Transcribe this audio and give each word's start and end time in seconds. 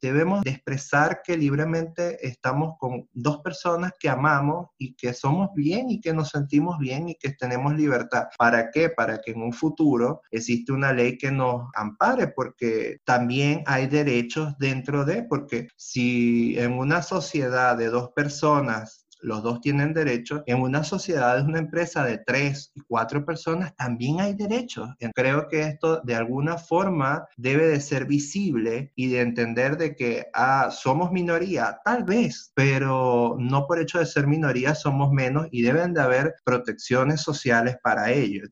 debemos 0.00 0.42
de 0.42 0.50
expresar 0.50 1.22
que 1.22 1.36
libremente 1.36 2.26
estamos 2.26 2.74
con 2.78 3.08
dos 3.12 3.38
personas 3.38 3.92
que 3.98 4.08
amamos 4.08 4.68
y 4.78 4.94
que 4.94 5.12
somos 5.14 5.50
bien 5.54 5.90
y 5.90 6.00
que 6.00 6.12
nos 6.12 6.30
sentimos 6.30 6.78
bien 6.78 7.08
y 7.08 7.14
que 7.16 7.30
tenemos 7.30 7.74
libertad. 7.74 8.28
¿Para 8.38 8.70
qué? 8.70 8.90
Para 8.90 9.20
que 9.20 9.32
en 9.32 9.42
un 9.42 9.52
futuro 9.52 10.22
existe 10.30 10.72
una 10.72 10.92
ley 10.92 11.18
que 11.18 11.30
nos 11.30 11.68
ampare, 11.74 12.28
porque 12.28 12.98
también 13.04 13.62
hay 13.66 13.86
derechos 13.86 14.56
dentro 14.58 15.04
de, 15.04 15.22
porque 15.22 15.68
si 15.76 16.58
en 16.58 16.72
una 16.72 17.02
sociedad 17.02 17.76
de 17.76 17.88
dos 17.88 18.10
personas 18.14 19.07
los 19.20 19.42
dos 19.42 19.60
tienen 19.60 19.94
derechos. 19.94 20.42
En 20.46 20.60
una 20.60 20.84
sociedad, 20.84 21.36
de 21.36 21.42
una 21.42 21.58
empresa 21.58 22.04
de 22.04 22.18
tres 22.18 22.72
y 22.74 22.80
cuatro 22.80 23.24
personas, 23.24 23.74
también 23.76 24.20
hay 24.20 24.34
derechos. 24.34 24.88
Creo 25.14 25.48
que 25.48 25.62
esto 25.62 26.00
de 26.02 26.14
alguna 26.14 26.58
forma 26.58 27.26
debe 27.36 27.66
de 27.66 27.80
ser 27.80 28.06
visible 28.06 28.92
y 28.94 29.08
de 29.08 29.20
entender 29.20 29.76
de 29.76 29.94
que 29.94 30.26
ah, 30.34 30.70
somos 30.70 31.10
minoría, 31.12 31.80
tal 31.84 32.04
vez, 32.04 32.52
pero 32.54 33.36
no 33.38 33.66
por 33.66 33.80
hecho 33.80 33.98
de 33.98 34.06
ser 34.06 34.26
minoría 34.26 34.74
somos 34.74 35.10
menos 35.12 35.48
y 35.50 35.62
deben 35.62 35.94
de 35.94 36.00
haber 36.00 36.34
protecciones 36.44 37.20
sociales 37.20 37.76
para 37.82 38.10
ellos. 38.10 38.48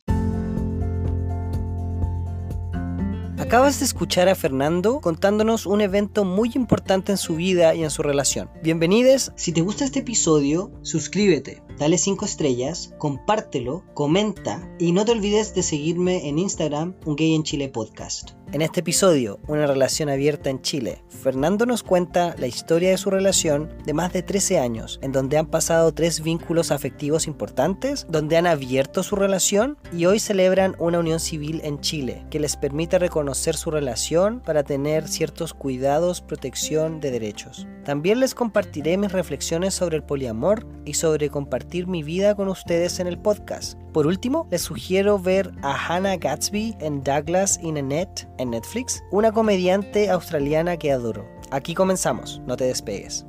Acabas 3.47 3.79
de 3.79 3.85
escuchar 3.85 4.29
a 4.29 4.35
Fernando 4.35 5.01
contándonos 5.01 5.67
un 5.67 5.81
evento 5.81 6.25
muy 6.25 6.51
importante 6.57 7.13
en 7.13 7.17
su 7.17 7.37
vida 7.37 7.77
y 7.77 7.85
en 7.85 7.91
su 7.91 8.03
relación. 8.03 8.51
Bienvenidos. 8.61 9.31
Si 9.37 9.53
te 9.53 9.61
gusta 9.61 9.85
este 9.85 10.01
episodio, 10.01 10.73
suscríbete, 10.83 11.63
dale 11.79 11.97
5 11.97 12.25
estrellas, 12.25 12.93
compártelo, 12.99 13.85
comenta 13.95 14.69
y 14.81 14.91
no 14.91 15.05
te 15.05 15.13
olvides 15.13 15.55
de 15.55 15.63
seguirme 15.63 16.29
en 16.29 16.41
Instagram, 16.41 16.97
Un 17.05 17.15
Gay 17.15 17.37
en 17.37 17.45
Chile 17.45 17.69
Podcast. 17.69 18.36
En 18.53 18.63
este 18.63 18.81
episodio, 18.81 19.41
Una 19.49 19.67
relación 19.67 20.09
abierta 20.09 20.51
en 20.51 20.63
Chile, 20.63 21.03
Fernando 21.09 21.67
nos 21.67 21.83
cuenta 21.83 22.37
la 22.39 22.47
historia 22.47 22.91
de 22.91 22.97
su 22.97 23.11
relación 23.11 23.69
de 23.85 23.93
más 23.93 24.13
de 24.13 24.23
13 24.23 24.61
años, 24.61 25.01
en 25.03 25.11
donde 25.11 25.37
han 25.37 25.47
pasado 25.47 25.93
tres 25.93 26.23
vínculos 26.23 26.71
afectivos 26.71 27.27
importantes, 27.27 28.07
donde 28.09 28.37
han 28.37 28.47
abierto 28.47 29.03
su 29.03 29.17
relación 29.17 29.77
y 29.93 30.07
hoy 30.07 30.21
celebran 30.21 30.77
una 30.79 31.01
unión 31.01 31.19
civil 31.19 31.61
en 31.65 31.81
Chile, 31.81 32.25
que 32.31 32.39
les 32.39 32.57
permite 32.57 33.01
reconocer 33.01 33.57
su 33.57 33.73
relación 33.73 34.41
para 34.41 34.63
tener 34.63 35.09
ciertos 35.09 35.53
cuidados, 35.53 36.21
protección 36.21 37.01
de 37.01 37.11
derechos. 37.11 37.67
También 37.85 38.21
les 38.21 38.35
compartiré 38.35 38.97
mis 38.97 39.13
reflexiones 39.13 39.75
sobre 39.75 39.97
el 39.97 40.05
poliamor 40.05 40.67
y 40.85 40.95
sobre 40.95 41.31
compartir 41.31 41.89
mi 41.89 42.05
vida 42.05 42.37
con 42.37 42.49
ustedes 42.49 43.01
en 43.01 43.09
el 43.09 43.19
podcast. 43.19 43.77
Por 43.97 44.07
último, 44.07 44.47
les 44.51 44.61
sugiero 44.61 45.19
ver 45.19 45.51
a 45.63 45.73
Hannah 45.75 46.19
Gatsby 46.19 46.77
en 46.81 47.03
Douglas 47.03 47.59
in 47.63 47.79
a 47.79 47.81
Net 47.81 48.29
en 48.37 48.51
Netflix, 48.51 49.03
una 49.11 49.33
comediante 49.33 50.11
australiana 50.11 50.77
que 50.77 50.93
adoro. 50.93 51.27
Aquí 51.51 51.73
comenzamos, 51.73 52.43
no 52.45 52.59
te 52.59 52.65
despegues. 52.65 53.25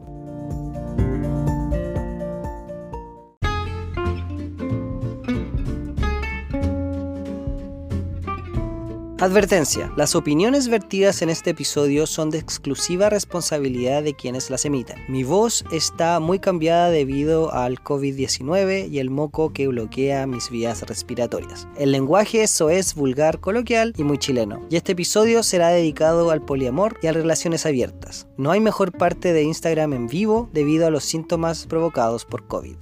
Advertencia, 9.19 9.91
las 9.97 10.13
opiniones 10.13 10.67
vertidas 10.67 11.23
en 11.23 11.31
este 11.31 11.49
episodio 11.49 12.05
son 12.05 12.29
de 12.29 12.37
exclusiva 12.37 13.09
responsabilidad 13.09 14.03
de 14.03 14.13
quienes 14.13 14.51
las 14.51 14.63
emiten. 14.63 14.99
Mi 15.07 15.23
voz 15.23 15.65
está 15.71 16.19
muy 16.19 16.37
cambiada 16.37 16.91
debido 16.91 17.51
al 17.51 17.79
COVID-19 17.83 18.91
y 18.91 18.99
el 18.99 19.09
moco 19.09 19.53
que 19.53 19.67
bloquea 19.67 20.27
mis 20.27 20.51
vías 20.51 20.83
respiratorias. 20.83 21.67
El 21.79 21.93
lenguaje 21.93 22.43
es 22.43 22.93
vulgar, 22.93 23.39
coloquial 23.39 23.95
y 23.97 24.03
muy 24.03 24.19
chileno. 24.19 24.61
Y 24.69 24.75
este 24.75 24.91
episodio 24.91 25.41
será 25.41 25.69
dedicado 25.69 26.29
al 26.29 26.45
poliamor 26.45 26.99
y 27.01 27.07
a 27.07 27.11
relaciones 27.11 27.65
abiertas. 27.65 28.27
No 28.37 28.51
hay 28.51 28.59
mejor 28.59 28.91
parte 28.91 29.33
de 29.33 29.41
Instagram 29.41 29.93
en 29.93 30.05
vivo 30.05 30.47
debido 30.53 30.85
a 30.85 30.91
los 30.91 31.03
síntomas 31.03 31.65
provocados 31.65 32.23
por 32.23 32.45
COVID. 32.45 32.75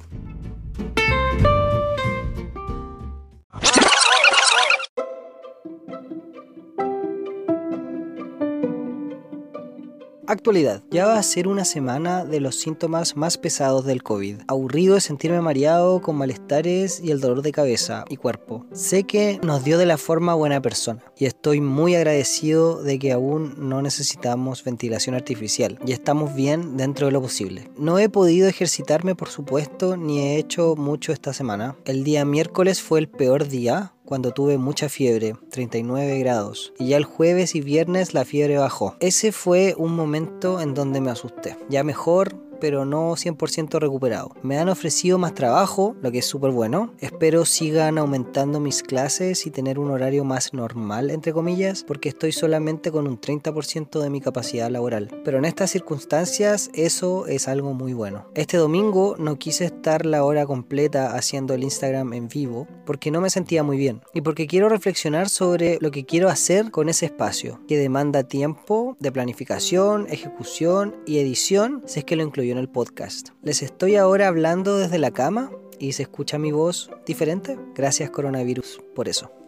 Actualidad. 10.35 10.83
Ya 10.91 11.05
va 11.05 11.17
a 11.17 11.23
ser 11.23 11.47
una 11.47 11.63
semana 11.63 12.25
de 12.25 12.41
los 12.41 12.57
síntomas 12.57 13.15
más 13.15 13.37
pesados 13.37 13.85
del 13.85 14.03
COVID. 14.03 14.41
Aburrido 14.49 14.95
de 14.95 15.01
sentirme 15.01 15.39
mareado, 15.39 16.01
con 16.01 16.17
malestares 16.17 16.99
y 17.01 17.11
el 17.11 17.21
dolor 17.21 17.41
de 17.41 17.53
cabeza 17.53 18.03
y 18.09 18.17
cuerpo. 18.17 18.65
Sé 18.73 19.05
que 19.05 19.39
nos 19.43 19.63
dio 19.63 19.77
de 19.77 19.85
la 19.85 19.97
forma 19.97 20.33
buena 20.33 20.61
persona 20.61 21.01
y 21.17 21.23
estoy 21.23 21.61
muy 21.61 21.95
agradecido 21.95 22.83
de 22.83 22.99
que 22.99 23.13
aún 23.13 23.55
no 23.57 23.81
necesitamos 23.81 24.61
ventilación 24.65 25.15
artificial 25.15 25.79
y 25.85 25.93
estamos 25.93 26.35
bien 26.35 26.75
dentro 26.75 27.07
de 27.07 27.13
lo 27.13 27.21
posible. 27.21 27.71
No 27.77 27.97
he 27.97 28.09
podido 28.09 28.49
ejercitarme 28.49 29.15
por 29.15 29.29
supuesto 29.29 29.95
ni 29.95 30.19
he 30.19 30.37
hecho 30.37 30.75
mucho 30.75 31.13
esta 31.13 31.31
semana. 31.31 31.77
El 31.85 32.03
día 32.03 32.25
miércoles 32.25 32.81
fue 32.81 32.99
el 32.99 33.07
peor 33.07 33.47
día 33.47 33.94
cuando 34.05 34.31
tuve 34.31 34.57
mucha 34.57 34.87
fiebre, 34.87 35.35
39 35.49 36.19
grados, 36.19 36.73
y 36.77 36.89
ya 36.89 36.97
el 36.97 37.03
jueves 37.03 37.55
y 37.55 37.61
viernes 37.61 38.13
la 38.13 38.23
fiebre 38.23 38.57
bajó. 38.57 38.95
Ese 38.99 39.31
fue 39.31 39.73
un 39.77 39.95
momento 39.95 40.61
en 40.61 40.73
donde 40.73 41.01
me 41.01 41.11
asusté. 41.11 41.57
Ya 41.69 41.83
mejor, 41.83 42.35
pero 42.65 42.83
no 42.83 43.11
100% 43.11 43.77
recuperado. 43.79 44.31
Me 44.41 44.57
han 44.57 44.69
ofrecido 44.69 45.19
más 45.19 45.35
trabajo, 45.35 45.95
lo 46.01 46.11
que 46.11 46.17
es 46.17 46.25
súper 46.25 46.49
bueno. 46.49 46.95
Espero 46.99 47.45
sigan 47.45 47.99
aumentando 47.99 48.59
mis 48.59 48.81
clases 48.81 49.45
y 49.45 49.51
tener 49.51 49.77
un 49.77 49.91
horario 49.91 50.23
más 50.23 50.51
normal, 50.51 51.11
entre 51.11 51.31
comillas, 51.31 51.83
porque 51.83 52.09
estoy 52.09 52.31
solamente 52.31 52.91
con 52.91 53.05
un 53.05 53.21
30% 53.21 54.01
de 54.01 54.09
mi 54.09 54.19
capacidad 54.19 54.71
laboral. 54.71 55.11
Pero 55.23 55.37
en 55.37 55.45
estas 55.45 55.69
circunstancias 55.69 56.71
eso 56.73 57.27
es 57.27 57.47
algo 57.47 57.75
muy 57.75 57.93
bueno. 57.93 58.25
Este 58.33 58.57
domingo 58.57 59.15
no 59.19 59.37
quise 59.37 59.65
estar 59.65 60.03
la 60.03 60.23
hora 60.23 60.47
completa 60.47 61.15
haciendo 61.15 61.53
el 61.53 61.63
Instagram 61.63 62.13
en 62.13 62.29
vivo 62.29 62.67
porque 62.83 63.11
no 63.11 63.21
me 63.21 63.29
sentía 63.29 63.61
muy 63.61 63.77
bien 63.77 64.01
y 64.15 64.21
porque 64.21 64.47
quiero 64.47 64.69
reflexionar 64.69 65.29
sobre 65.29 65.77
lo 65.81 65.91
que 65.91 66.05
quiero 66.05 66.29
hacer 66.29 66.71
con 66.71 66.89
ese 66.89 67.05
espacio 67.05 67.59
que 67.67 67.77
demanda 67.77 68.23
tiempo 68.23 68.97
de 68.99 69.11
planificación, 69.11 70.07
ejecución 70.09 70.95
y 71.05 71.19
edición 71.19 71.83
si 71.85 71.99
es 71.99 72.05
que 72.05 72.15
lo 72.15 72.23
incluyo 72.23 72.54
en 72.55 72.59
el 72.59 72.69
podcast. 72.69 73.29
Les 73.43 73.61
estoy 73.61 73.95
ahora 73.95 74.27
hablando 74.27 74.77
desde 74.77 74.97
la 74.97 75.11
cama 75.11 75.51
y 75.77 75.91
se 75.91 76.03
escucha 76.03 76.37
mi 76.37 76.51
voz 76.51 76.89
diferente. 77.05 77.57
Gracias 77.75 78.09
coronavirus 78.09 78.81
por 78.95 79.09
eso. 79.09 79.44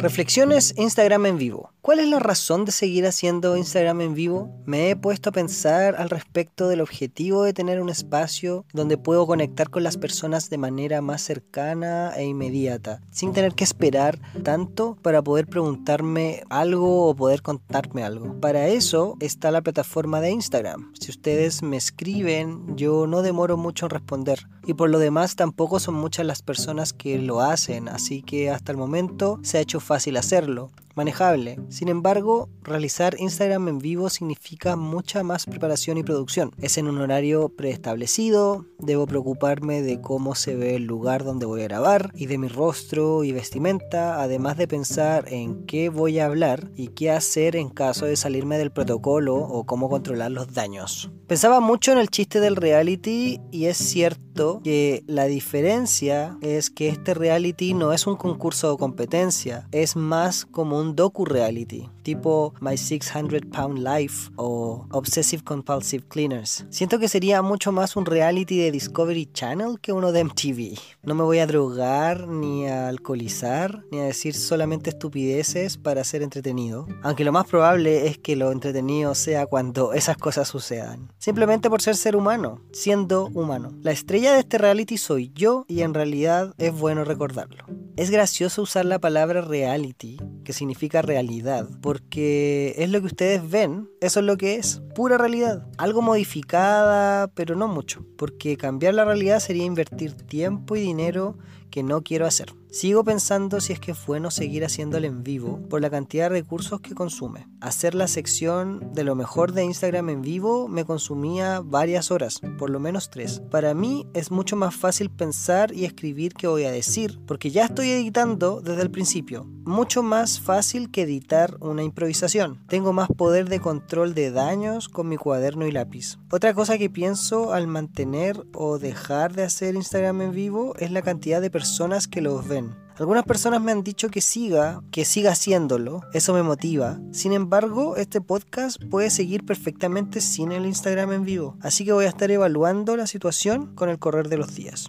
Reflexiones 0.00 0.72
Instagram 0.78 1.26
en 1.26 1.36
vivo. 1.36 1.74
¿Cuál 1.82 1.98
es 1.98 2.08
la 2.08 2.18
razón 2.20 2.64
de 2.64 2.72
seguir 2.72 3.06
haciendo 3.06 3.54
Instagram 3.54 4.00
en 4.00 4.14
vivo? 4.14 4.50
Me 4.64 4.88
he 4.88 4.96
puesto 4.96 5.28
a 5.28 5.32
pensar 5.32 5.94
al 5.96 6.08
respecto 6.08 6.68
del 6.68 6.80
objetivo 6.80 7.42
de 7.42 7.52
tener 7.52 7.82
un 7.82 7.90
espacio 7.90 8.64
donde 8.72 8.96
puedo 8.96 9.26
conectar 9.26 9.68
con 9.68 9.82
las 9.82 9.98
personas 9.98 10.48
de 10.48 10.56
manera 10.56 11.02
más 11.02 11.20
cercana 11.20 12.14
e 12.16 12.24
inmediata, 12.24 13.02
sin 13.10 13.34
tener 13.34 13.54
que 13.54 13.64
esperar 13.64 14.18
tanto 14.42 14.96
para 15.02 15.20
poder 15.20 15.46
preguntarme 15.46 16.44
algo 16.48 17.06
o 17.06 17.14
poder 17.14 17.42
contarme 17.42 18.02
algo. 18.02 18.40
Para 18.40 18.68
eso 18.68 19.18
está 19.20 19.50
la 19.50 19.60
plataforma 19.60 20.22
de 20.22 20.30
Instagram. 20.30 20.92
Si 20.98 21.10
ustedes 21.10 21.62
me 21.62 21.76
escriben, 21.76 22.74
yo 22.74 23.06
no 23.06 23.20
demoro 23.20 23.58
mucho 23.58 23.84
en 23.84 23.90
responder. 23.90 24.46
Y 24.70 24.74
por 24.74 24.88
lo 24.88 25.00
demás 25.00 25.34
tampoco 25.34 25.80
son 25.80 25.96
muchas 25.96 26.24
las 26.24 26.42
personas 26.42 26.92
que 26.92 27.18
lo 27.18 27.40
hacen, 27.40 27.88
así 27.88 28.22
que 28.22 28.50
hasta 28.50 28.70
el 28.70 28.78
momento 28.78 29.40
se 29.42 29.58
ha 29.58 29.60
hecho 29.60 29.80
fácil 29.80 30.16
hacerlo 30.16 30.70
manejable. 30.94 31.58
Sin 31.68 31.88
embargo, 31.88 32.48
realizar 32.62 33.16
Instagram 33.18 33.68
en 33.68 33.78
vivo 33.78 34.10
significa 34.10 34.76
mucha 34.76 35.22
más 35.22 35.46
preparación 35.46 35.98
y 35.98 36.02
producción. 36.02 36.52
Es 36.60 36.78
en 36.78 36.88
un 36.88 36.98
horario 36.98 37.48
preestablecido, 37.48 38.66
debo 38.78 39.06
preocuparme 39.06 39.82
de 39.82 40.00
cómo 40.00 40.34
se 40.34 40.56
ve 40.56 40.76
el 40.76 40.84
lugar 40.84 41.24
donde 41.24 41.46
voy 41.46 41.62
a 41.62 41.68
grabar 41.68 42.10
y 42.14 42.26
de 42.26 42.38
mi 42.38 42.48
rostro 42.48 43.24
y 43.24 43.32
vestimenta, 43.32 44.22
además 44.22 44.56
de 44.56 44.68
pensar 44.68 45.32
en 45.32 45.66
qué 45.66 45.88
voy 45.88 46.18
a 46.18 46.26
hablar 46.26 46.70
y 46.76 46.88
qué 46.88 47.10
hacer 47.10 47.56
en 47.56 47.68
caso 47.70 48.06
de 48.06 48.16
salirme 48.16 48.58
del 48.58 48.72
protocolo 48.72 49.36
o 49.36 49.64
cómo 49.64 49.88
controlar 49.88 50.30
los 50.30 50.52
daños. 50.52 51.10
Pensaba 51.26 51.60
mucho 51.60 51.92
en 51.92 51.98
el 51.98 52.08
chiste 52.08 52.40
del 52.40 52.56
reality 52.56 53.40
y 53.52 53.66
es 53.66 53.76
cierto 53.76 54.60
que 54.64 55.04
la 55.06 55.26
diferencia 55.26 56.36
es 56.40 56.70
que 56.70 56.88
este 56.88 57.14
reality 57.14 57.74
no 57.74 57.92
es 57.92 58.06
un 58.06 58.16
concurso 58.16 58.72
o 58.72 58.78
competencia, 58.78 59.68
es 59.70 59.96
más 59.96 60.44
como 60.44 60.79
un 60.80 60.96
docu-reality, 60.96 61.88
tipo 62.02 62.54
My 62.60 62.76
600 62.76 63.42
Pound 63.52 63.78
Life 63.78 64.30
o 64.36 64.86
Obsessive 64.90 65.42
Compulsive 65.42 66.04
Cleaners. 66.08 66.64
Siento 66.70 66.98
que 66.98 67.08
sería 67.08 67.42
mucho 67.42 67.72
más 67.72 67.96
un 67.96 68.06
reality 68.06 68.58
de 68.58 68.70
Discovery 68.70 69.30
Channel 69.32 69.78
que 69.80 69.92
uno 69.92 70.12
de 70.12 70.24
MTV. 70.24 70.78
No 71.02 71.14
me 71.14 71.22
voy 71.22 71.38
a 71.38 71.46
drogar, 71.46 72.26
ni 72.28 72.66
a 72.66 72.88
alcoholizar, 72.88 73.84
ni 73.90 74.00
a 74.00 74.04
decir 74.04 74.34
solamente 74.34 74.90
estupideces 74.90 75.76
para 75.76 76.04
ser 76.04 76.22
entretenido. 76.22 76.86
Aunque 77.02 77.24
lo 77.24 77.32
más 77.32 77.46
probable 77.46 78.06
es 78.06 78.18
que 78.18 78.36
lo 78.36 78.52
entretenido 78.52 79.14
sea 79.14 79.46
cuando 79.46 79.92
esas 79.92 80.16
cosas 80.16 80.48
sucedan. 80.48 81.12
Simplemente 81.18 81.70
por 81.70 81.82
ser 81.82 81.96
ser 81.96 82.16
humano, 82.16 82.60
siendo 82.72 83.26
humano. 83.34 83.72
La 83.82 83.92
estrella 83.92 84.32
de 84.32 84.40
este 84.40 84.58
reality 84.58 84.96
soy 84.96 85.32
yo 85.34 85.64
y 85.68 85.82
en 85.82 85.94
realidad 85.94 86.54
es 86.58 86.72
bueno 86.72 87.04
recordarlo. 87.04 87.64
Es 87.96 88.10
gracioso 88.10 88.62
usar 88.62 88.86
la 88.86 88.98
palabra 88.98 89.42
reality, 89.42 90.16
que 90.44 90.52
significa 90.52 90.69
realidad, 91.02 91.68
porque 91.80 92.74
es 92.78 92.90
lo 92.90 93.00
que 93.00 93.06
ustedes 93.06 93.50
ven, 93.50 93.88
eso 94.00 94.20
es 94.20 94.26
lo 94.26 94.36
que 94.36 94.56
es, 94.56 94.82
pura 94.94 95.18
realidad. 95.18 95.66
Algo 95.78 96.02
modificada, 96.02 97.28
pero 97.34 97.56
no 97.56 97.68
mucho, 97.68 98.04
porque 98.16 98.56
cambiar 98.56 98.94
la 98.94 99.04
realidad 99.04 99.40
sería 99.40 99.64
invertir 99.64 100.14
tiempo 100.14 100.76
y 100.76 100.80
dinero 100.80 101.36
que 101.70 101.82
no 101.82 102.02
quiero 102.02 102.26
hacer. 102.26 102.59
Sigo 102.72 103.02
pensando 103.02 103.60
si 103.60 103.72
es 103.72 103.80
que 103.80 103.90
es 103.90 104.06
bueno 104.06 104.30
seguir 104.30 104.64
haciéndolo 104.64 105.04
en 105.04 105.24
vivo 105.24 105.58
por 105.68 105.80
la 105.80 105.90
cantidad 105.90 106.30
de 106.30 106.40
recursos 106.40 106.80
que 106.80 106.94
consume. 106.94 107.48
Hacer 107.60 107.96
la 107.96 108.06
sección 108.06 108.92
de 108.94 109.02
lo 109.02 109.16
mejor 109.16 109.52
de 109.52 109.64
Instagram 109.64 110.08
en 110.08 110.22
vivo 110.22 110.68
me 110.68 110.84
consumía 110.84 111.62
varias 111.64 112.12
horas, 112.12 112.40
por 112.58 112.70
lo 112.70 112.78
menos 112.78 113.10
tres. 113.10 113.42
Para 113.50 113.74
mí 113.74 114.06
es 114.14 114.30
mucho 114.30 114.54
más 114.54 114.72
fácil 114.76 115.10
pensar 115.10 115.74
y 115.74 115.84
escribir 115.84 116.34
qué 116.34 116.46
voy 116.46 116.62
a 116.62 116.70
decir, 116.70 117.18
porque 117.26 117.50
ya 117.50 117.64
estoy 117.64 117.90
editando 117.90 118.60
desde 118.60 118.82
el 118.82 118.90
principio. 118.92 119.46
Mucho 119.64 120.04
más 120.04 120.40
fácil 120.40 120.92
que 120.92 121.02
editar 121.02 121.56
una 121.60 121.82
improvisación. 121.82 122.64
Tengo 122.68 122.92
más 122.92 123.08
poder 123.08 123.48
de 123.48 123.60
control 123.60 124.14
de 124.14 124.30
daños 124.30 124.88
con 124.88 125.08
mi 125.08 125.16
cuaderno 125.16 125.66
y 125.66 125.72
lápiz. 125.72 126.18
Otra 126.30 126.54
cosa 126.54 126.78
que 126.78 126.88
pienso 126.88 127.52
al 127.52 127.66
mantener 127.66 128.44
o 128.54 128.78
dejar 128.78 129.34
de 129.34 129.42
hacer 129.42 129.74
Instagram 129.74 130.22
en 130.22 130.32
vivo 130.32 130.74
es 130.76 130.92
la 130.92 131.02
cantidad 131.02 131.40
de 131.40 131.50
personas 131.50 132.06
que 132.06 132.20
los 132.20 132.46
ven 132.46 132.59
algunas 132.96 133.24
personas 133.24 133.62
me 133.62 133.72
han 133.72 133.82
dicho 133.82 134.10
que 134.10 134.20
siga, 134.20 134.82
que 134.90 135.06
siga 135.06 135.32
haciéndolo, 135.32 136.02
eso 136.12 136.34
me 136.34 136.42
motiva. 136.42 136.98
Sin 137.12 137.32
embargo, 137.32 137.96
este 137.96 138.20
podcast 138.20 138.82
puede 138.90 139.08
seguir 139.08 139.46
perfectamente 139.46 140.20
sin 140.20 140.52
el 140.52 140.66
Instagram 140.66 141.12
en 141.12 141.24
vivo, 141.24 141.56
así 141.62 141.84
que 141.84 141.92
voy 141.92 142.04
a 142.04 142.08
estar 142.08 142.30
evaluando 142.30 142.96
la 142.96 143.06
situación 143.06 143.74
con 143.74 143.88
el 143.88 143.98
correr 143.98 144.28
de 144.28 144.36
los 144.36 144.54
días. 144.54 144.88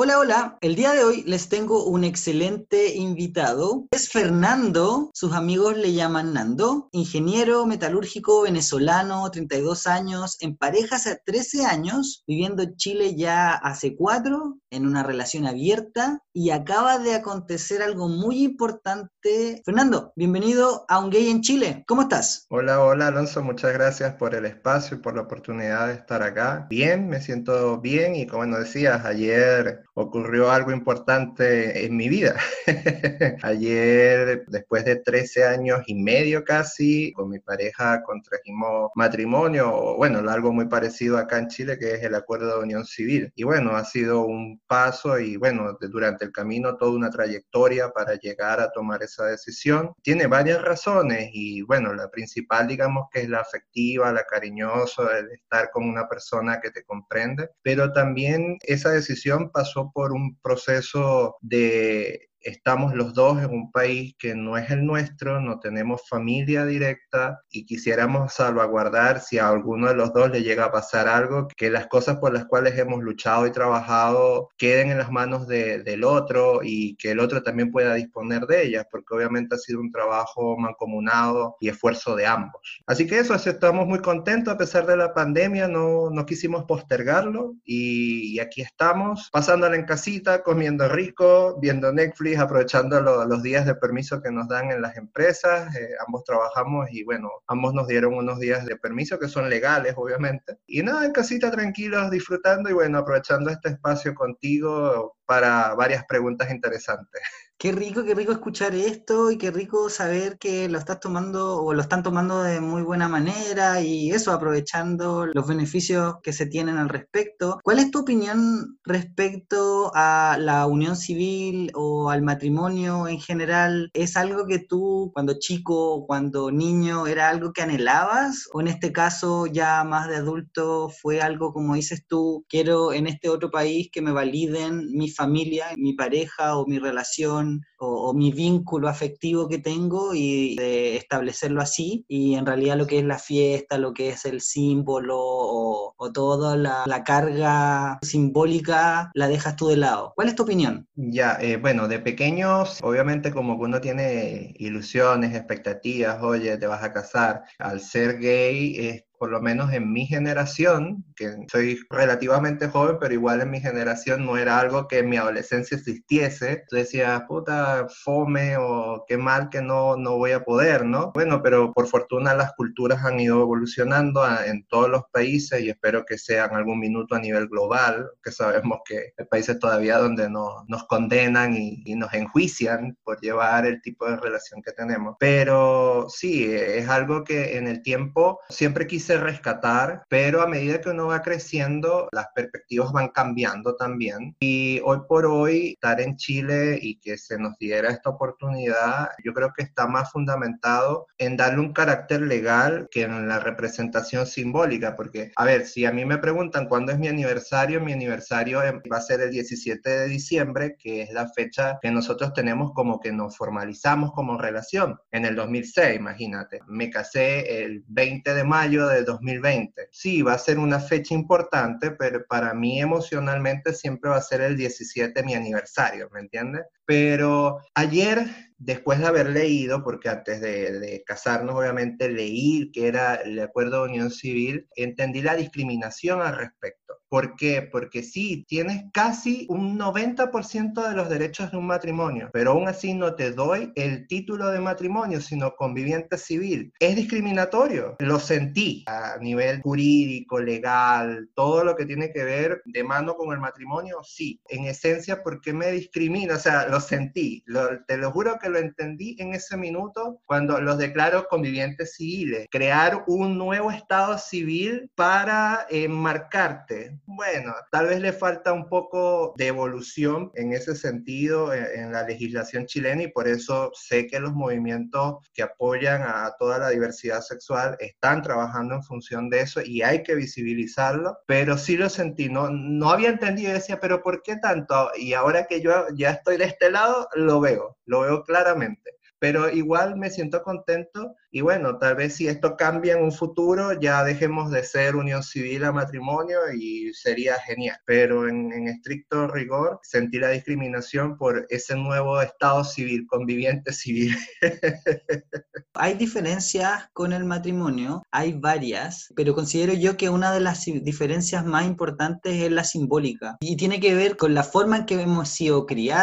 Hola, 0.00 0.20
hola. 0.20 0.58
El 0.60 0.76
día 0.76 0.92
de 0.92 1.02
hoy 1.02 1.24
les 1.26 1.48
tengo 1.48 1.86
un 1.86 2.04
excelente 2.04 2.94
invitado. 2.94 3.88
Es 3.90 4.08
Fernando, 4.08 5.10
sus 5.12 5.32
amigos 5.32 5.76
le 5.76 5.92
llaman 5.92 6.34
Nando, 6.34 6.88
ingeniero 6.92 7.66
metalúrgico 7.66 8.42
venezolano, 8.42 9.28
32 9.28 9.88
años, 9.88 10.36
en 10.38 10.56
pareja 10.56 10.94
hace 10.94 11.20
13 11.26 11.64
años, 11.64 12.22
viviendo 12.28 12.62
en 12.62 12.76
Chile 12.76 13.16
ya 13.16 13.54
hace 13.54 13.96
4, 13.96 14.58
en 14.70 14.86
una 14.86 15.02
relación 15.02 15.46
abierta 15.46 16.22
y 16.32 16.50
acaba 16.50 17.00
de 17.00 17.16
acontecer 17.16 17.82
algo 17.82 18.08
muy 18.08 18.44
importante. 18.44 19.62
Fernando, 19.64 20.12
bienvenido 20.14 20.84
a 20.88 21.00
Un 21.00 21.10
Gay 21.10 21.28
en 21.28 21.40
Chile. 21.40 21.82
¿Cómo 21.88 22.02
estás? 22.02 22.46
Hola, 22.50 22.80
hola 22.84 23.08
Alonso, 23.08 23.42
muchas 23.42 23.72
gracias 23.72 24.14
por 24.14 24.36
el 24.36 24.44
espacio 24.44 24.96
y 24.96 25.00
por 25.00 25.16
la 25.16 25.22
oportunidad 25.22 25.88
de 25.88 25.94
estar 25.94 26.22
acá. 26.22 26.68
Bien, 26.70 27.08
me 27.08 27.20
siento 27.20 27.80
bien 27.80 28.14
y 28.14 28.28
como 28.28 28.46
decías, 28.46 29.04
ayer 29.04 29.82
ocurrió 29.98 30.50
algo 30.50 30.70
importante 30.70 31.84
en 31.84 31.96
mi 31.96 32.08
vida. 32.08 32.36
Ayer, 33.42 34.44
después 34.46 34.84
de 34.84 34.96
13 34.96 35.44
años 35.44 35.80
y 35.86 35.94
medio 35.96 36.44
casi, 36.44 37.12
con 37.14 37.28
mi 37.28 37.40
pareja 37.40 38.02
contrajimos 38.04 38.90
matrimonio, 38.94 39.96
bueno, 39.96 40.18
algo 40.30 40.52
muy 40.52 40.66
parecido 40.68 41.18
acá 41.18 41.38
en 41.38 41.48
Chile, 41.48 41.78
que 41.78 41.94
es 41.94 42.02
el 42.04 42.14
acuerdo 42.14 42.56
de 42.56 42.62
unión 42.62 42.84
civil. 42.84 43.32
Y 43.34 43.42
bueno, 43.42 43.72
ha 43.72 43.84
sido 43.84 44.24
un 44.24 44.60
paso 44.68 45.18
y 45.18 45.36
bueno, 45.36 45.76
durante 45.80 46.24
el 46.24 46.32
camino 46.32 46.76
toda 46.76 46.92
una 46.92 47.10
trayectoria 47.10 47.90
para 47.90 48.14
llegar 48.14 48.60
a 48.60 48.70
tomar 48.70 49.02
esa 49.02 49.26
decisión. 49.26 49.94
Tiene 50.02 50.28
varias 50.28 50.62
razones 50.62 51.30
y 51.32 51.62
bueno, 51.62 51.92
la 51.92 52.08
principal 52.08 52.68
digamos 52.68 53.08
que 53.12 53.22
es 53.22 53.28
la 53.28 53.40
afectiva, 53.40 54.12
la 54.12 54.24
cariñosa, 54.24 55.18
el 55.18 55.32
estar 55.32 55.70
con 55.72 55.88
una 55.88 56.08
persona 56.08 56.60
que 56.60 56.70
te 56.70 56.84
comprende, 56.84 57.50
pero 57.62 57.92
también 57.92 58.58
esa 58.62 58.90
decisión 58.90 59.50
pasó 59.50 59.87
por 59.92 60.12
un 60.12 60.36
proceso 60.40 61.36
de 61.40 62.27
estamos 62.40 62.94
los 62.94 63.14
dos 63.14 63.42
en 63.42 63.50
un 63.50 63.72
país 63.72 64.14
que 64.18 64.34
no 64.34 64.56
es 64.56 64.70
el 64.70 64.84
nuestro, 64.84 65.40
no 65.40 65.58
tenemos 65.60 66.02
familia 66.08 66.64
directa 66.64 67.40
y 67.50 67.66
quisiéramos 67.66 68.34
salvaguardar 68.34 69.20
si 69.20 69.38
a 69.38 69.48
alguno 69.48 69.88
de 69.88 69.94
los 69.94 70.12
dos 70.12 70.30
le 70.30 70.42
llega 70.42 70.66
a 70.66 70.72
pasar 70.72 71.08
algo, 71.08 71.48
que 71.48 71.70
las 71.70 71.86
cosas 71.88 72.18
por 72.18 72.32
las 72.32 72.46
cuales 72.46 72.78
hemos 72.78 73.02
luchado 73.02 73.46
y 73.46 73.52
trabajado 73.52 74.48
queden 74.56 74.90
en 74.90 74.98
las 74.98 75.10
manos 75.10 75.46
del 75.48 76.04
otro 76.04 76.60
y 76.62 76.96
que 76.96 77.10
el 77.12 77.20
otro 77.20 77.42
también 77.42 77.70
pueda 77.70 77.94
disponer 77.94 78.46
de 78.46 78.66
ellas, 78.66 78.86
porque 78.90 79.14
obviamente 79.14 79.54
ha 79.54 79.58
sido 79.58 79.80
un 79.80 79.90
trabajo 79.90 80.56
mancomunado 80.56 81.56
y 81.60 81.68
esfuerzo 81.68 82.14
de 82.16 82.26
ambos. 82.26 82.82
Así 82.86 83.06
que 83.06 83.18
eso, 83.18 83.34
estamos 83.34 83.86
muy 83.86 84.00
contentos 84.00 84.52
a 84.52 84.58
pesar 84.58 84.86
de 84.86 84.96
la 84.96 85.14
pandemia, 85.14 85.68
no, 85.68 86.10
no 86.10 86.26
quisimos 86.26 86.64
postergarlo 86.64 87.54
y, 87.64 88.38
aquí 88.40 88.62
estamos, 88.62 89.30
pasándola 89.32 89.76
en 89.76 89.84
casita, 89.84 90.42
comiendo 90.42 90.88
rico, 90.88 91.58
viendo 91.60 91.92
Netflix 91.92 92.27
aprovechando 92.36 93.00
los 93.00 93.42
días 93.42 93.64
de 93.64 93.74
permiso 93.74 94.20
que 94.20 94.30
nos 94.30 94.48
dan 94.48 94.70
en 94.70 94.82
las 94.82 94.96
empresas. 94.96 95.74
Eh, 95.76 95.90
ambos 96.06 96.24
trabajamos 96.24 96.88
y 96.90 97.04
bueno, 97.04 97.30
ambos 97.46 97.74
nos 97.74 97.86
dieron 97.86 98.14
unos 98.14 98.38
días 98.40 98.66
de 98.66 98.76
permiso 98.76 99.18
que 99.18 99.28
son 99.28 99.48
legales, 99.48 99.94
obviamente. 99.96 100.58
Y 100.66 100.82
nada, 100.82 101.04
en 101.04 101.12
casita 101.12 101.50
tranquilos, 101.50 102.10
disfrutando 102.10 102.68
y 102.68 102.72
bueno, 102.72 102.98
aprovechando 102.98 103.50
este 103.50 103.70
espacio 103.70 104.14
contigo 104.14 105.16
para 105.24 105.74
varias 105.74 106.04
preguntas 106.06 106.50
interesantes. 106.50 107.22
Qué 107.60 107.72
rico, 107.72 108.04
qué 108.04 108.14
rico 108.14 108.30
escuchar 108.30 108.72
esto 108.76 109.32
y 109.32 109.36
qué 109.36 109.50
rico 109.50 109.90
saber 109.90 110.38
que 110.38 110.68
lo 110.68 110.78
estás 110.78 111.00
tomando 111.00 111.60
o 111.60 111.74
lo 111.74 111.82
están 111.82 112.04
tomando 112.04 112.40
de 112.44 112.60
muy 112.60 112.82
buena 112.82 113.08
manera 113.08 113.80
y 113.82 114.12
eso, 114.12 114.30
aprovechando 114.30 115.26
los 115.26 115.48
beneficios 115.48 116.18
que 116.22 116.32
se 116.32 116.46
tienen 116.46 116.76
al 116.76 116.88
respecto. 116.88 117.58
¿Cuál 117.64 117.80
es 117.80 117.90
tu 117.90 117.98
opinión 118.02 118.78
respecto 118.84 119.90
a 119.96 120.36
la 120.38 120.66
unión 120.66 120.96
civil 120.96 121.72
o 121.74 122.10
al 122.10 122.22
matrimonio 122.22 123.08
en 123.08 123.18
general? 123.18 123.90
¿Es 123.92 124.16
algo 124.16 124.46
que 124.46 124.60
tú 124.60 125.10
cuando 125.12 125.40
chico, 125.40 126.06
cuando 126.06 126.52
niño, 126.52 127.08
era 127.08 127.28
algo 127.28 127.52
que 127.52 127.62
anhelabas? 127.62 128.48
¿O 128.52 128.60
en 128.60 128.68
este 128.68 128.92
caso 128.92 129.46
ya 129.46 129.82
más 129.82 130.06
de 130.06 130.14
adulto 130.14 130.90
fue 130.90 131.20
algo 131.20 131.52
como 131.52 131.74
dices 131.74 132.04
tú, 132.06 132.44
quiero 132.48 132.92
en 132.92 133.08
este 133.08 133.28
otro 133.28 133.50
país 133.50 133.88
que 133.92 134.00
me 134.00 134.12
validen 134.12 134.92
mi 134.92 135.10
familia, 135.10 135.66
mi 135.76 135.94
pareja 135.94 136.56
o 136.56 136.64
mi 136.64 136.78
relación? 136.78 137.47
on 137.48 137.62
o, 137.78 138.12
mi 138.14 138.32
vínculo 138.32 138.88
afectivo 138.88 139.48
que 139.48 139.58
tengo 139.58 140.14
y 140.14 140.56
de 140.56 140.96
establecerlo 140.96 141.60
así. 141.60 142.04
Y 142.08 142.34
en 142.34 142.46
realidad 142.46 142.76
lo 142.76 142.86
que 142.86 142.98
es 142.98 143.04
la 143.04 143.18
fiesta, 143.18 143.78
lo 143.78 143.92
que 143.92 144.10
es 144.10 144.24
el 144.24 144.40
símbolo 144.40 145.16
o, 145.18 145.94
toda 146.12 146.56
la, 146.56 146.84
carga 147.04 147.98
simbólica 148.02 149.10
la 149.14 149.28
dejas 149.28 149.56
tú 149.56 149.68
de 149.68 149.76
lado. 149.76 150.12
¿Cuál 150.16 150.28
es 150.28 150.34
tu 150.34 150.42
opinión? 150.42 150.86
Ya, 150.94 151.38
eh, 151.40 151.56
bueno, 151.56 151.86
de 151.86 152.00
pequeños, 152.00 152.80
obviamente 152.82 153.30
como 153.30 153.56
que 153.56 153.64
uno 153.64 153.80
tiene 153.80 154.54
ilusiones, 154.58 155.34
expectativas, 155.34 156.22
oye, 156.22 156.56
te 156.56 156.66
vas 156.66 156.82
a 156.82 156.92
casar. 156.92 157.42
Al 157.58 157.80
ser 157.80 158.18
gay, 158.18 158.76
es 158.78 159.04
por 159.18 159.30
lo 159.30 159.40
menos 159.40 159.72
en 159.72 159.92
mi 159.92 160.06
generación, 160.06 161.04
que 161.16 161.34
soy 161.50 161.80
relativamente 161.90 162.68
joven, 162.68 162.98
pero 163.00 163.12
igual 163.12 163.40
en 163.40 163.50
mi 163.50 163.60
generación 163.60 164.24
no 164.24 164.36
era 164.36 164.58
algo 164.60 164.86
que 164.86 164.98
en 164.98 165.08
mi 165.08 165.16
adolescencia 165.16 165.76
existiese. 165.76 166.64
Yo 166.70 166.78
decía, 166.78 167.24
puta, 167.26 167.67
fome 167.88 168.56
o 168.56 169.04
qué 169.06 169.16
mal 169.16 169.48
que 169.48 169.62
no, 169.62 169.96
no 169.96 170.16
voy 170.16 170.32
a 170.32 170.44
poder, 170.44 170.84
¿no? 170.84 171.12
Bueno, 171.12 171.42
pero 171.42 171.72
por 171.72 171.86
fortuna 171.86 172.34
las 172.34 172.52
culturas 172.54 173.04
han 173.04 173.20
ido 173.20 173.40
evolucionando 173.42 174.22
en 174.44 174.66
todos 174.66 174.88
los 174.88 175.02
países 175.12 175.60
y 175.60 175.70
espero 175.70 176.04
que 176.04 176.18
sea 176.18 176.46
en 176.46 176.54
algún 176.54 176.78
minuto 176.80 177.14
a 177.14 177.20
nivel 177.20 177.48
global, 177.48 178.10
que 178.22 178.32
sabemos 178.32 178.80
que 178.84 179.12
hay 179.16 179.24
países 179.26 179.58
todavía 179.58 179.98
donde 179.98 180.28
no, 180.28 180.64
nos 180.68 180.84
condenan 180.84 181.54
y, 181.56 181.82
y 181.84 181.94
nos 181.94 182.12
enjuician 182.14 182.96
por 183.04 183.20
llevar 183.20 183.66
el 183.66 183.80
tipo 183.82 184.08
de 184.08 184.16
relación 184.16 184.62
que 184.62 184.72
tenemos. 184.72 185.16
Pero 185.18 186.06
sí, 186.08 186.46
es 186.52 186.88
algo 186.88 187.24
que 187.24 187.56
en 187.56 187.68
el 187.68 187.82
tiempo 187.82 188.40
siempre 188.48 188.86
quise 188.86 189.18
rescatar, 189.18 190.04
pero 190.08 190.42
a 190.42 190.46
medida 190.46 190.80
que 190.80 190.90
uno 190.90 191.06
va 191.06 191.22
creciendo, 191.22 192.08
las 192.12 192.26
perspectivas 192.34 192.92
van 192.92 193.08
cambiando 193.08 193.76
también. 193.76 194.36
Y 194.40 194.80
hoy 194.84 194.98
por 195.08 195.26
hoy, 195.26 195.72
estar 195.72 196.00
en 196.00 196.16
Chile 196.16 196.78
y 196.80 196.98
que 197.00 197.18
se 197.18 197.38
nos 197.38 197.57
diera 197.58 197.90
esta 197.90 198.10
oportunidad, 198.10 199.10
yo 199.24 199.32
creo 199.34 199.52
que 199.54 199.62
está 199.62 199.86
más 199.86 200.10
fundamentado 200.12 201.06
en 201.18 201.36
darle 201.36 201.60
un 201.60 201.72
carácter 201.72 202.22
legal 202.22 202.88
que 202.90 203.02
en 203.02 203.28
la 203.28 203.40
representación 203.40 204.26
simbólica, 204.26 204.96
porque, 204.96 205.32
a 205.36 205.44
ver, 205.44 205.66
si 205.66 205.84
a 205.84 205.92
mí 205.92 206.04
me 206.04 206.18
preguntan 206.18 206.66
cuándo 206.68 206.92
es 206.92 206.98
mi 206.98 207.08
aniversario, 207.08 207.80
mi 207.80 207.92
aniversario 207.92 208.60
va 208.60 208.96
a 208.96 209.00
ser 209.00 209.20
el 209.20 209.30
17 209.30 209.88
de 209.88 210.08
diciembre, 210.08 210.76
que 210.78 211.02
es 211.02 211.10
la 211.12 211.28
fecha 211.28 211.78
que 211.80 211.90
nosotros 211.90 212.32
tenemos 212.32 212.72
como 212.72 213.00
que 213.00 213.12
nos 213.12 213.36
formalizamos 213.36 214.12
como 214.12 214.38
relación. 214.38 214.98
En 215.10 215.24
el 215.24 215.36
2006, 215.36 215.96
imagínate, 215.96 216.60
me 216.66 216.90
casé 216.90 217.62
el 217.62 217.84
20 217.88 218.34
de 218.34 218.44
mayo 218.44 218.86
de 218.86 219.02
2020. 219.04 219.88
Sí, 219.90 220.22
va 220.22 220.34
a 220.34 220.38
ser 220.38 220.58
una 220.58 220.80
fecha 220.80 221.14
importante, 221.14 221.90
pero 221.92 222.24
para 222.26 222.54
mí 222.54 222.80
emocionalmente 222.80 223.74
siempre 223.74 224.10
va 224.10 224.16
a 224.16 224.22
ser 224.22 224.40
el 224.40 224.56
17, 224.56 225.22
mi 225.22 225.34
aniversario, 225.34 226.08
¿me 226.12 226.20
entiendes? 226.20 226.62
Pero 226.88 227.60
ayer 227.74 228.26
después 228.56 228.98
de 228.98 229.06
haber 229.06 229.28
leído, 229.28 229.84
porque 229.84 230.08
antes 230.08 230.40
de, 230.40 231.02
casarnos 231.04 231.54
obviamente 231.54 232.08
leí 232.08 232.70
que 232.72 232.88
era 232.88 233.16
el 233.16 233.38
acuerdo 233.40 233.82
de 233.82 233.90
unión 233.90 234.10
civil, 234.10 234.66
entendí 234.74 235.20
la 235.20 235.36
discriminación 235.36 236.22
al 236.22 236.36
respecto. 236.36 236.94
¿Por 237.08 237.36
qué? 237.36 237.62
Porque 237.62 238.02
sí, 238.02 238.44
tienes 238.46 238.84
casi 238.92 239.46
un 239.48 239.78
90% 239.78 240.88
de 240.88 240.94
los 240.94 241.08
derechos 241.08 241.50
de 241.50 241.56
un 241.56 241.66
matrimonio, 241.66 242.28
pero 242.32 242.50
aún 242.50 242.68
así 242.68 242.92
no 242.92 243.14
te 243.14 243.32
doy 243.32 243.72
el 243.76 244.06
título 244.06 244.48
de 244.48 244.60
matrimonio, 244.60 245.20
sino 245.22 245.56
conviviente 245.56 246.18
civil. 246.18 246.72
Es 246.78 246.96
discriminatorio. 246.96 247.96
Lo 247.98 248.18
sentí 248.20 248.84
a 248.86 249.16
nivel 249.20 249.62
jurídico, 249.62 250.38
legal, 250.38 251.30
todo 251.34 251.64
lo 251.64 251.76
que 251.76 251.86
tiene 251.86 252.12
que 252.12 252.24
ver 252.24 252.60
de 252.66 252.84
mano 252.84 253.14
con 253.14 253.32
el 253.32 253.40
matrimonio, 253.40 254.00
sí. 254.02 254.40
En 254.48 254.64
esencia, 254.64 255.22
¿por 255.22 255.40
qué 255.40 255.54
me 255.54 255.72
discrimina? 255.72 256.34
O 256.34 256.38
sea, 256.38 256.68
lo 256.68 256.80
sentí. 256.80 257.42
te 257.86 257.96
lo 257.96 258.10
juro 258.12 258.38
que 258.38 258.50
lo 258.50 258.58
entendí 258.58 259.16
en 259.18 259.32
ese 259.32 259.56
minuto 259.56 260.20
cuando 260.26 260.60
los 260.60 260.76
declaro 260.76 261.26
convivientes 261.28 261.94
civiles. 261.94 262.48
Crear 262.50 263.04
un 263.06 263.38
nuevo 263.38 263.70
estado 263.70 264.18
civil 264.18 264.90
para 264.94 265.66
enmarcarte 265.70 266.97
bueno, 267.06 267.54
tal 267.70 267.86
vez 267.86 268.00
le 268.00 268.12
falta 268.12 268.52
un 268.52 268.68
poco 268.68 269.34
de 269.36 269.48
evolución 269.48 270.30
en 270.34 270.52
ese 270.52 270.74
sentido 270.74 271.52
en, 271.52 271.92
la 271.92 272.02
legislación 272.02 272.66
chilena 272.66 273.02
y 273.02 273.08
por 273.08 273.28
eso 273.28 273.70
sé 273.74 274.06
que 274.06 274.20
los 274.20 274.32
movimientos 274.32 275.16
que 275.32 275.42
apoyan 275.42 276.02
a 276.02 276.34
toda 276.38 276.58
la 276.58 276.70
diversidad 276.70 277.20
sexual 277.20 277.76
están 277.80 278.22
trabajando 278.22 278.74
en 278.74 278.82
función 278.82 279.30
de 279.30 279.40
eso 279.40 279.60
y 279.64 279.82
hay 279.82 280.02
que 280.02 280.14
visibilizarlo, 280.14 281.18
pero 281.26 281.56
sí 281.56 281.76
lo 281.76 281.88
sentí, 281.88 282.28
no, 282.28 282.50
no 282.50 282.90
había 282.90 283.10
entendido 283.10 283.50
y 283.50 283.54
decía, 283.54 283.80
pero 283.80 284.02
¿por 284.02 284.22
qué 284.22 284.36
tanto? 284.36 284.90
Y 284.96 285.14
ahora 285.14 285.46
que 285.46 285.60
yo 285.60 285.86
ya 285.94 286.10
estoy 286.10 286.36
de 286.36 286.44
este 286.44 286.70
lado, 286.70 287.08
lo 287.14 287.40
veo, 287.40 287.78
lo 287.86 288.00
veo 288.00 288.22
claramente 288.22 288.98
pero 289.18 289.50
igual 289.50 289.96
me 289.96 290.10
siento 290.10 290.42
contento 290.42 291.14
y 291.30 291.40
bueno, 291.42 291.78
tal 291.78 291.96
vez 291.96 292.16
si 292.16 292.28
esto 292.28 292.56
cambia 292.56 292.94
en 292.94 293.02
un 293.04 293.12
futuro, 293.12 293.78
ya 293.78 294.02
dejemos 294.04 294.50
de 294.50 294.62
ser 294.64 294.96
unión 294.96 295.22
civil 295.22 295.64
a 295.64 295.72
matrimonio 295.72 296.38
y 296.56 296.92
sería 296.94 297.38
genial. 297.40 297.76
Pero 297.84 298.28
en, 298.28 298.68
estricto 298.68 299.28
rigor, 299.28 299.80
sentí 299.82 300.18
la 300.18 300.30
discriminación 300.30 301.16
por 301.18 301.46
ese 301.50 301.76
nuevo 301.76 302.20
estado 302.22 302.64
civil, 302.64 303.06
conviviente 303.06 303.72
civil. 303.72 304.16
hay 305.74 305.94
diferencias 305.94 306.88
con 306.92 307.12
el 307.12 307.24
matrimonio, 307.24 308.02
hay 308.10 308.32
varias, 308.32 309.12
pero 309.14 309.34
considero 309.34 309.74
yo 309.74 309.96
que 309.96 310.08
una 310.08 310.32
de 310.32 310.40
las 310.40 310.64
diferencias 310.64 311.44
más 311.44 311.66
importantes 311.66 312.34
es 312.42 312.50
la 312.50 312.64
simbólica 312.64 313.36
y 313.40 313.56
tiene 313.56 313.80
que 313.80 313.94
ver 313.94 314.16
con 314.16 314.34
la 314.34 314.42
forma 314.42 314.78
en 314.78 314.86
que 314.86 315.00
hemos 315.00 315.28
sido 315.28 315.66
criados 315.66 315.98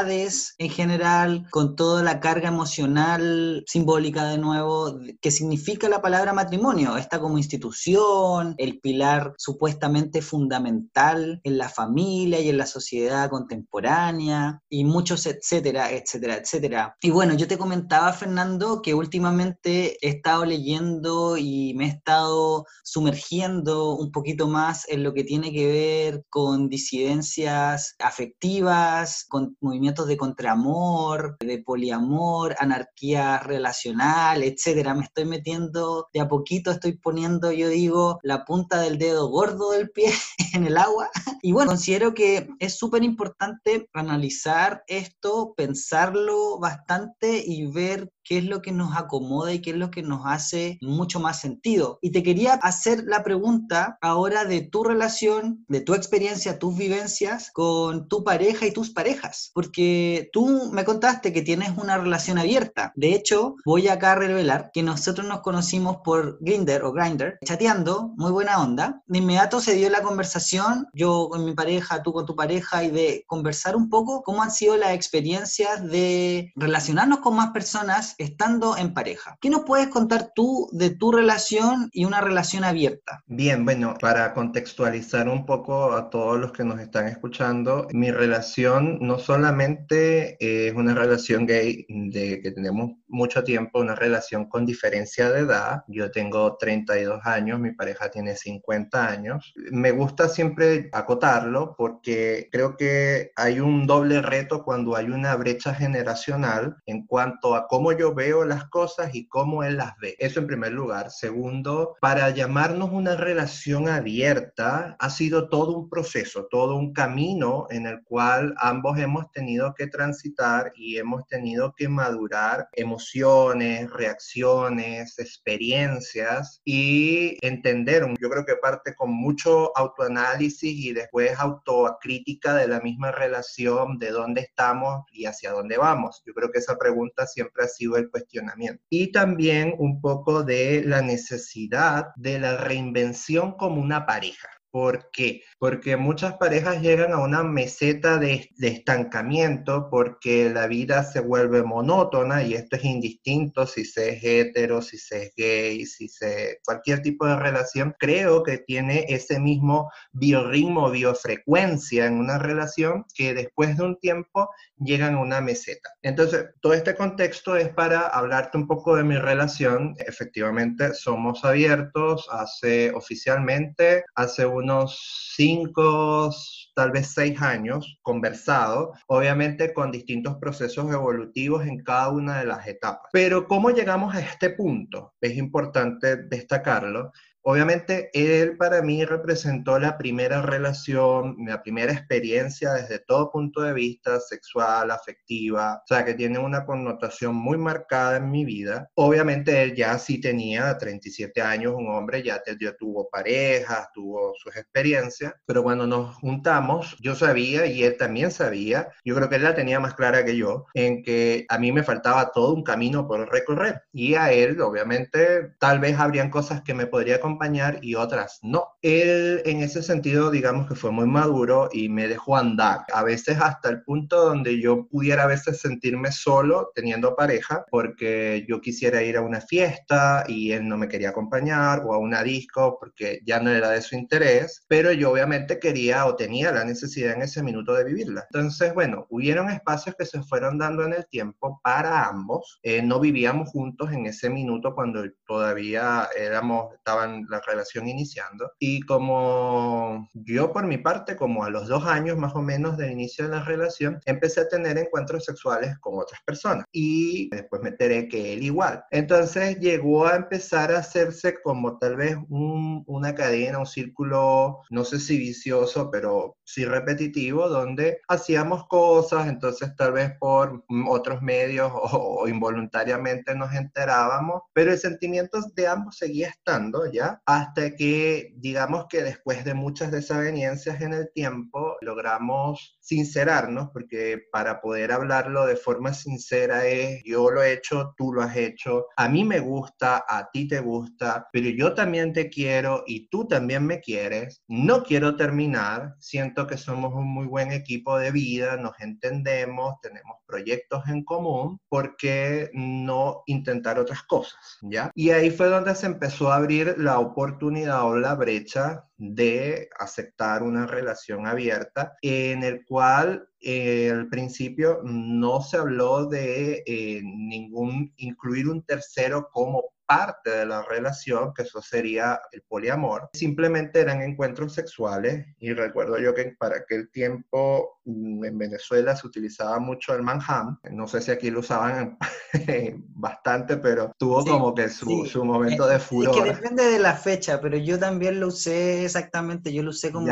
en 0.57 0.69
general, 0.69 1.45
con 1.51 1.75
toda 1.75 2.03
la 2.03 2.19
carga 2.19 2.49
emocional 2.49 3.63
simbólica 3.67 4.25
de 4.25 4.37
nuevo 4.37 4.97
¿Qué 5.21 5.31
significa 5.31 5.89
la 5.89 6.01
palabra 6.01 6.33
matrimonio. 6.33 6.97
Está 6.97 7.19
como 7.19 7.37
institución, 7.37 8.55
el 8.57 8.79
pilar 8.79 9.33
supuestamente 9.37 10.21
fundamental 10.21 11.39
en 11.43 11.57
la 11.57 11.69
familia 11.69 12.39
y 12.39 12.49
en 12.49 12.57
la 12.57 12.65
sociedad 12.65 13.29
contemporánea, 13.29 14.61
y 14.69 14.83
muchos 14.83 15.25
etcétera, 15.25 15.91
etcétera, 15.91 16.37
etcétera. 16.37 16.95
Y 17.01 17.09
bueno, 17.09 17.35
yo 17.35 17.47
te 17.47 17.57
comentaba, 17.57 18.11
Fernando, 18.13 18.81
que 18.81 18.93
últimamente 18.93 19.97
he 20.05 20.09
estado 20.09 20.45
leyendo 20.45 21.37
y 21.37 21.73
me 21.75 21.85
he 21.85 21.89
estado 21.89 22.65
sumergiendo 22.83 23.95
un 23.95 24.11
poquito 24.11 24.47
más 24.47 24.87
en 24.89 25.03
lo 25.03 25.13
que 25.13 25.23
tiene 25.23 25.51
que 25.51 25.67
ver 25.67 26.23
con 26.29 26.69
disidencias 26.69 27.95
afectivas, 27.99 29.25
con 29.27 29.55
movimientos 29.61 30.07
de 30.07 30.17
contraamor, 30.17 31.37
de 31.39 31.61
poliamor, 31.63 32.55
anarquía 32.59 33.39
relacional, 33.39 34.43
etcétera 34.43 34.95
estoy 35.05 35.25
metiendo 35.25 36.07
de 36.13 36.19
a 36.19 36.27
poquito, 36.27 36.71
estoy 36.71 36.93
poniendo, 36.93 37.51
yo 37.51 37.69
digo, 37.69 38.19
la 38.23 38.45
punta 38.45 38.81
del 38.81 38.97
dedo 38.97 39.29
gordo 39.29 39.71
del 39.71 39.89
pie 39.89 40.11
en 40.53 40.65
el 40.65 40.77
agua. 40.77 41.09
Y 41.41 41.51
bueno, 41.51 41.71
considero 41.71 42.13
que 42.13 42.47
es 42.59 42.77
súper 42.77 43.03
importante 43.03 43.87
analizar 43.93 44.83
esto, 44.87 45.53
pensarlo 45.55 46.59
bastante 46.59 47.43
y 47.45 47.67
ver 47.67 48.11
qué 48.25 48.39
es 48.39 48.45
lo 48.45 48.61
que 48.61 48.71
nos 48.71 48.97
acomoda 48.97 49.53
y 49.53 49.61
qué 49.61 49.69
es 49.69 49.77
lo 49.77 49.91
que 49.91 50.01
nos 50.01 50.21
hace 50.25 50.77
mucho 50.81 51.19
más 51.19 51.39
sentido. 51.39 51.99
Y 52.01 52.11
te 52.11 52.23
quería 52.23 52.53
hacer 52.55 53.03
la 53.05 53.23
pregunta 53.23 53.97
ahora 54.01 54.45
de 54.45 54.61
tu 54.61 54.83
relación, 54.83 55.63
de 55.69 55.81
tu 55.81 55.93
experiencia, 55.93 56.59
tus 56.59 56.75
vivencias 56.75 57.51
con 57.53 58.07
tu 58.09 58.23
pareja 58.23 58.65
y 58.65 58.71
tus 58.71 58.89
parejas, 58.89 59.51
porque 59.53 60.29
tú 60.33 60.71
me 60.73 60.83
contaste 60.83 61.31
que 61.31 61.43
tienes 61.43 61.77
una 61.77 61.97
relación 61.97 62.37
abierta. 62.37 62.91
De 62.95 63.13
hecho, 63.13 63.55
voy 63.63 63.87
acá 63.87 64.13
a 64.13 64.15
revelar 64.15 64.71
que 64.73 64.83
nosotros 64.95 65.27
nos 65.27 65.41
conocimos 65.41 65.97
por 66.05 66.37
Grinder 66.39 66.83
o 66.83 66.93
Grinder, 66.93 67.37
chateando, 67.43 68.13
muy 68.15 68.31
buena 68.31 68.63
onda. 68.63 69.03
De 69.07 69.17
inmediato 69.17 69.59
se 69.59 69.73
dio 69.73 69.89
la 69.89 70.01
conversación, 70.01 70.87
yo 70.93 71.27
con 71.29 71.43
mi 71.43 71.53
pareja, 71.53 72.01
tú 72.01 72.13
con 72.13 72.25
tu 72.25 72.33
pareja, 72.33 72.85
y 72.85 72.91
de 72.91 73.25
conversar 73.27 73.75
un 73.75 73.89
poco 73.89 74.23
cómo 74.23 74.41
han 74.41 74.51
sido 74.51 74.77
las 74.77 74.91
experiencias 74.91 75.83
de 75.83 76.53
relacionarnos 76.55 77.19
con 77.19 77.35
más 77.35 77.51
personas 77.51 78.15
estando 78.19 78.77
en 78.77 78.93
pareja. 78.93 79.37
¿Qué 79.41 79.49
nos 79.49 79.63
puedes 79.63 79.89
contar 79.89 80.31
tú 80.33 80.69
de 80.71 80.91
tu 80.91 81.11
relación 81.11 81.89
y 81.91 82.05
una 82.05 82.21
relación 82.21 82.63
abierta? 82.63 83.21
Bien, 83.27 83.65
bueno, 83.65 83.95
para 83.99 84.33
contextualizar 84.33 85.27
un 85.27 85.45
poco 85.45 85.91
a 85.91 86.09
todos 86.09 86.39
los 86.39 86.53
que 86.53 86.63
nos 86.63 86.79
están 86.79 87.09
escuchando, 87.09 87.89
mi 87.91 88.11
relación 88.11 88.99
no 89.01 89.19
solamente 89.19 90.37
es 90.39 90.73
una 90.73 90.95
relación 90.95 91.45
gay 91.45 91.85
de 91.89 92.39
que 92.41 92.51
tenemos 92.51 92.91
mucho 93.09 93.43
tiempo, 93.43 93.81
una 93.81 93.95
relación 93.95 94.45
con 94.47 94.65
diferencia 94.85 95.31
de 95.31 95.39
edad. 95.39 95.83
Yo 95.87 96.11
tengo 96.11 96.57
32 96.57 97.21
años, 97.25 97.59
mi 97.59 97.71
pareja 97.71 98.11
tiene 98.11 98.35
50 98.35 99.07
años. 99.07 99.51
Me 99.71 99.89
gusta 99.91 100.29
siempre 100.29 100.89
acotarlo 100.93 101.75
porque 101.75 102.49
creo 102.51 102.77
que 102.77 103.31
hay 103.35 103.59
un 103.59 103.87
doble 103.87 104.21
reto 104.21 104.63
cuando 104.63 104.95
hay 104.95 105.07
una 105.07 105.35
brecha 105.35 105.73
generacional 105.73 106.77
en 106.85 107.07
cuanto 107.07 107.55
a 107.55 107.67
cómo 107.67 107.93
yo 107.93 108.13
veo 108.13 108.45
las 108.45 108.65
cosas 108.65 109.15
y 109.15 109.27
cómo 109.27 109.63
él 109.63 109.77
las 109.77 109.97
ve. 109.97 110.15
Eso 110.19 110.39
en 110.39 110.47
primer 110.47 110.73
lugar. 110.73 111.09
Segundo, 111.09 111.95
para 111.99 112.29
llamarnos 112.29 112.91
una 112.91 113.15
relación 113.15 113.89
abierta 113.89 114.95
ha 114.99 115.09
sido 115.09 115.49
todo 115.49 115.75
un 115.75 115.89
proceso, 115.89 116.47
todo 116.51 116.75
un 116.75 116.93
camino 116.93 117.65
en 117.71 117.87
el 117.87 118.03
cual 118.03 118.53
ambos 118.59 118.99
hemos 118.99 119.31
tenido 119.31 119.73
que 119.73 119.87
transitar 119.87 120.71
y 120.75 120.97
hemos 120.97 121.25
tenido 121.25 121.73
que 121.75 121.89
madurar 121.89 122.69
emociones, 122.73 123.89
reacciones, 123.89 124.74
experiencias 124.79 126.61
y 126.63 127.37
entender. 127.45 128.05
Yo 128.19 128.29
creo 128.29 128.45
que 128.45 128.55
parte 128.55 128.95
con 128.95 129.11
mucho 129.11 129.75
autoanálisis 129.77 130.63
y 130.63 130.93
después 130.93 131.37
autocrítica 131.37 132.53
de 132.55 132.67
la 132.67 132.79
misma 132.79 133.11
relación, 133.11 133.97
de 133.99 134.11
dónde 134.11 134.41
estamos 134.41 135.05
y 135.11 135.25
hacia 135.25 135.51
dónde 135.51 135.77
vamos. 135.77 136.21
Yo 136.25 136.33
creo 136.33 136.51
que 136.51 136.59
esa 136.59 136.77
pregunta 136.77 137.27
siempre 137.27 137.63
ha 137.63 137.67
sido 137.67 137.97
el 137.97 138.09
cuestionamiento. 138.09 138.83
Y 138.89 139.11
también 139.11 139.75
un 139.77 140.01
poco 140.01 140.43
de 140.43 140.83
la 140.85 141.01
necesidad 141.01 142.07
de 142.15 142.39
la 142.39 142.57
reinvención 142.57 143.53
como 143.53 143.81
una 143.81 144.05
pareja. 144.05 144.54
¿Por 144.75 145.09
qué? 145.09 145.41
Porque 145.57 145.95
muchas 145.95 146.33
parejas 146.33 146.81
llegan 146.81 147.13
a 147.13 147.19
una 147.19 147.43
meseta 147.43 148.17
de, 148.17 148.49
estancamiento 148.59 149.87
porque 149.89 150.49
la 150.49 150.67
vida 150.67 151.05
se 151.05 151.21
vuelve 151.21 151.63
monótona 151.63 152.43
y 152.43 152.55
esto 152.55 152.75
es 152.75 152.83
indistinto 152.83 153.67
si 153.67 153.85
se 153.85 154.09
es 154.09 154.23
hetero, 154.25 154.81
si 154.81 154.97
se 154.97 155.27
es 155.27 155.33
gay, 155.37 155.85
si 155.85 156.09
se 156.09 156.59
cualquier 156.65 157.01
tipo 157.01 157.25
de 157.25 157.37
relación. 157.37 157.95
Creo 157.97 158.43
que 158.43 158.57
tiene 158.57 159.05
ese 159.07 159.39
mismo 159.39 159.89
biorritmo, 160.11 160.91
biofrecuencia 160.91 162.05
en 162.05 162.15
una 162.15 162.37
relación 162.37 163.05
que 163.15 163.33
después 163.33 163.77
de 163.77 163.83
un 163.85 163.97
tiempo 163.97 164.49
llegan 164.77 165.15
a 165.15 165.21
una 165.21 165.39
meseta. 165.39 165.89
Entonces, 166.01 166.47
todo 166.59 166.73
este 166.73 166.95
contexto 166.95 167.55
es 167.55 167.69
para 167.69 168.07
hablarte 168.07 168.57
un 168.57 168.67
poco 168.67 168.97
de 168.97 169.05
mi 169.05 169.15
relación. 169.15 169.95
Efectivamente, 169.99 170.93
somos 170.93 171.45
abiertos 171.45 172.27
hace 172.29 172.91
oficialmente, 172.91 174.03
hace 174.15 174.45
un 174.45 174.64
unos 174.65 175.31
cinco, 175.35 176.33
tal 176.73 176.91
vez 176.91 177.13
seis 177.13 177.39
años 177.41 177.99
conversado, 178.01 178.93
obviamente 179.07 179.73
con 179.73 179.91
distintos 179.91 180.37
procesos 180.37 180.91
evolutivos 180.91 181.65
en 181.65 181.83
cada 181.83 182.09
una 182.09 182.39
de 182.39 182.45
las 182.45 182.67
etapas. 182.67 183.09
Pero 183.13 183.47
¿cómo 183.47 183.69
llegamos 183.69 184.13
a 184.15 184.19
este 184.19 184.49
punto? 184.49 185.13
Es 185.21 185.37
importante 185.37 186.17
destacarlo 186.17 187.11
Obviamente, 187.47 188.09
él 188.13 188.57
para 188.57 188.81
mí 188.81 189.05
representó 189.05 189.77
la 189.77 189.99
primera 189.99 190.41
relación, 190.41 191.35
la 191.45 191.61
primera 191.61 191.93
experiencia 191.93 192.73
desde 192.73 192.97
todo 192.97 193.31
punto 193.31 193.61
de 193.61 193.71
vista, 193.71 194.19
sexual, 194.19 194.89
afectiva, 194.89 195.75
o 195.75 195.87
sea, 195.87 196.03
que 196.03 196.15
tiene 196.15 196.39
una 196.39 196.65
connotación 196.65 197.35
muy 197.35 197.59
marcada 197.59 198.17
en 198.17 198.31
mi 198.31 198.45
vida. 198.45 198.89
Obviamente, 198.95 199.61
él 199.61 199.75
ya 199.75 199.95
sí 199.99 200.19
tenía 200.19 200.75
37 200.75 201.39
años, 201.39 201.75
un 201.77 201.87
hombre, 201.89 202.23
ya, 202.23 202.41
ya 202.59 202.75
tuvo 202.75 203.07
parejas, 203.11 203.89
tuvo 203.93 204.33
sus 204.39 204.55
experiencias, 204.57 205.31
pero 205.45 205.61
cuando 205.61 205.85
nos 205.85 206.15
juntamos, 206.15 206.97
yo 206.99 207.13
sabía 207.13 207.67
y 207.67 207.83
él 207.83 207.95
también 207.95 208.31
sabía, 208.31 208.89
yo 209.03 209.13
creo 209.13 209.29
que 209.29 209.35
él 209.35 209.43
la 209.43 209.53
tenía 209.53 209.79
más 209.79 209.93
clara 209.93 210.25
que 210.25 210.35
yo, 210.35 210.65
en 210.73 211.03
que 211.03 211.45
a 211.47 211.59
mí 211.59 211.71
me 211.71 211.83
faltaba 211.83 212.31
todo 212.31 212.55
un 212.55 212.63
camino 212.63 213.07
por 213.07 213.31
recorrer 213.31 213.83
y 213.93 214.15
a 214.15 214.31
él, 214.31 214.59
obviamente, 214.61 215.51
tal 215.59 215.79
vez 215.79 215.99
habrían 215.99 216.31
cosas 216.31 216.63
que 216.63 216.73
me 216.73 216.87
podría 216.87 217.21
acompañar 217.35 217.79
y 217.81 217.95
otras 217.95 218.39
no. 218.43 218.67
Él 218.81 219.41
en 219.45 219.61
ese 219.61 219.83
sentido, 219.83 220.31
digamos 220.31 220.67
que 220.67 220.75
fue 220.75 220.91
muy 220.91 221.05
maduro 221.05 221.69
y 221.71 221.89
me 221.89 222.07
dejó 222.07 222.37
andar, 222.37 222.85
a 222.93 223.03
veces 223.03 223.37
hasta 223.39 223.69
el 223.69 223.83
punto 223.83 224.23
donde 224.23 224.59
yo 224.61 224.87
pudiera 224.87 225.23
a 225.23 225.27
veces 225.27 225.59
sentirme 225.59 226.11
solo 226.11 226.71
teniendo 226.73 227.15
pareja, 227.15 227.65
porque 227.69 228.45
yo 228.47 228.61
quisiera 228.61 229.03
ir 229.03 229.17
a 229.17 229.21
una 229.21 229.41
fiesta 229.41 230.23
y 230.27 230.51
él 230.51 230.67
no 230.67 230.77
me 230.77 230.87
quería 230.87 231.09
acompañar 231.09 231.81
o 231.85 231.93
a 231.93 231.97
una 231.97 232.23
disco 232.23 232.77
porque 232.79 233.19
ya 233.25 233.39
no 233.39 233.49
era 233.49 233.69
de 233.69 233.81
su 233.81 233.95
interés, 233.95 234.63
pero 234.67 234.91
yo 234.91 235.11
obviamente 235.11 235.59
quería 235.59 236.05
o 236.05 236.15
tenía 236.15 236.51
la 236.51 236.63
necesidad 236.63 237.13
en 237.13 237.23
ese 237.23 237.43
minuto 237.43 237.73
de 237.73 237.83
vivirla. 237.83 238.25
Entonces, 238.31 238.73
bueno, 238.73 239.07
hubieron 239.09 239.49
espacios 239.49 239.95
que 239.97 240.05
se 240.05 240.21
fueron 240.23 240.57
dando 240.57 240.83
en 240.83 240.93
el 240.93 241.05
tiempo 241.07 241.59
para 241.63 242.07
ambos. 242.07 242.59
Eh, 242.63 242.81
no 242.81 242.99
vivíamos 242.99 243.49
juntos 243.49 243.91
en 243.91 244.05
ese 244.05 244.29
minuto 244.29 244.73
cuando 244.73 245.03
todavía 245.27 246.07
éramos, 246.17 246.73
estaban 246.75 247.24
la 247.29 247.41
relación 247.45 247.87
iniciando. 247.87 248.51
Y 248.59 248.81
como 248.81 250.09
yo 250.13 250.51
por 250.51 250.65
mi 250.65 250.77
parte, 250.77 251.15
como 251.15 251.43
a 251.43 251.49
los 251.49 251.67
dos 251.67 251.85
años 251.85 252.17
más 252.17 252.35
o 252.35 252.41
menos 252.41 252.77
del 252.77 252.91
inicio 252.91 253.25
de 253.25 253.31
la 253.31 253.43
relación, 253.43 253.99
empecé 254.05 254.41
a 254.41 254.49
tener 254.49 254.77
encuentros 254.77 255.25
sexuales 255.25 255.77
con 255.79 255.99
otras 255.99 256.21
personas. 256.25 256.65
Y 256.71 257.29
después 257.29 257.61
me 257.61 257.69
enteré 257.69 258.07
que 258.07 258.33
él 258.33 258.43
igual. 258.43 258.83
Entonces 258.91 259.59
llegó 259.59 260.05
a 260.07 260.15
empezar 260.15 260.71
a 260.71 260.79
hacerse 260.79 261.41
como 261.41 261.77
tal 261.77 261.95
vez 261.95 262.15
una 262.29 263.15
cadena, 263.15 263.59
un 263.59 263.65
círculo, 263.65 264.61
no 264.69 264.83
sé 264.83 264.99
si 264.99 265.17
vicioso, 265.17 265.89
pero 265.91 266.37
sí 266.43 266.65
repetitivo, 266.65 267.49
donde 267.49 268.01
hacíamos 268.07 268.67
cosas, 268.67 269.27
entonces 269.27 269.75
tal 269.75 269.93
vez 269.93 270.11
por 270.19 270.63
otros 270.87 271.21
medios 271.21 271.71
o, 271.73 272.27
involuntariamente 272.27 273.35
nos 273.35 273.53
enterábamos, 273.53 274.43
pero 274.53 274.71
el 274.71 274.77
sentimiento 274.77 275.39
de 275.55 275.67
ambos 275.67 275.97
seguía 275.97 276.29
estando, 276.29 276.91
¿ya? 276.91 277.14
Hasta 277.25 277.75
que, 277.75 278.33
digamos 278.37 278.85
que 278.89 279.03
después 279.03 279.45
de 279.45 279.53
muchas 279.53 279.91
desavenencias 279.91 280.81
en 280.81 280.93
el 280.93 281.11
tiempo, 281.13 281.77
logramos 281.81 282.77
sincerarnos, 282.81 283.69
porque 283.71 284.21
para 284.31 284.61
poder 284.61 284.91
hablarlo 284.91 285.45
de 285.45 285.55
forma 285.55 285.93
sincera 285.93 286.65
es, 286.65 287.03
yo 287.03 287.31
lo 287.31 287.41
he 287.43 287.53
hecho, 287.53 287.93
tú 287.97 288.13
lo 288.13 288.21
has 288.21 288.35
hecho, 288.35 288.85
a 288.95 289.09
mí 289.09 289.23
me 289.23 289.39
gusta, 289.39 290.05
a 290.07 290.29
ti 290.31 290.47
te 290.47 290.59
gusta, 290.59 291.27
pero 291.31 291.49
yo 291.49 291.73
también 291.73 292.13
te 292.13 292.29
quiero 292.29 292.83
y 292.85 293.07
tú 293.09 293.27
también 293.27 293.65
me 293.65 293.79
quieres, 293.79 294.43
no 294.47 294.83
quiero 294.83 295.15
terminar, 295.15 295.95
siento 295.99 296.47
que 296.47 296.57
somos 296.57 296.93
un 296.93 297.07
muy 297.07 297.25
buen 297.25 297.51
equipo 297.51 297.97
de 297.97 298.11
vida, 298.11 298.57
nos 298.57 298.79
entendemos, 298.79 299.75
tenemos 299.81 300.17
proyectos 300.25 300.87
en 300.87 301.03
común, 301.03 301.59
¿por 301.69 301.95
qué 301.95 302.49
no 302.53 303.23
intentar 303.25 303.79
otras 303.79 304.03
cosas? 304.03 304.57
¿Ya? 304.61 304.91
Y 304.95 305.11
ahí 305.11 305.31
fue 305.31 305.47
donde 305.47 305.75
se 305.75 305.85
empezó 305.85 306.31
a 306.31 306.37
abrir 306.37 306.75
la 306.77 306.99
oportunidad 307.05 307.85
o 307.85 307.95
la 307.97 308.15
brecha 308.15 308.85
de 308.97 309.69
aceptar 309.79 310.43
una 310.43 310.65
relación 310.65 311.27
abierta 311.27 311.95
en 312.01 312.43
el 312.43 312.65
cual 312.65 313.27
eh, 313.39 313.91
al 313.91 314.09
principio 314.09 314.81
no 314.83 315.41
se 315.41 315.57
habló 315.57 316.05
de 316.07 316.63
eh, 316.65 317.01
ningún 317.03 317.93
incluir 317.97 318.47
un 318.47 318.63
tercero 318.63 319.29
como 319.31 319.74
parte 319.85 320.29
de 320.29 320.45
la 320.45 320.63
relación, 320.63 321.33
que 321.33 321.43
eso 321.43 321.61
sería 321.61 322.19
el 322.31 322.41
poliamor. 322.43 323.09
Simplemente 323.13 323.79
eran 323.79 324.01
encuentros 324.01 324.53
sexuales 324.53 325.25
y 325.39 325.53
recuerdo 325.53 325.97
yo 325.99 326.13
que 326.13 326.35
para 326.37 326.57
aquel 326.57 326.89
tiempo 326.91 327.79
mm, 327.85 328.25
en 328.25 328.37
Venezuela 328.37 328.95
se 328.95 329.07
utilizaba 329.07 329.59
mucho 329.59 329.93
el 329.93 330.01
manham. 330.01 330.59
No 330.71 330.87
sé 330.87 331.01
si 331.01 331.11
aquí 331.11 331.29
lo 331.29 331.39
usaban 331.39 331.97
bastante, 332.89 333.57
pero 333.57 333.91
tuvo 333.97 334.25
como 334.25 334.53
que 334.53 334.69
su, 334.69 335.05
su 335.05 335.23
momento 335.23 335.67
de 335.67 335.79
furor. 335.79 336.15
Es 336.15 336.23
que 336.23 336.33
depende 336.35 336.65
de 336.65 336.79
la 336.79 336.95
fecha, 336.95 337.39
pero 337.41 337.57
yo 337.57 337.79
también 337.79 338.19
lo 338.19 338.27
usé 338.27 338.85
exactamente, 338.85 339.53
yo 339.53 339.63
lo 339.63 339.69
usé 339.69 339.91
como 339.91 340.07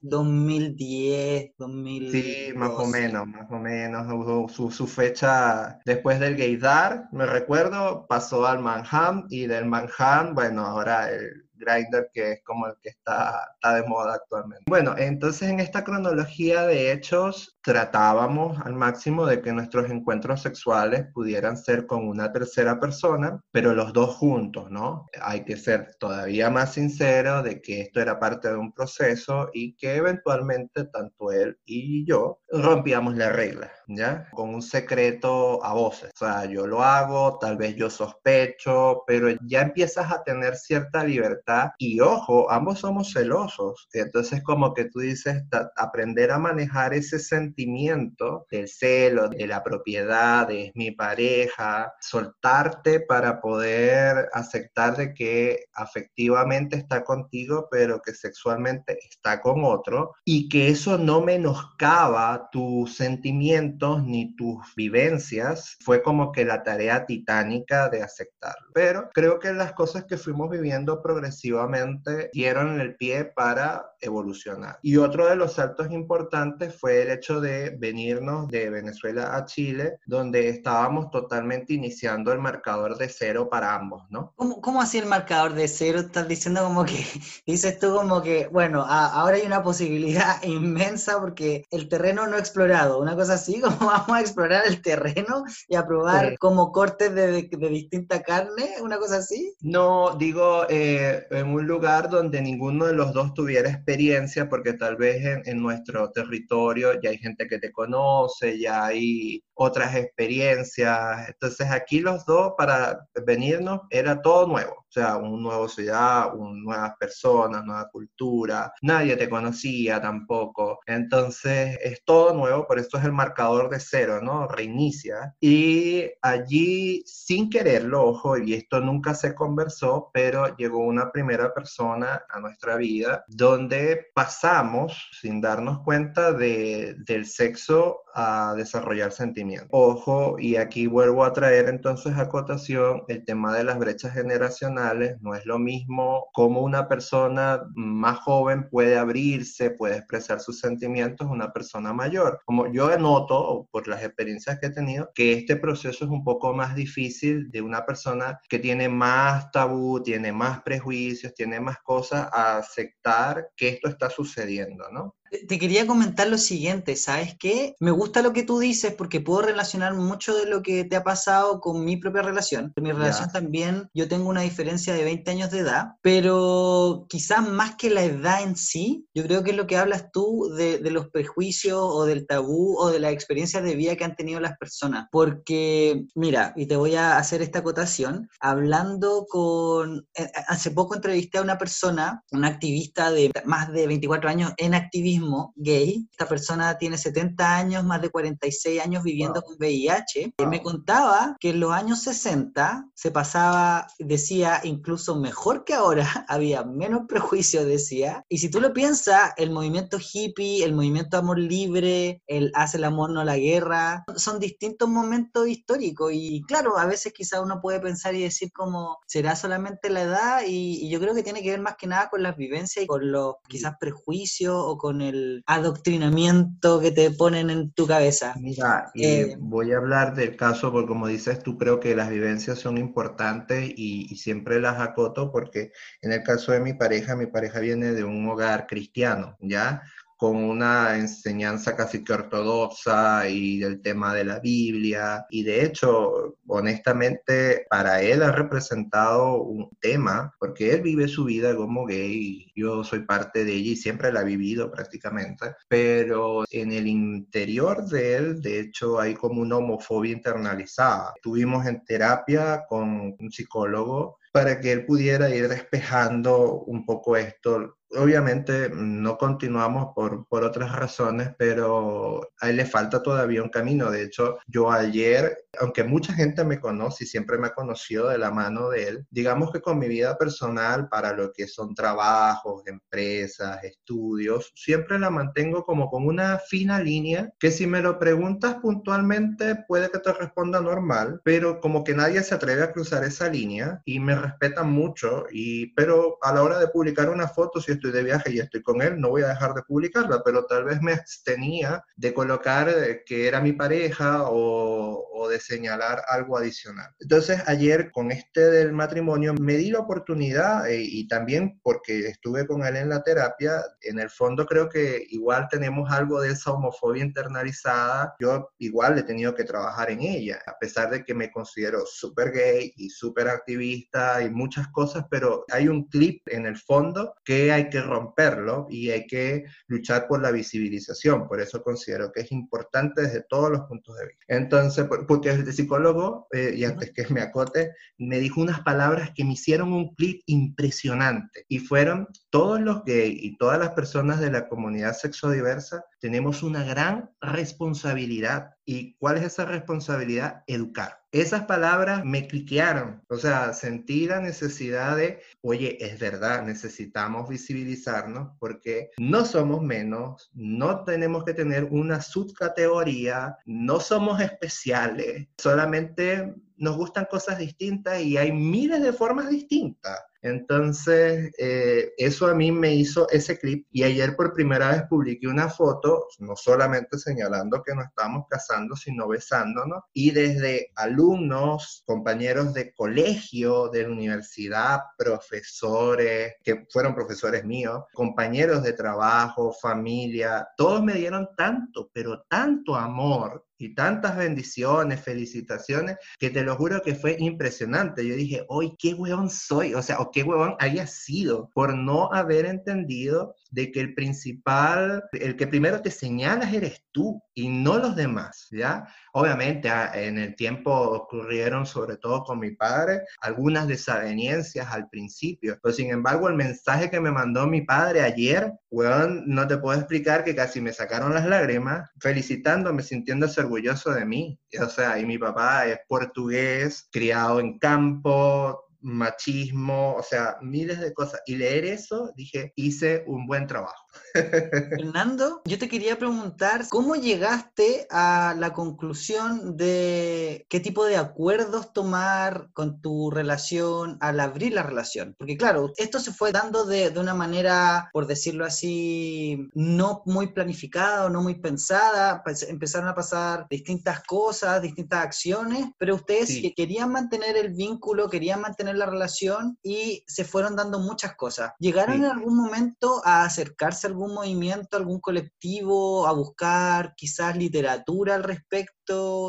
2010, 0.00 1.52
2000. 1.58 2.12
Sí, 2.12 2.52
más 2.54 2.70
o 2.70 2.86
menos, 2.86 3.26
más 3.26 3.50
o 3.50 3.58
menos. 3.58 4.52
Su, 4.52 4.70
su 4.70 4.86
fecha 4.86 5.78
después 5.84 6.20
del 6.20 6.36
gaydar, 6.36 7.08
me 7.12 7.26
recuerdo, 7.26 8.06
pasó 8.08 8.46
al 8.46 8.60
manham 8.60 9.13
y 9.28 9.46
del 9.46 9.66
Manhattan, 9.66 10.34
bueno, 10.34 10.64
ahora 10.64 11.10
el 11.10 11.44
Grindr, 11.54 12.10
que 12.12 12.32
es 12.32 12.44
como 12.44 12.66
el 12.66 12.74
que 12.82 12.90
está, 12.90 13.52
está 13.54 13.74
de 13.74 13.86
moda 13.86 14.14
actualmente. 14.14 14.64
Bueno, 14.66 14.94
entonces 14.96 15.48
en 15.48 15.60
esta 15.60 15.84
cronología 15.84 16.66
de 16.66 16.92
hechos 16.92 17.53
tratábamos 17.64 18.58
al 18.60 18.74
máximo 18.74 19.24
de 19.24 19.40
que 19.40 19.52
nuestros 19.52 19.90
encuentros 19.90 20.42
sexuales 20.42 21.06
pudieran 21.14 21.56
ser 21.56 21.86
con 21.86 22.06
una 22.06 22.30
tercera 22.30 22.78
persona, 22.78 23.40
pero 23.50 23.74
los 23.74 23.94
dos 23.94 24.16
juntos, 24.16 24.70
¿no? 24.70 25.06
Hay 25.22 25.44
que 25.44 25.56
ser 25.56 25.96
todavía 25.98 26.50
más 26.50 26.74
sincero 26.74 27.42
de 27.42 27.62
que 27.62 27.80
esto 27.80 28.02
era 28.02 28.20
parte 28.20 28.48
de 28.48 28.56
un 28.56 28.72
proceso 28.72 29.48
y 29.54 29.74
que 29.76 29.96
eventualmente 29.96 30.84
tanto 30.84 31.32
él 31.32 31.56
y 31.64 32.06
yo 32.06 32.40
rompíamos 32.50 33.16
la 33.16 33.30
regla, 33.30 33.72
¿ya? 33.88 34.28
Con 34.32 34.54
un 34.54 34.62
secreto 34.62 35.64
a 35.64 35.72
voces. 35.72 36.10
O 36.14 36.18
sea, 36.18 36.44
yo 36.44 36.66
lo 36.66 36.82
hago, 36.82 37.38
tal 37.38 37.56
vez 37.56 37.76
yo 37.76 37.88
sospecho, 37.88 39.04
pero 39.06 39.28
ya 39.46 39.62
empiezas 39.62 40.12
a 40.12 40.22
tener 40.22 40.56
cierta 40.56 41.02
libertad 41.02 41.70
y 41.78 42.00
ojo, 42.00 42.50
ambos 42.50 42.80
somos 42.80 43.12
celosos. 43.12 43.88
Entonces 43.94 44.42
como 44.42 44.74
que 44.74 44.84
tú 44.84 45.00
dices, 45.00 45.42
aprender 45.76 46.30
a 46.30 46.38
manejar 46.38 46.92
ese 46.92 47.18
sentimiento 47.54 48.46
del 48.50 48.68
celo, 48.68 49.28
de 49.28 49.46
la 49.46 49.62
propiedad, 49.62 50.48
de 50.48 50.72
mi 50.74 50.90
pareja, 50.90 51.92
soltarte 52.00 53.00
para 53.00 53.40
poder 53.40 54.28
aceptar 54.32 54.96
de 54.96 55.14
que 55.14 55.66
afectivamente 55.72 56.76
está 56.76 57.04
contigo, 57.04 57.68
pero 57.70 58.00
que 58.02 58.12
sexualmente 58.12 58.98
está 59.08 59.40
con 59.40 59.64
otro 59.64 60.12
y 60.24 60.48
que 60.48 60.68
eso 60.68 60.98
no 60.98 61.20
menoscaba 61.20 62.48
tus 62.50 62.96
sentimientos 62.96 64.02
ni 64.02 64.34
tus 64.34 64.58
vivencias, 64.76 65.76
fue 65.84 66.02
como 66.02 66.32
que 66.32 66.44
la 66.44 66.62
tarea 66.62 67.06
titánica 67.06 67.88
de 67.88 68.02
aceptarlo. 68.02 68.68
Pero 68.74 69.10
creo 69.12 69.38
que 69.38 69.52
las 69.52 69.72
cosas 69.74 70.04
que 70.04 70.16
fuimos 70.16 70.50
viviendo 70.50 71.02
progresivamente 71.02 72.30
dieron 72.32 72.80
el 72.80 72.96
pie 72.96 73.24
para 73.24 73.92
evolucionar. 74.00 74.78
Y 74.82 74.96
otro 74.96 75.26
de 75.26 75.36
los 75.36 75.54
saltos 75.54 75.90
importantes 75.90 76.74
fue 76.78 77.02
el 77.02 77.10
hecho 77.10 77.40
de 77.40 77.43
venirnos 77.78 78.48
de 78.48 78.70
Venezuela 78.70 79.36
a 79.36 79.44
Chile, 79.44 79.98
donde 80.06 80.48
estábamos 80.48 81.10
totalmente 81.10 81.74
iniciando 81.74 82.32
el 82.32 82.38
marcador 82.38 82.96
de 82.96 83.08
cero 83.08 83.48
para 83.50 83.74
ambos, 83.74 84.02
¿no? 84.10 84.32
¿Cómo, 84.36 84.60
cómo 84.60 84.80
así 84.80 84.98
el 84.98 85.06
marcador 85.06 85.54
de 85.54 85.68
cero? 85.68 86.00
Estás 86.00 86.28
diciendo 86.28 86.64
como 86.64 86.84
que, 86.84 87.04
dices 87.46 87.78
tú 87.78 87.94
como 87.94 88.22
que, 88.22 88.48
bueno, 88.48 88.84
ahora 88.84 89.36
hay 89.36 89.46
una 89.46 89.62
posibilidad 89.62 90.42
inmensa 90.42 91.20
porque 91.20 91.64
el 91.70 91.88
terreno 91.88 92.26
no 92.26 92.36
explorado, 92.36 93.00
una 93.00 93.14
cosa 93.14 93.34
así, 93.34 93.60
como 93.60 93.86
vamos 93.86 94.10
a 94.10 94.20
explorar 94.20 94.64
el 94.66 94.82
terreno 94.82 95.44
y 95.68 95.76
a 95.76 95.86
probar 95.86 96.38
como 96.38 96.72
cortes 96.72 97.14
de, 97.14 97.42
de, 97.42 97.68
distinta 97.68 98.22
carne, 98.22 98.74
una 98.80 98.98
cosa 98.98 99.16
así. 99.16 99.54
No, 99.60 100.14
digo, 100.16 100.66
eh, 100.68 101.26
en 101.30 101.48
un 101.48 101.66
lugar 101.66 102.08
donde 102.08 102.40
ninguno 102.40 102.86
de 102.86 102.92
los 102.92 103.12
dos 103.12 103.34
tuviera 103.34 103.70
experiencia, 103.70 104.48
porque 104.48 104.74
tal 104.74 104.96
vez 104.96 105.24
en, 105.24 105.42
en, 105.46 105.62
nuestro 105.64 106.10
territorio 106.10 107.00
ya 107.00 107.10
hay 107.10 107.18
gente 107.18 107.33
que 107.36 107.58
te 107.58 107.72
conoce, 107.72 108.58
ya 108.58 108.86
hay 108.86 109.42
otras 109.54 109.94
experiencias. 109.96 111.28
Entonces 111.28 111.70
aquí 111.70 112.00
los 112.00 112.24
dos 112.26 112.52
para 112.56 113.06
venirnos 113.26 113.80
era 113.90 114.20
todo 114.22 114.46
nuevo. 114.46 114.83
O 114.94 115.00
sea, 115.00 115.16
un 115.16 115.42
nuevo 115.42 115.68
ciudad, 115.68 116.36
un, 116.36 116.62
nuevas 116.62 116.92
personas, 117.00 117.64
nueva 117.64 117.88
cultura, 117.90 118.72
nadie 118.80 119.16
te 119.16 119.28
conocía 119.28 120.00
tampoco. 120.00 120.78
Entonces 120.86 121.76
es 121.82 122.04
todo 122.04 122.32
nuevo, 122.32 122.64
por 122.68 122.78
eso 122.78 122.96
es 122.98 123.04
el 123.04 123.10
marcador 123.10 123.68
de 123.70 123.80
cero, 123.80 124.20
¿no? 124.22 124.46
Reinicia. 124.46 125.34
Y 125.40 126.04
allí, 126.22 127.02
sin 127.06 127.50
quererlo, 127.50 128.04
ojo, 128.04 128.38
y 128.38 128.54
esto 128.54 128.80
nunca 128.80 129.14
se 129.14 129.34
conversó, 129.34 130.10
pero 130.14 130.56
llegó 130.56 130.78
una 130.78 131.10
primera 131.10 131.52
persona 131.52 132.22
a 132.28 132.38
nuestra 132.38 132.76
vida 132.76 133.24
donde 133.26 134.12
pasamos, 134.14 135.10
sin 135.20 135.40
darnos 135.40 135.80
cuenta, 135.80 136.32
de, 136.32 136.94
del 137.04 137.26
sexo 137.26 138.02
a 138.14 138.54
desarrollar 138.56 139.10
sentimientos. 139.10 139.70
Ojo, 139.72 140.36
y 140.38 140.54
aquí 140.54 140.86
vuelvo 140.86 141.24
a 141.24 141.32
traer 141.32 141.68
entonces 141.68 142.16
a 142.16 142.28
cotación 142.28 143.02
el 143.08 143.24
tema 143.24 143.52
de 143.56 143.64
las 143.64 143.76
brechas 143.76 144.12
generacionales 144.12 144.83
no 145.20 145.34
es 145.34 145.46
lo 145.46 145.58
mismo 145.58 146.26
cómo 146.32 146.60
una 146.60 146.88
persona 146.88 147.62
más 147.74 148.18
joven 148.18 148.68
puede 148.68 148.98
abrirse, 148.98 149.70
puede 149.70 149.96
expresar 149.98 150.40
sus 150.40 150.60
sentimientos 150.60 151.28
una 151.30 151.52
persona 151.52 151.92
mayor. 151.92 152.40
Como 152.44 152.72
yo 152.72 152.96
noto, 152.98 153.68
por 153.70 153.88
las 153.88 154.02
experiencias 154.02 154.58
que 154.58 154.66
he 154.66 154.70
tenido, 154.70 155.10
que 155.14 155.32
este 155.32 155.56
proceso 155.56 156.04
es 156.04 156.10
un 156.10 156.24
poco 156.24 156.52
más 156.52 156.74
difícil 156.74 157.50
de 157.50 157.62
una 157.62 157.84
persona 157.86 158.40
que 158.48 158.58
tiene 158.58 158.88
más 158.88 159.50
tabú, 159.50 160.02
tiene 160.02 160.32
más 160.32 160.62
prejuicios, 160.62 161.34
tiene 161.34 161.60
más 161.60 161.78
cosas 161.82 162.28
a 162.32 162.58
aceptar 162.58 163.48
que 163.56 163.68
esto 163.68 163.88
está 163.88 164.10
sucediendo, 164.10 164.90
¿no? 164.90 165.14
Te 165.48 165.58
quería 165.58 165.86
comentar 165.86 166.28
lo 166.28 166.38
siguiente, 166.38 166.96
¿sabes 166.96 167.36
qué? 167.38 167.74
Me 167.80 167.90
gusta 167.90 168.22
lo 168.22 168.32
que 168.32 168.42
tú 168.42 168.58
dices 168.58 168.94
porque 168.94 169.20
puedo 169.20 169.42
relacionar 169.42 169.94
mucho 169.94 170.36
de 170.36 170.46
lo 170.46 170.62
que 170.62 170.84
te 170.84 170.96
ha 170.96 171.04
pasado 171.04 171.60
con 171.60 171.84
mi 171.84 171.96
propia 171.96 172.22
relación. 172.22 172.72
En 172.76 172.82
mi 172.82 172.92
relación 172.92 173.30
también 173.30 173.88
yo 173.94 174.08
tengo 174.08 174.28
una 174.28 174.42
diferencia 174.42 174.94
de 174.94 175.04
20 175.04 175.30
años 175.30 175.50
de 175.50 175.58
edad, 175.60 175.92
pero 176.02 177.06
quizás 177.08 177.46
más 177.48 177.76
que 177.76 177.90
la 177.90 178.02
edad 178.02 178.42
en 178.42 178.56
sí, 178.56 179.06
yo 179.14 179.24
creo 179.24 179.42
que 179.42 179.50
es 179.50 179.56
lo 179.56 179.66
que 179.66 179.76
hablas 179.76 180.10
tú 180.12 180.52
de, 180.56 180.78
de 180.78 180.90
los 180.90 181.08
prejuicios 181.08 181.78
o 181.80 182.04
del 182.04 182.26
tabú 182.26 182.76
o 182.78 182.90
de 182.90 183.00
las 183.00 183.12
experiencias 183.12 183.62
de 183.62 183.74
vida 183.74 183.96
que 183.96 184.04
han 184.04 184.16
tenido 184.16 184.40
las 184.40 184.56
personas. 184.58 185.06
Porque, 185.10 186.04
mira, 186.14 186.52
y 186.56 186.66
te 186.66 186.76
voy 186.76 186.94
a 186.96 187.16
hacer 187.16 187.42
esta 187.42 187.60
acotación, 187.60 188.28
hablando 188.40 189.26
con, 189.28 190.06
eh, 190.14 190.30
hace 190.48 190.70
poco 190.70 190.94
entrevisté 190.94 191.38
a 191.38 191.42
una 191.42 191.58
persona, 191.58 192.22
una 192.32 192.48
activista 192.48 193.10
de 193.10 193.30
más 193.44 193.72
de 193.72 193.86
24 193.86 194.30
años 194.30 194.52
en 194.56 194.74
activismo, 194.74 195.23
gay. 195.56 196.06
Esta 196.10 196.26
persona 196.26 196.78
tiene 196.78 196.98
70 196.98 197.56
años, 197.56 197.84
más 197.84 198.00
de 198.00 198.10
46 198.10 198.80
años 198.80 199.02
viviendo 199.02 199.42
con 199.42 199.56
VIH. 199.58 200.34
Y 200.38 200.46
me 200.46 200.62
contaba 200.62 201.36
que 201.40 201.50
en 201.50 201.60
los 201.60 201.72
años 201.72 202.02
60 202.02 202.88
se 202.94 203.10
pasaba, 203.10 203.86
decía, 203.98 204.60
incluso 204.64 205.16
mejor 205.16 205.64
que 205.64 205.74
ahora, 205.74 206.04
había 206.28 206.64
menos 206.64 207.02
prejuicio, 207.08 207.64
decía. 207.64 208.24
Y 208.28 208.38
si 208.38 208.50
tú 208.50 208.60
lo 208.60 208.72
piensas, 208.72 209.32
el 209.36 209.50
movimiento 209.50 209.98
hippie, 209.98 210.64
el 210.64 210.74
movimiento 210.74 211.16
amor 211.16 211.38
libre, 211.38 212.22
el 212.26 212.52
hace 212.54 212.78
el 212.78 212.84
amor 212.84 213.10
no 213.10 213.24
la 213.24 213.36
guerra, 213.36 214.04
son 214.16 214.38
distintos 214.38 214.88
momentos 214.88 215.48
históricos. 215.48 216.10
Y 216.12 216.42
claro, 216.42 216.78
a 216.78 216.86
veces 216.86 217.12
quizá 217.12 217.40
uno 217.40 217.60
puede 217.60 217.80
pensar 217.80 218.14
y 218.14 218.22
decir 218.22 218.52
como, 218.52 218.98
¿será 219.06 219.36
solamente 219.36 219.90
la 219.90 220.02
edad? 220.02 220.42
Y, 220.46 220.84
y 220.84 220.90
yo 220.90 221.00
creo 221.00 221.14
que 221.14 221.22
tiene 221.22 221.42
que 221.42 221.50
ver 221.50 221.60
más 221.60 221.76
que 221.76 221.86
nada 221.86 222.08
con 222.08 222.22
las 222.22 222.36
vivencias 222.36 222.84
y 222.84 222.86
con 222.86 223.10
los 223.10 223.36
quizás 223.48 223.74
prejuicios 223.78 224.54
o 224.56 224.76
con 224.76 225.02
el 225.04 225.44
adoctrinamiento 225.46 226.80
que 226.80 226.90
te 226.90 227.10
ponen 227.10 227.50
en 227.50 227.70
tu 227.70 227.86
cabeza. 227.86 228.34
Mira, 228.40 228.90
eh, 228.94 229.36
voy 229.38 229.72
a 229.72 229.76
hablar 229.76 230.14
del 230.14 230.36
caso, 230.36 230.72
porque 230.72 230.88
como 230.88 231.06
dices 231.06 231.42
tú, 231.42 231.56
creo 231.56 231.80
que 231.80 231.94
las 231.94 232.10
vivencias 232.10 232.58
son 232.58 232.78
importantes 232.78 233.70
y, 233.76 234.06
y, 234.10 234.16
siempre 234.16 234.60
las 234.60 234.80
acoto 234.80 235.30
porque 235.30 235.72
en 236.02 236.12
el 236.12 236.22
caso 236.22 236.52
de 236.52 236.60
mi 236.60 236.74
pareja, 236.74 237.16
mi 237.16 237.26
pareja 237.26 237.60
viene 237.60 237.92
de 237.92 238.04
un 238.04 238.28
hogar 238.28 238.66
cristiano, 238.66 239.36
¿ya? 239.40 239.82
Con 240.24 240.36
una 240.42 240.96
enseñanza 240.96 241.76
casi 241.76 242.02
que 242.02 242.14
ortodoxa 242.14 243.28
y 243.28 243.58
del 243.58 243.82
tema 243.82 244.14
de 244.14 244.24
la 244.24 244.40
Biblia. 244.40 245.26
Y 245.28 245.42
de 245.42 245.62
hecho, 245.66 246.38
honestamente, 246.46 247.66
para 247.68 248.00
él 248.00 248.22
ha 248.22 248.32
representado 248.32 249.42
un 249.42 249.68
tema, 249.82 250.34
porque 250.40 250.72
él 250.72 250.80
vive 250.80 251.08
su 251.08 251.26
vida 251.26 251.54
como 251.54 251.84
gay, 251.84 252.50
yo 252.56 252.82
soy 252.84 253.00
parte 253.00 253.44
de 253.44 253.52
ella 253.52 253.72
y 253.72 253.76
siempre 253.76 254.10
la 254.10 254.22
he 254.22 254.24
vivido 254.24 254.70
prácticamente, 254.70 255.56
pero 255.68 256.44
en 256.50 256.72
el 256.72 256.86
interior 256.86 257.84
de 257.84 258.16
él, 258.16 258.40
de 258.40 258.60
hecho, 258.60 258.98
hay 258.98 259.12
como 259.12 259.42
una 259.42 259.58
homofobia 259.58 260.12
internalizada. 260.12 261.12
Estuvimos 261.16 261.66
en 261.66 261.84
terapia 261.84 262.64
con 262.66 263.14
un 263.18 263.30
psicólogo 263.30 264.16
para 264.32 264.58
que 264.58 264.72
él 264.72 264.84
pudiera 264.84 265.28
ir 265.28 265.48
despejando 265.48 266.62
un 266.62 266.84
poco 266.84 267.16
esto 267.16 267.76
obviamente 267.90 268.70
no 268.70 269.16
continuamos 269.16 269.94
por, 269.94 270.26
por, 270.26 270.44
otras 270.44 270.72
razones, 270.72 271.30
pero 271.38 272.28
a 272.40 272.50
él 272.50 272.56
le 272.56 272.66
falta 272.66 273.02
todavía 273.02 273.42
un 273.42 273.48
camino. 273.48 273.90
De 273.90 274.02
hecho, 274.02 274.38
yo 274.46 274.70
ayer, 274.70 275.36
aunque 275.60 275.84
mucha 275.84 276.12
gente 276.12 276.44
me 276.44 276.60
conoce 276.60 277.04
y 277.04 277.06
siempre 277.06 277.38
me 277.38 277.48
ha 277.48 277.54
conocido 277.54 278.08
de 278.08 278.18
la 278.18 278.30
mano 278.30 278.68
de 278.68 278.88
él, 278.88 279.06
digamos 279.10 279.52
que 279.52 279.60
con 279.60 279.78
mi 279.78 279.88
vida 279.88 280.18
personal, 280.18 280.88
para 280.88 281.12
lo 281.12 281.32
que 281.32 281.46
son 281.46 281.74
trabajos, 281.74 282.62
empresas, 282.66 283.62
estudios, 283.64 284.52
siempre 284.54 284.98
la 284.98 285.10
mantengo 285.10 285.64
como 285.64 285.88
con 285.90 286.06
una 286.06 286.38
fina 286.38 286.80
línea 286.80 287.32
que 287.38 287.50
si 287.50 287.66
me 287.66 287.80
lo 287.80 287.98
preguntas 287.98 288.56
puntualmente 288.56 289.64
puede 289.66 289.90
que 289.90 289.98
te 289.98 290.12
responda 290.12 290.60
normal, 290.60 291.20
pero 291.24 291.60
como 291.60 291.84
que 291.84 291.94
nadie 291.94 292.22
se 292.22 292.34
atreve 292.34 292.62
a 292.62 292.72
cruzar 292.72 293.04
esa 293.04 293.28
línea 293.28 293.80
y 293.84 294.00
me 294.00 294.14
respetan 294.14 294.70
mucho, 294.70 295.26
y, 295.30 295.72
pero 295.74 296.18
a 296.22 296.32
la 296.32 296.42
hora 296.42 296.58
de 296.58 296.68
publicar 296.68 297.08
una 297.08 297.28
foto, 297.28 297.60
si 297.60 297.72
estoy 297.74 297.92
de 297.92 298.02
viaje 298.02 298.32
y 298.32 298.40
estoy 298.40 298.62
con 298.62 298.82
él, 298.82 299.00
no 299.00 299.10
voy 299.10 299.22
a 299.22 299.28
dejar 299.28 299.54
de 299.54 299.62
publicarla, 299.62 300.22
pero 300.24 300.46
tal 300.46 300.64
vez 300.64 300.80
me 300.80 300.92
abstenía 300.92 301.84
de 301.96 302.14
colocar 302.14 302.68
eh, 302.68 303.02
que 303.04 303.28
era 303.28 303.40
mi 303.40 303.52
pareja 303.52 304.24
o, 304.24 305.08
o 305.12 305.28
de 305.28 305.40
señalar 305.40 306.02
algo 306.08 306.36
adicional. 306.36 306.90
Entonces 307.00 307.42
ayer 307.46 307.90
con 307.92 308.10
este 308.10 308.50
del 308.50 308.72
matrimonio 308.72 309.34
me 309.34 309.54
di 309.54 309.70
la 309.70 309.80
oportunidad 309.80 310.68
eh, 310.68 310.82
y 310.82 311.08
también 311.08 311.60
porque 311.62 312.08
estuve 312.08 312.46
con 312.46 312.64
él 312.64 312.76
en 312.76 312.88
la 312.88 313.02
terapia, 313.02 313.62
en 313.82 313.98
el 313.98 314.10
fondo 314.10 314.46
creo 314.46 314.68
que 314.68 315.06
igual 315.10 315.48
tenemos 315.50 315.90
algo 315.90 316.20
de 316.20 316.32
esa 316.32 316.52
homofobia 316.52 317.04
internalizada, 317.04 318.14
yo 318.18 318.50
igual 318.58 318.98
he 318.98 319.02
tenido 319.02 319.34
que 319.34 319.44
trabajar 319.44 319.90
en 319.90 320.02
ella, 320.02 320.40
a 320.46 320.58
pesar 320.58 320.90
de 320.90 321.04
que 321.04 321.14
me 321.14 321.30
considero 321.30 321.84
súper 321.86 322.32
gay 322.32 322.72
y 322.76 322.90
súper 322.90 323.28
activista 323.28 324.22
y 324.22 324.30
muchas 324.30 324.68
cosas, 324.68 325.04
pero 325.10 325.44
hay 325.50 325.68
un 325.68 325.84
clip 325.88 326.22
en 326.26 326.46
el 326.46 326.56
fondo 326.56 327.14
que 327.24 327.52
hay 327.52 327.63
que 327.68 327.80
romperlo 327.80 328.66
y 328.70 328.90
hay 328.90 329.06
que 329.06 329.44
luchar 329.66 330.06
por 330.06 330.20
la 330.20 330.30
visibilización. 330.30 331.26
Por 331.26 331.40
eso 331.40 331.62
considero 331.62 332.12
que 332.12 332.22
es 332.22 332.32
importante 332.32 333.02
desde 333.02 333.22
todos 333.22 333.50
los 333.50 333.62
puntos 333.62 333.96
de 333.96 334.06
vista. 334.06 334.24
Entonces, 334.28 334.86
porque 335.06 335.30
el 335.30 335.52
psicólogo, 335.52 336.28
eh, 336.32 336.54
y 336.56 336.64
antes 336.64 336.92
que 336.92 337.06
me 337.12 337.20
acote, 337.20 337.72
me 337.98 338.18
dijo 338.18 338.40
unas 338.40 338.60
palabras 338.60 339.10
que 339.14 339.24
me 339.24 339.32
hicieron 339.32 339.72
un 339.72 339.94
clic 339.94 340.22
impresionante 340.26 341.44
y 341.48 341.58
fueron 341.58 342.08
todos 342.30 342.60
los 342.60 342.84
gays 342.84 343.22
y 343.22 343.36
todas 343.36 343.58
las 343.58 343.70
personas 343.70 344.20
de 344.20 344.30
la 344.30 344.48
comunidad 344.48 344.94
sexodiversa 344.94 345.84
tenemos 346.00 346.42
una 346.42 346.64
gran 346.64 347.10
responsabilidad. 347.20 348.54
¿Y 348.64 348.96
cuál 348.96 349.18
es 349.18 349.24
esa 349.24 349.44
responsabilidad? 349.44 350.42
Educar. 350.46 351.03
Esas 351.14 351.44
palabras 351.44 352.04
me 352.04 352.26
cliquearon, 352.26 353.00
o 353.08 353.16
sea, 353.16 353.52
sentí 353.52 354.08
la 354.08 354.18
necesidad 354.18 354.96
de, 354.96 355.20
oye, 355.42 355.78
es 355.80 356.00
verdad, 356.00 356.42
necesitamos 356.44 357.28
visibilizarnos 357.28 358.32
porque 358.40 358.90
no 358.98 359.24
somos 359.24 359.62
menos, 359.62 360.32
no 360.34 360.82
tenemos 360.82 361.22
que 361.22 361.32
tener 361.32 361.68
una 361.70 362.02
subcategoría, 362.02 363.38
no 363.46 363.78
somos 363.78 364.20
especiales, 364.20 365.28
solamente 365.38 366.34
nos 366.56 366.76
gustan 366.76 367.06
cosas 367.08 367.38
distintas 367.38 368.02
y 368.02 368.16
hay 368.16 368.32
miles 368.32 368.82
de 368.82 368.92
formas 368.92 369.28
distintas. 369.28 370.00
Entonces, 370.24 371.34
eh, 371.36 371.92
eso 371.98 372.28
a 372.28 372.34
mí 372.34 372.50
me 372.50 372.74
hizo 372.74 373.06
ese 373.10 373.38
clip 373.38 373.66
y 373.70 373.82
ayer 373.82 374.16
por 374.16 374.32
primera 374.32 374.70
vez 374.70 374.84
publiqué 374.88 375.28
una 375.28 375.50
foto, 375.50 376.06
no 376.18 376.34
solamente 376.34 376.96
señalando 376.96 377.62
que 377.62 377.74
nos 377.74 377.84
estamos 377.84 378.24
casando, 378.30 378.74
sino 378.74 379.06
besándonos, 379.06 379.82
y 379.92 380.12
desde 380.12 380.70
alumnos, 380.76 381.82
compañeros 381.84 382.54
de 382.54 382.72
colegio, 382.72 383.68
de 383.68 383.86
universidad, 383.86 384.80
profesores, 384.96 386.36
que 386.42 386.64
fueron 386.70 386.94
profesores 386.94 387.44
míos, 387.44 387.84
compañeros 387.92 388.62
de 388.62 388.72
trabajo, 388.72 389.52
familia, 389.52 390.48
todos 390.56 390.82
me 390.82 390.94
dieron 390.94 391.28
tanto, 391.36 391.90
pero 391.92 392.24
tanto 392.30 392.76
amor 392.76 393.44
y 393.58 393.74
tantas 393.74 394.16
bendiciones, 394.16 395.00
felicitaciones, 395.00 395.96
que 396.18 396.30
te 396.30 396.42
lo 396.42 396.56
juro 396.56 396.82
que 396.82 396.94
fue 396.94 397.16
impresionante. 397.18 398.06
Yo 398.06 398.14
dije, 398.14 398.44
hoy 398.48 398.74
qué 398.78 398.94
huevón 398.94 399.30
soy, 399.30 399.74
o 399.74 399.82
sea, 399.82 400.00
o 400.00 400.10
qué 400.10 400.22
huevón 400.22 400.56
haya 400.58 400.86
sido 400.86 401.50
por 401.54 401.76
no 401.76 402.12
haber 402.12 402.46
entendido 402.46 403.34
de 403.50 403.70
que 403.70 403.80
el 403.80 403.94
principal, 403.94 405.04
el 405.12 405.36
que 405.36 405.46
primero 405.46 405.80
te 405.80 405.90
señalas 405.90 406.52
eres 406.52 406.82
tú 406.90 407.22
y 407.34 407.48
no 407.48 407.78
los 407.78 407.94
demás, 407.94 408.48
¿ya? 408.50 408.86
Obviamente 409.12 409.68
ah, 409.68 409.92
en 409.94 410.18
el 410.18 410.34
tiempo 410.34 410.72
ocurrieron, 410.72 411.64
sobre 411.64 411.96
todo 411.96 412.24
con 412.24 412.40
mi 412.40 412.50
padre, 412.50 413.02
algunas 413.20 413.68
desavenencias 413.68 414.66
al 414.72 414.88
principio, 414.88 415.58
pero 415.62 415.74
sin 415.74 415.90
embargo 415.90 416.28
el 416.28 416.34
mensaje 416.34 416.90
que 416.90 417.00
me 417.00 417.12
mandó 417.12 417.46
mi 417.46 417.62
padre 417.62 418.02
ayer, 418.02 418.52
weón, 418.70 419.22
no 419.26 419.46
te 419.46 419.58
puedo 419.58 419.78
explicar 419.78 420.24
que 420.24 420.34
casi 420.34 420.60
me 420.60 420.72
sacaron 420.72 421.14
las 421.14 421.26
lágrimas, 421.26 421.88
felicitándome, 422.00 422.82
sintiéndose 422.82 423.43
orgulloso 423.44 423.92
de 423.92 424.04
mí. 424.04 424.38
O 424.60 424.68
sea, 424.68 424.98
y 424.98 425.06
mi 425.06 425.18
papá 425.18 425.66
es 425.66 425.78
portugués, 425.88 426.88
criado 426.90 427.40
en 427.40 427.58
campo, 427.58 428.64
machismo, 428.80 429.94
o 429.94 430.02
sea, 430.02 430.36
miles 430.42 430.80
de 430.80 430.92
cosas. 430.92 431.20
Y 431.26 431.36
leer 431.36 431.64
eso, 431.64 432.12
dije, 432.16 432.52
hice 432.56 433.04
un 433.06 433.26
buen 433.26 433.46
trabajo. 433.46 433.83
Fernando, 434.12 435.42
yo 435.44 435.58
te 435.58 435.68
quería 435.68 435.98
preguntar, 435.98 436.66
¿cómo 436.70 436.94
llegaste 436.94 437.86
a 437.90 438.34
la 438.38 438.52
conclusión 438.52 439.56
de 439.56 440.46
qué 440.48 440.60
tipo 440.60 440.84
de 440.84 440.96
acuerdos 440.96 441.72
tomar 441.72 442.50
con 442.52 442.80
tu 442.80 443.10
relación 443.10 443.98
al 444.00 444.20
abrir 444.20 444.52
la 444.52 444.62
relación? 444.62 445.14
Porque 445.18 445.36
claro, 445.36 445.72
esto 445.76 445.98
se 445.98 446.12
fue 446.12 446.32
dando 446.32 446.64
de, 446.64 446.90
de 446.90 447.00
una 447.00 447.14
manera, 447.14 447.90
por 447.92 448.06
decirlo 448.06 448.44
así, 448.44 449.50
no 449.54 450.02
muy 450.06 450.28
planificada 450.28 451.06
o 451.06 451.10
no 451.10 451.22
muy 451.22 451.40
pensada, 451.40 452.22
pues, 452.22 452.42
empezaron 452.42 452.88
a 452.88 452.94
pasar 452.94 453.46
distintas 453.48 454.02
cosas, 454.04 454.62
distintas 454.62 455.04
acciones, 455.04 455.66
pero 455.78 455.96
ustedes 455.96 456.40
querían 456.56 456.92
mantener 456.92 457.36
el 457.36 457.52
vínculo, 457.52 458.08
querían 458.08 458.40
mantener 458.40 458.76
la 458.76 458.86
relación 458.86 459.58
y 459.62 460.04
se 460.06 460.24
fueron 460.24 460.56
dando 460.56 460.78
muchas 460.78 461.16
cosas. 461.16 461.52
¿Llegaron 461.58 461.96
en 461.96 462.10
algún 462.10 462.36
momento 462.36 463.02
a 463.04 463.24
acercarse 463.24 463.83
a 463.86 463.90
algún 463.90 464.14
movimiento, 464.14 464.76
algún 464.76 465.00
colectivo, 465.00 466.06
a 466.06 466.12
buscar 466.12 466.94
quizás 466.96 467.36
literatura 467.36 468.14
al 468.14 468.24
respecto? 468.24 468.74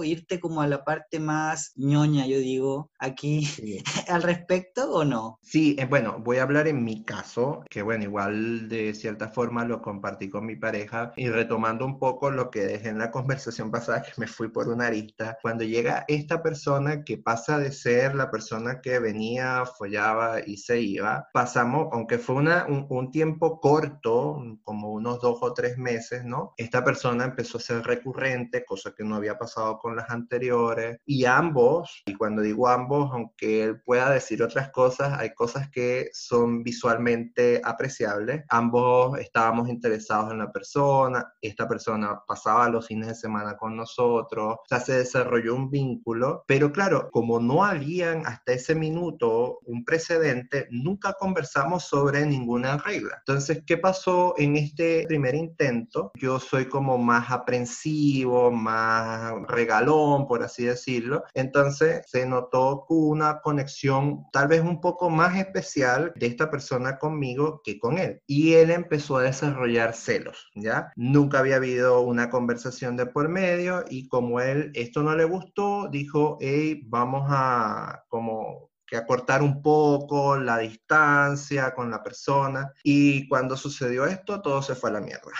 irte 0.03 0.39
como 0.39 0.61
a 0.61 0.67
la 0.67 0.83
parte 0.83 1.19
más 1.19 1.71
ñoña, 1.75 2.25
yo 2.27 2.37
digo, 2.37 2.91
aquí 2.99 3.47
al 4.09 4.23
respecto 4.23 4.91
o 4.91 5.05
no? 5.05 5.39
Sí, 5.41 5.75
eh, 5.79 5.85
bueno, 5.85 6.19
voy 6.19 6.37
a 6.37 6.43
hablar 6.43 6.67
en 6.67 6.83
mi 6.83 7.03
caso, 7.03 7.63
que 7.69 7.81
bueno, 7.81 8.03
igual 8.03 8.67
de 8.67 8.93
cierta 8.93 9.29
forma 9.29 9.65
lo 9.65 9.81
compartí 9.81 10.29
con 10.29 10.45
mi 10.45 10.55
pareja 10.55 11.13
y 11.15 11.29
retomando 11.29 11.85
un 11.85 11.99
poco 11.99 12.31
lo 12.31 12.49
que 12.49 12.65
dejé 12.65 12.89
en 12.89 12.99
la 12.99 13.11
conversación 13.11 13.71
pasada, 13.71 14.01
que 14.01 14.11
me 14.17 14.27
fui 14.27 14.49
por 14.49 14.67
una 14.67 14.87
arista, 14.87 15.37
cuando 15.41 15.63
llega 15.63 16.05
esta 16.07 16.41
persona 16.41 17.03
que 17.03 17.17
pasa 17.17 17.57
de 17.59 17.71
ser 17.71 18.15
la 18.15 18.31
persona 18.31 18.81
que 18.81 18.99
venía, 18.99 19.63
follaba 19.77 20.39
y 20.45 20.57
se 20.57 20.81
iba, 20.81 21.27
pasamos, 21.33 21.87
aunque 21.91 22.17
fue 22.17 22.35
una, 22.35 22.65
un, 22.67 22.85
un 22.89 23.11
tiempo 23.11 23.59
corto, 23.59 24.37
como 24.63 24.91
unos 24.91 25.21
dos 25.21 25.39
o 25.41 25.53
tres 25.53 25.77
meses, 25.77 26.23
¿no? 26.23 26.53
Esta 26.58 26.84
persona 26.84 27.25
empezó 27.25 27.58
a 27.58 27.62
ser 27.62 27.81
recurrente, 27.84 28.65
cosa 28.65 28.93
que 28.95 29.03
no 29.03 29.15
había 29.15 29.38
pasado 29.38 29.77
con 29.79 29.95
las 29.95 30.10
anteriores 30.10 30.97
y 31.05 31.25
ambos, 31.25 32.03
y 32.05 32.13
cuando 32.13 32.41
digo 32.41 32.67
ambos, 32.67 33.10
aunque 33.12 33.63
él 33.63 33.81
pueda 33.81 34.10
decir 34.10 34.41
otras 34.43 34.69
cosas, 34.71 35.17
hay 35.19 35.34
cosas 35.34 35.69
que 35.69 36.10
son 36.13 36.63
visualmente 36.63 37.62
apreciables. 37.63 38.43
Ambos 38.49 39.19
estábamos 39.19 39.69
interesados 39.69 40.31
en 40.31 40.39
la 40.39 40.51
persona, 40.51 41.34
esta 41.41 41.67
persona 41.67 42.21
pasaba 42.27 42.69
los 42.69 42.88
fines 42.88 43.08
de 43.08 43.15
semana 43.15 43.58
con 43.58 43.75
nosotros, 43.75 44.58
o 44.69 44.79
se 44.79 44.93
desarrolló 44.93 45.55
un 45.55 45.69
vínculo, 45.69 46.43
pero 46.47 46.71
claro, 46.71 47.10
como 47.12 47.39
no 47.39 47.63
habían 47.63 48.25
hasta 48.25 48.53
ese 48.53 48.75
minuto 48.75 49.60
un 49.63 49.84
precedente, 49.84 50.67
nunca 50.69 51.13
conversamos 51.13 51.84
sobre 51.86 52.25
ninguna 52.25 52.77
regla. 52.77 53.15
Entonces, 53.19 53.63
¿qué 53.65 53.77
pasó 53.77 54.34
en 54.37 54.55
este 54.57 55.05
primer 55.07 55.35
intento? 55.35 56.11
Yo 56.15 56.39
soy 56.39 56.65
como 56.65 56.97
más 56.97 57.31
aprensivo, 57.31 58.51
más 58.51 59.33
regalón, 59.47 60.27
por 60.27 60.43
así 60.43 60.65
decirlo. 60.65 61.23
Entonces 61.33 62.01
se 62.07 62.25
notó 62.25 62.85
una 62.89 63.41
conexión 63.41 64.25
tal 64.31 64.47
vez 64.47 64.61
un 64.61 64.81
poco 64.81 65.09
más 65.09 65.37
especial 65.37 66.13
de 66.15 66.27
esta 66.27 66.49
persona 66.49 66.97
conmigo 66.97 67.61
que 67.63 67.79
con 67.79 67.97
él. 67.97 68.21
Y 68.27 68.53
él 68.53 68.71
empezó 68.71 69.17
a 69.17 69.23
desarrollar 69.23 69.93
celos, 69.93 70.49
¿ya? 70.55 70.91
Nunca 70.95 71.39
había 71.39 71.57
habido 71.57 72.01
una 72.01 72.29
conversación 72.29 72.97
de 72.97 73.05
por 73.05 73.29
medio 73.29 73.83
y 73.89 74.07
como 74.07 74.39
él 74.39 74.71
esto 74.73 75.03
no 75.03 75.15
le 75.15 75.25
gustó, 75.25 75.87
dijo, 75.89 76.37
hey, 76.41 76.81
vamos 76.85 77.25
a 77.29 78.03
como 78.09 78.71
que 78.87 78.97
acortar 78.97 79.41
un 79.41 79.61
poco 79.61 80.37
la 80.37 80.59
distancia 80.59 81.73
con 81.73 81.89
la 81.91 82.03
persona. 82.03 82.71
Y 82.83 83.27
cuando 83.27 83.57
sucedió 83.57 84.05
esto, 84.05 84.41
todo 84.41 84.61
se 84.61 84.75
fue 84.75 84.89
a 84.89 84.93
la 84.93 85.01
mierda. 85.01 85.31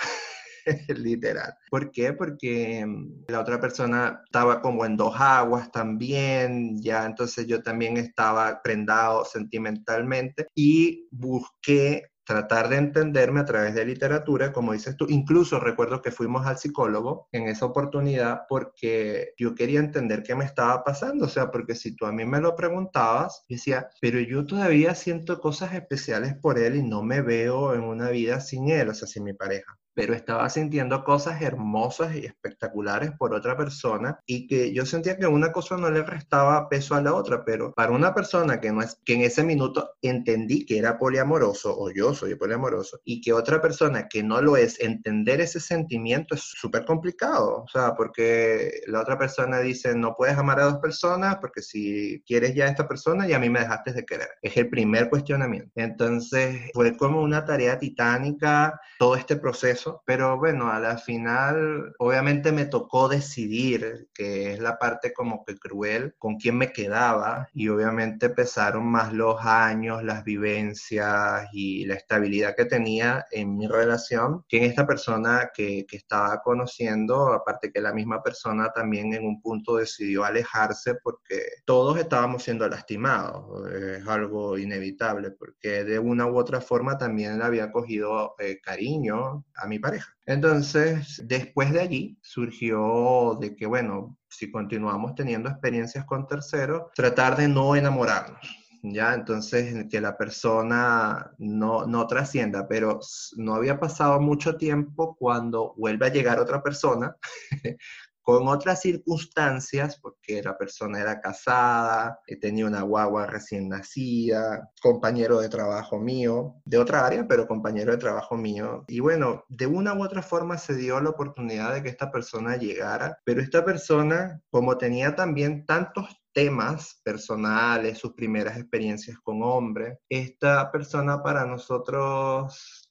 literal. 0.96 1.54
¿Por 1.70 1.90
qué? 1.90 2.12
Porque 2.12 2.84
mm, 2.84 3.24
la 3.28 3.40
otra 3.40 3.60
persona 3.60 4.22
estaba 4.24 4.60
como 4.60 4.84
en 4.84 4.96
dos 4.96 5.14
aguas 5.18 5.70
también, 5.70 6.80
ya 6.82 7.04
entonces 7.06 7.46
yo 7.46 7.62
también 7.62 7.96
estaba 7.96 8.60
prendado 8.62 9.24
sentimentalmente 9.24 10.46
y 10.54 11.08
busqué 11.10 12.10
tratar 12.26 12.68
de 12.68 12.76
entenderme 12.76 13.40
a 13.40 13.44
través 13.44 13.74
de 13.74 13.84
literatura, 13.84 14.52
como 14.52 14.72
dices 14.72 14.96
tú. 14.96 15.06
Incluso 15.08 15.60
recuerdo 15.60 16.02
que 16.02 16.10
fuimos 16.10 16.46
al 16.46 16.58
psicólogo 16.58 17.28
en 17.32 17.48
esa 17.48 17.66
oportunidad 17.66 18.42
porque 18.48 19.32
yo 19.38 19.54
quería 19.54 19.80
entender 19.80 20.22
qué 20.22 20.34
me 20.34 20.44
estaba 20.44 20.82
pasando. 20.84 21.26
O 21.26 21.28
sea, 21.28 21.50
porque 21.50 21.74
si 21.76 21.94
tú 21.94 22.04
a 22.04 22.12
mí 22.12 22.24
me 22.24 22.40
lo 22.40 22.56
preguntabas, 22.56 23.44
decía, 23.48 23.88
pero 24.00 24.20
yo 24.20 24.44
todavía 24.44 24.94
siento 24.94 25.40
cosas 25.40 25.74
especiales 25.74 26.34
por 26.34 26.58
él 26.58 26.76
y 26.76 26.82
no 26.82 27.02
me 27.02 27.22
veo 27.22 27.74
en 27.74 27.82
una 27.82 28.10
vida 28.10 28.40
sin 28.40 28.68
él, 28.70 28.88
o 28.88 28.94
sea, 28.94 29.06
sin 29.06 29.24
mi 29.24 29.32
pareja 29.32 29.78
pero 29.96 30.12
estaba 30.12 30.48
sintiendo 30.50 31.02
cosas 31.02 31.40
hermosas 31.40 32.14
y 32.14 32.26
espectaculares 32.26 33.12
por 33.18 33.32
otra 33.32 33.56
persona 33.56 34.20
y 34.26 34.46
que 34.46 34.74
yo 34.74 34.84
sentía 34.84 35.16
que 35.16 35.26
una 35.26 35.52
cosa 35.52 35.78
no 35.78 35.90
le 35.90 36.02
restaba 36.02 36.68
peso 36.68 36.94
a 36.94 37.00
la 37.00 37.14
otra, 37.14 37.46
pero 37.46 37.72
para 37.72 37.92
una 37.92 38.14
persona 38.14 38.60
que 38.60 38.70
no 38.70 38.82
es 38.82 39.00
que 39.06 39.14
en 39.14 39.22
ese 39.22 39.42
minuto 39.42 39.92
entendí 40.02 40.66
que 40.66 40.78
era 40.78 40.98
poliamoroso 40.98 41.74
o 41.74 41.90
yo 41.90 42.12
soy 42.12 42.34
poliamoroso 42.34 43.00
y 43.04 43.22
que 43.22 43.32
otra 43.32 43.62
persona 43.62 44.06
que 44.06 44.22
no 44.22 44.42
lo 44.42 44.58
es 44.58 44.78
entender 44.80 45.40
ese 45.40 45.60
sentimiento 45.60 46.34
es 46.34 46.42
súper 46.42 46.84
complicado, 46.84 47.62
o 47.62 47.68
sea, 47.68 47.94
porque 47.94 48.82
la 48.88 49.00
otra 49.00 49.16
persona 49.16 49.60
dice 49.60 49.94
no 49.94 50.14
puedes 50.14 50.36
amar 50.36 50.60
a 50.60 50.64
dos 50.64 50.76
personas 50.76 51.36
porque 51.36 51.62
si 51.62 52.22
quieres 52.26 52.54
ya 52.54 52.66
a 52.66 52.68
esta 52.68 52.86
persona 52.86 53.26
y 53.26 53.32
a 53.32 53.38
mí 53.38 53.48
me 53.48 53.60
dejaste 53.60 53.94
de 53.94 54.04
querer. 54.04 54.28
Es 54.42 54.58
el 54.58 54.68
primer 54.68 55.08
cuestionamiento. 55.08 55.70
Entonces 55.76 56.70
fue 56.74 56.94
como 56.98 57.22
una 57.22 57.46
tarea 57.46 57.78
titánica 57.78 58.78
todo 58.98 59.16
este 59.16 59.36
proceso 59.36 59.85
pero 60.04 60.38
bueno, 60.38 60.70
a 60.70 60.80
la 60.80 60.98
final 60.98 61.94
obviamente 61.98 62.52
me 62.52 62.66
tocó 62.66 63.08
decidir, 63.08 64.08
que 64.14 64.52
es 64.52 64.60
la 64.60 64.78
parte 64.78 65.12
como 65.12 65.44
que 65.44 65.56
cruel, 65.56 66.14
con 66.18 66.36
quién 66.36 66.56
me 66.58 66.72
quedaba 66.72 67.48
y 67.52 67.68
obviamente 67.68 68.30
pesaron 68.30 68.86
más 68.86 69.12
los 69.12 69.44
años, 69.44 70.02
las 70.02 70.24
vivencias 70.24 71.48
y 71.52 71.84
la 71.86 71.94
estabilidad 71.94 72.54
que 72.56 72.64
tenía 72.64 73.26
en 73.30 73.56
mi 73.56 73.66
relación 73.66 74.44
que 74.48 74.58
en 74.58 74.64
esta 74.64 74.86
persona 74.86 75.50
que, 75.54 75.86
que 75.88 75.96
estaba 75.96 76.40
conociendo, 76.42 77.32
aparte 77.32 77.72
que 77.72 77.80
la 77.80 77.92
misma 77.92 78.22
persona 78.22 78.70
también 78.74 79.12
en 79.14 79.26
un 79.26 79.40
punto 79.40 79.76
decidió 79.76 80.24
alejarse 80.24 80.94
porque 81.02 81.40
todos 81.64 81.98
estábamos 81.98 82.42
siendo 82.42 82.68
lastimados, 82.68 83.70
es 83.72 84.06
algo 84.06 84.58
inevitable 84.58 85.30
porque 85.30 85.84
de 85.84 85.98
una 85.98 86.26
u 86.26 86.36
otra 86.36 86.60
forma 86.60 86.98
también 86.98 87.38
le 87.38 87.44
había 87.44 87.72
cogido 87.72 88.34
eh, 88.38 88.60
cariño 88.60 89.44
a 89.54 89.66
mi 89.66 89.75
pareja. 89.78 90.14
Entonces, 90.26 91.22
después 91.24 91.72
de 91.72 91.80
allí 91.80 92.18
surgió 92.22 93.36
de 93.40 93.54
que, 93.54 93.66
bueno, 93.66 94.18
si 94.28 94.50
continuamos 94.50 95.14
teniendo 95.14 95.48
experiencias 95.48 96.04
con 96.04 96.26
terceros, 96.26 96.84
tratar 96.94 97.36
de 97.36 97.48
no 97.48 97.76
enamorarnos. 97.76 98.66
¿ya? 98.82 99.14
Entonces, 99.14 99.86
que 99.90 100.00
la 100.00 100.16
persona 100.16 101.32
no, 101.38 101.86
no 101.86 102.06
trascienda, 102.06 102.66
pero 102.68 103.00
no 103.36 103.54
había 103.54 103.78
pasado 103.78 104.20
mucho 104.20 104.56
tiempo 104.56 105.16
cuando 105.18 105.74
vuelve 105.76 106.06
a 106.06 106.12
llegar 106.12 106.40
otra 106.40 106.62
persona 106.62 107.16
con 108.26 108.48
otras 108.48 108.80
circunstancias, 108.80 110.00
porque 110.02 110.42
la 110.42 110.58
persona 110.58 111.00
era 111.00 111.20
casada, 111.20 112.18
eh, 112.26 112.34
tenía 112.34 112.66
una 112.66 112.82
guagua 112.82 113.24
recién 113.28 113.68
nacida, 113.68 114.68
compañero 114.82 115.38
de 115.38 115.48
trabajo 115.48 116.00
mío, 116.00 116.56
de 116.64 116.76
otra 116.76 117.06
área, 117.06 117.28
pero 117.28 117.46
compañero 117.46 117.92
de 117.92 117.98
trabajo 117.98 118.36
mío. 118.36 118.84
Y 118.88 118.98
bueno, 118.98 119.44
de 119.48 119.68
una 119.68 119.94
u 119.94 120.02
otra 120.02 120.22
forma 120.22 120.58
se 120.58 120.74
dio 120.74 121.00
la 121.00 121.10
oportunidad 121.10 121.72
de 121.72 121.84
que 121.84 121.88
esta 121.88 122.10
persona 122.10 122.56
llegara, 122.56 123.16
pero 123.24 123.40
esta 123.40 123.64
persona, 123.64 124.42
como 124.50 124.76
tenía 124.76 125.14
también 125.14 125.64
tantos 125.64 126.08
temas 126.36 127.00
personales, 127.02 127.96
sus 127.96 128.12
primeras 128.12 128.58
experiencias 128.58 129.16
con 129.22 129.42
hombres. 129.42 129.98
Esta 130.06 130.70
persona 130.70 131.22
para 131.22 131.46
nosotros 131.46 132.85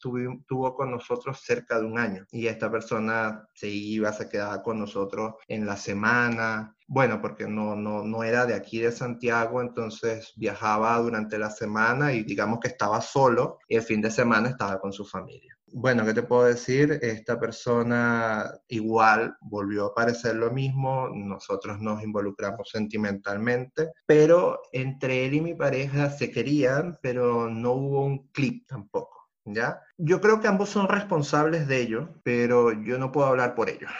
tuvo, 0.47 0.75
con 0.75 0.91
nosotros 0.91 1.41
cerca 1.43 1.79
de 1.79 1.85
un 1.85 1.97
año 1.97 2.25
y 2.31 2.47
esta 2.47 2.69
persona 2.71 3.47
se 3.53 3.67
iba, 3.67 4.11
se 4.13 4.29
quedaba 4.29 4.61
con 4.61 4.79
nosotros 4.79 5.35
en 5.47 5.65
la 5.65 5.77
semana. 5.77 6.75
Bueno, 6.87 7.19
porque 7.21 7.47
no, 7.47 7.75
no, 7.75 8.03
no 8.03 8.23
era 8.23 8.45
de 8.45 8.53
aquí 8.53 8.79
de 8.79 8.91
Santiago, 8.91 9.61
entonces 9.61 10.33
viajaba 10.35 10.97
durante 10.99 11.39
la 11.39 11.49
semana 11.49 12.13
y 12.13 12.23
digamos 12.23 12.59
que 12.59 12.67
estaba 12.67 13.01
solo 13.01 13.59
y 13.67 13.75
el 13.75 13.81
fin 13.81 14.01
de 14.01 14.11
semana 14.11 14.49
estaba 14.49 14.79
con 14.79 14.93
su 14.93 15.03
familia. 15.03 15.55
Bueno, 15.77 16.05
¿qué 16.05 16.13
te 16.13 16.23
puedo 16.23 16.45
decir? 16.45 16.99
Esta 17.01 17.37
persona 17.37 18.49
igual 18.69 19.35
volvió 19.41 19.87
a 19.87 19.93
parecer 19.93 20.37
lo 20.37 20.49
mismo, 20.49 21.09
nosotros 21.09 21.81
nos 21.81 22.01
involucramos 22.01 22.69
sentimentalmente, 22.69 23.91
pero 24.05 24.61
entre 24.71 25.25
él 25.25 25.33
y 25.33 25.41
mi 25.41 25.53
pareja 25.53 26.09
se 26.09 26.31
querían, 26.31 26.97
pero 27.01 27.49
no 27.49 27.73
hubo 27.73 28.05
un 28.05 28.29
clip 28.29 28.65
tampoco. 28.67 29.14
¿Ya? 29.45 29.81
Yo 29.97 30.21
creo 30.21 30.39
que 30.41 30.47
ambos 30.47 30.69
son 30.69 30.87
responsables 30.87 31.67
de 31.67 31.79
ello, 31.79 32.09
pero 32.23 32.71
yo 32.83 32.97
no 32.97 33.11
puedo 33.11 33.27
hablar 33.27 33.53
por 33.53 33.69
ellos. 33.69 33.91